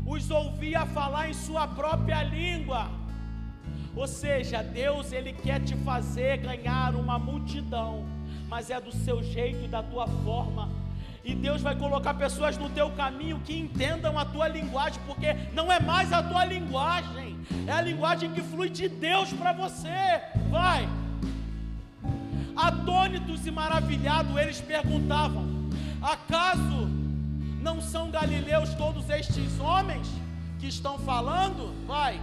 os 0.06 0.30
ouvia 0.30 0.86
falar 0.86 1.30
em 1.30 1.34
sua 1.34 1.68
própria 1.68 2.22
língua. 2.24 2.90
Ou 3.96 4.08
seja, 4.08 4.62
Deus 4.62 5.12
ele 5.12 5.34
quer 5.34 5.62
te 5.62 5.76
fazer 5.78 6.38
ganhar 6.38 6.96
uma 6.96 7.18
multidão, 7.18 8.06
mas 8.50 8.70
é 8.70 8.80
do 8.80 8.92
seu 8.92 9.24
jeito 9.24 9.66
e 9.66 9.68
da 9.68 9.84
tua 9.84 10.08
forma. 10.08 10.81
E 11.24 11.36
Deus 11.36 11.62
vai 11.62 11.76
colocar 11.76 12.16
pessoas 12.16 12.58
no 12.58 12.70
teu 12.70 12.90
caminho 12.92 13.40
que 13.46 13.58
entendam 13.58 14.18
a 14.18 14.26
tua 14.26 14.48
linguagem, 14.48 15.00
porque 15.06 15.36
não 15.54 15.72
é 15.72 15.80
mais 15.80 16.12
a 16.12 16.24
tua 16.24 16.44
linguagem, 16.46 17.38
é 17.68 17.72
a 17.72 17.82
linguagem 17.82 18.32
que 18.32 18.42
flui 18.42 18.70
de 18.70 18.90
Deus 18.90 19.32
para 19.34 19.54
você. 19.54 20.22
Vai. 20.50 20.90
Atônitos 22.56 23.46
e 23.46 23.52
maravilhados, 23.52 24.36
eles 24.36 24.60
perguntavam: 24.60 25.70
acaso 26.02 26.90
não 27.62 27.80
são 27.80 28.10
galileus 28.10 28.74
todos 28.74 29.08
estes 29.10 29.60
homens 29.60 30.08
que 30.60 30.68
estão 30.68 30.98
falando? 30.98 31.72
Vai. 31.86 32.20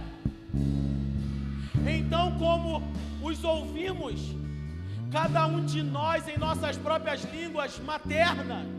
Então, 1.87 2.37
como 2.37 2.83
os 3.21 3.43
ouvimos, 3.45 4.35
cada 5.09 5.45
um 5.47 5.63
de 5.65 5.81
nós 5.81 6.27
em 6.27 6.37
nossas 6.37 6.75
próprias 6.77 7.23
línguas 7.33 7.79
maternas, 7.79 8.78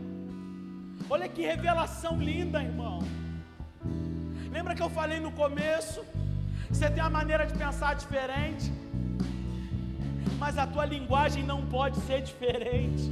Olha 1.13 1.27
que 1.27 1.41
revelação 1.41 2.13
linda, 2.17 2.63
irmão. 2.63 2.99
Lembra 4.49 4.73
que 4.73 4.81
eu 4.81 4.89
falei 4.89 5.19
no 5.19 5.31
começo? 5.39 6.05
Você 6.69 6.89
tem 6.89 7.03
uma 7.03 7.09
maneira 7.09 7.45
de 7.45 7.53
pensar 7.53 7.95
diferente, 7.95 8.71
mas 10.39 10.57
a 10.57 10.65
tua 10.65 10.85
linguagem 10.85 11.43
não 11.43 11.65
pode 11.65 11.97
ser 12.07 12.21
diferente. 12.21 13.03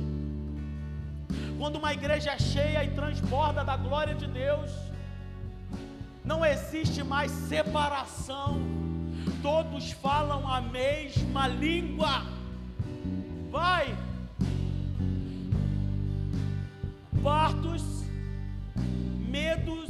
Quando 1.57 1.75
uma 1.75 1.91
igreja 1.91 2.31
é 2.31 2.39
cheia 2.39 2.85
e 2.85 2.91
transborda 2.91 3.65
da 3.65 3.75
glória 3.75 4.15
de 4.15 4.27
Deus, 4.27 4.71
não 6.23 6.45
existe 6.45 7.03
mais 7.03 7.29
separação, 7.53 8.61
todos 9.41 9.91
falam 9.91 10.47
a 10.47 10.61
mesma 10.61 11.49
língua. 11.49 12.23
Vai, 13.51 13.93
partos, 17.21 17.83
medos 19.27 19.87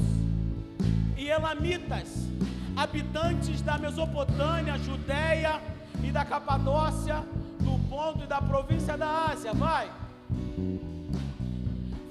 e 1.18 1.28
elamitas, 1.28 2.28
habitantes 2.76 3.62
da 3.62 3.78
Mesopotâmia, 3.78 4.78
Judéia 4.78 5.62
e 6.04 6.12
da 6.12 6.26
Capadócia, 6.26 7.24
do 7.60 7.78
Ponto 7.90 8.24
e 8.24 8.28
da 8.28 8.42
província 8.42 8.98
da 8.98 9.28
Ásia. 9.32 9.54
Vai. 9.54 9.92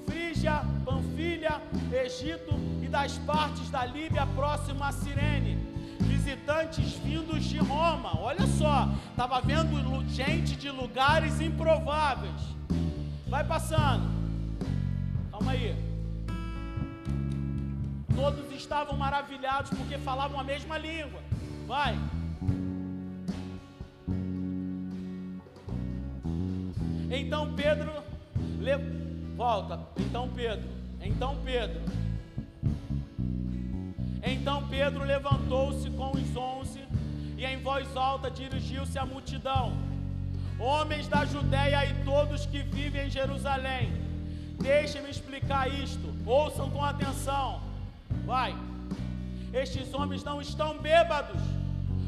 Frígia, 0.05 0.63
Panfilha, 0.85 1.61
Egito 1.91 2.53
e 2.81 2.87
das 2.87 3.17
partes 3.19 3.69
da 3.69 3.85
Líbia 3.85 4.25
próximo 4.27 4.83
a 4.83 4.91
Cirene. 4.91 5.57
Visitantes 6.01 6.93
vindos 7.03 7.43
de 7.43 7.57
Roma. 7.57 8.19
Olha 8.19 8.45
só, 8.47 8.89
estava 9.09 9.41
vendo 9.41 9.79
gente 10.09 10.55
de 10.55 10.69
lugares 10.69 11.41
improváveis. 11.41 12.41
Vai 13.27 13.43
passando. 13.43 14.18
Calma 15.39 15.53
aí. 15.53 15.73
Todos 18.13 18.51
estavam 18.51 18.97
maravilhados 18.97 19.71
porque 19.71 19.97
falavam 19.99 20.37
a 20.37 20.43
mesma 20.43 20.77
língua. 20.77 21.21
Vai. 21.65 21.97
Então 27.09 27.53
Pedro 27.53 27.89
le... 28.59 28.77
volta. 29.37 29.79
Então 29.97 30.27
Pedro. 30.35 30.69
Então 31.01 31.37
Pedro. 31.45 31.81
Então 34.21 34.67
Pedro 34.67 35.05
levantou-se 35.05 35.89
com 35.91 36.11
os 36.11 36.35
onze 36.35 36.81
e 37.37 37.45
em 37.45 37.61
voz 37.61 37.95
alta 37.95 38.29
dirigiu-se 38.29 38.99
à 38.99 39.05
multidão: 39.05 39.71
Homens 40.59 41.07
da 41.07 41.23
Judéia 41.23 41.85
e 41.85 42.03
todos 42.03 42.45
que 42.45 42.59
vivem 42.59 43.07
em 43.07 43.09
Jerusalém, 43.09 44.08
Deixe-me 44.59 45.09
explicar 45.09 45.67
isto. 45.67 46.13
Ouçam 46.25 46.69
com 46.69 46.83
atenção. 46.83 47.61
Vai. 48.25 48.55
Estes 49.53 49.93
homens 49.93 50.23
não 50.23 50.39
estão 50.41 50.77
bêbados, 50.77 51.41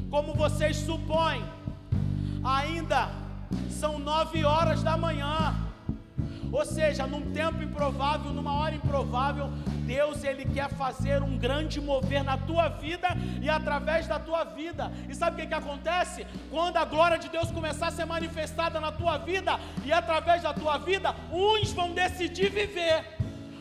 como 0.10 0.34
vocês 0.34 0.78
supõem. 0.78 1.44
Ainda 2.44 3.10
são 3.70 3.98
nove 3.98 4.44
horas 4.46 4.84
da 4.84 4.96
manhã. 4.96 5.56
Ou 6.52 6.66
seja, 6.66 7.08
num 7.08 7.32
tempo 7.32 7.64
improvável, 7.64 8.34
numa 8.34 8.54
hora 8.54 8.76
improvável, 8.76 9.50
Deus 9.86 10.24
ele 10.24 10.46
quer 10.46 10.70
fazer 10.70 11.22
um 11.24 11.38
grande 11.38 11.80
mover 11.80 12.24
na 12.24 12.38
tua 12.38 12.68
vida 12.70 13.10
e 13.42 13.50
através 13.50 14.08
da 14.08 14.20
tua 14.20 14.44
vida. 14.44 14.92
E 15.10 15.16
sabe 15.16 15.36
o 15.36 15.40
que, 15.40 15.48
que 15.48 15.54
acontece? 15.54 16.26
Quando 16.50 16.78
a 16.78 16.86
glória 16.86 17.18
de 17.18 17.30
Deus 17.30 17.52
começar 17.52 17.88
a 17.88 17.92
ser 17.92 18.06
manifestada 18.06 18.80
na 18.80 18.92
tua 18.92 19.18
vida 19.18 19.60
e 19.86 19.92
através 19.92 20.44
da 20.44 20.54
tua 20.54 20.78
vida, 20.78 21.16
uns 21.32 21.72
vão 21.72 21.94
decidir 21.94 22.50
viver, 22.50 23.06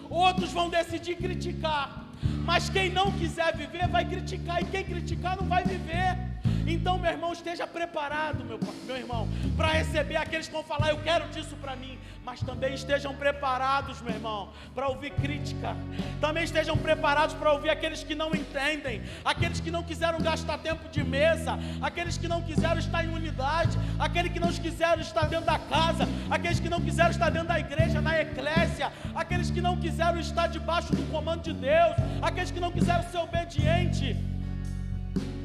outros 0.09 0.53
vão 0.53 0.69
decidir 0.69 1.17
criticar. 1.17 2.07
Mas 2.45 2.69
quem 2.69 2.91
não 2.91 3.13
quiser 3.13 3.57
viver 3.57 3.89
vai 3.89 4.05
criticar, 4.05 4.61
e 4.63 4.67
quem 4.67 4.85
criticar 4.85 5.37
não 5.37 5.47
vai 5.47 5.65
viver. 5.65 6.30
Então, 6.71 6.97
meu 6.97 7.11
irmão, 7.11 7.33
esteja 7.33 7.67
preparado, 7.67 8.45
meu, 8.45 8.59
meu 8.87 8.97
irmão, 8.97 9.29
para 9.57 9.69
receber 9.69 10.17
aqueles 10.17 10.47
que 10.47 10.53
vão 10.53 10.63
falar, 10.63 10.91
eu 10.91 10.99
quero 10.99 11.29
disso 11.29 11.57
para 11.57 11.75
mim. 11.75 11.99
Mas 12.25 12.41
também 12.41 12.75
estejam 12.75 13.13
preparados, 13.15 14.01
meu 14.01 14.15
irmão, 14.15 14.51
para 14.73 14.87
ouvir 14.87 15.11
crítica. 15.11 15.77
Também 16.21 16.45
estejam 16.45 16.77
preparados 16.77 17.35
para 17.35 17.53
ouvir 17.53 17.71
aqueles 17.71 18.05
que 18.05 18.15
não 18.15 18.33
entendem, 18.35 19.03
aqueles 19.25 19.59
que 19.59 19.71
não 19.71 19.83
quiseram 19.83 20.21
gastar 20.21 20.59
tempo 20.59 20.89
de 20.89 21.03
mesa, 21.03 21.59
aqueles 21.83 22.17
que 22.17 22.29
não 22.29 22.41
quiseram 22.41 22.79
estar 22.79 23.05
em 23.05 23.09
unidade, 23.09 23.77
aqueles 23.99 24.33
que 24.33 24.39
não 24.39 24.53
quiseram 24.53 25.01
estar 25.01 25.27
dentro 25.27 25.47
da 25.47 25.59
casa, 25.59 26.07
aqueles 26.31 26.61
que 26.61 26.69
não 26.69 26.81
quiseram 26.81 27.11
estar 27.11 27.31
dentro 27.31 27.49
da 27.49 27.59
igreja, 27.59 28.01
na 28.01 28.21
eclésia, 28.21 28.93
aqueles 29.15 29.51
que 29.51 29.61
não 29.61 29.77
quiseram 29.77 30.21
estar 30.21 30.47
debaixo 30.47 30.95
do 30.95 31.03
comando 31.11 31.43
de 31.43 31.53
Deus, 31.53 31.97
aqueles 32.23 32.53
que 32.53 32.61
não 32.61 32.71
quiseram 32.71 33.03
ser 33.11 33.19
obedientes. 33.19 34.17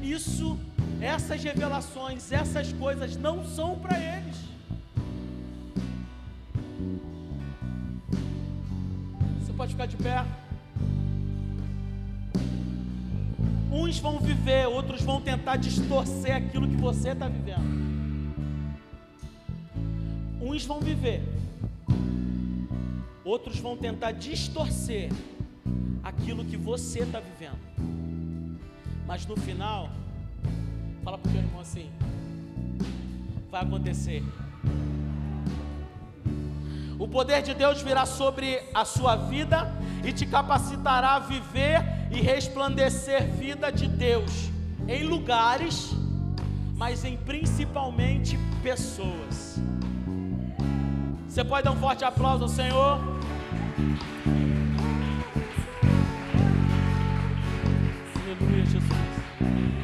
Isso 0.02 0.56
essas 1.00 1.42
revelações, 1.42 2.32
essas 2.32 2.72
coisas 2.72 3.16
não 3.16 3.44
são 3.44 3.78
para 3.78 3.98
eles. 3.98 4.36
Você 9.40 9.52
pode 9.52 9.72
ficar 9.72 9.86
de 9.86 9.96
pé. 9.96 10.24
Uns 13.70 13.98
vão 13.98 14.18
viver, 14.18 14.66
outros 14.66 15.02
vão 15.02 15.20
tentar 15.20 15.56
distorcer 15.56 16.34
aquilo 16.34 16.66
que 16.66 16.76
você 16.76 17.10
está 17.10 17.28
vivendo. 17.28 17.86
Uns 20.40 20.64
vão 20.64 20.80
viver, 20.80 21.22
outros 23.24 23.58
vão 23.58 23.76
tentar 23.76 24.12
distorcer 24.12 25.10
aquilo 26.02 26.44
que 26.44 26.56
você 26.56 27.00
está 27.00 27.20
vivendo. 27.20 27.58
Mas 29.06 29.26
no 29.26 29.36
final, 29.36 29.90
Fala 31.06 31.18
para 31.18 31.28
o 31.28 31.32
teu 31.32 31.40
irmão 31.40 31.60
assim: 31.60 31.88
vai 33.48 33.62
acontecer. 33.62 34.24
O 36.98 37.06
poder 37.06 37.42
de 37.42 37.54
Deus 37.54 37.80
virá 37.80 38.04
sobre 38.04 38.60
a 38.74 38.84
sua 38.84 39.14
vida 39.14 39.72
e 40.04 40.12
te 40.12 40.26
capacitará 40.26 41.10
a 41.14 41.18
viver 41.20 41.80
e 42.10 42.20
resplandecer 42.20 43.22
vida 43.30 43.70
de 43.70 43.86
Deus 43.86 44.50
em 44.88 45.04
lugares, 45.04 45.92
mas 46.74 47.04
em 47.04 47.16
principalmente 47.16 48.36
pessoas. 48.60 49.60
Você 51.28 51.44
pode 51.44 51.66
dar 51.66 51.70
um 51.70 51.76
forte 51.76 52.04
aplauso 52.04 52.42
ao 52.42 52.48
Senhor? 52.48 52.98
Aleluia, 58.24 58.66
Jesus. 58.66 59.15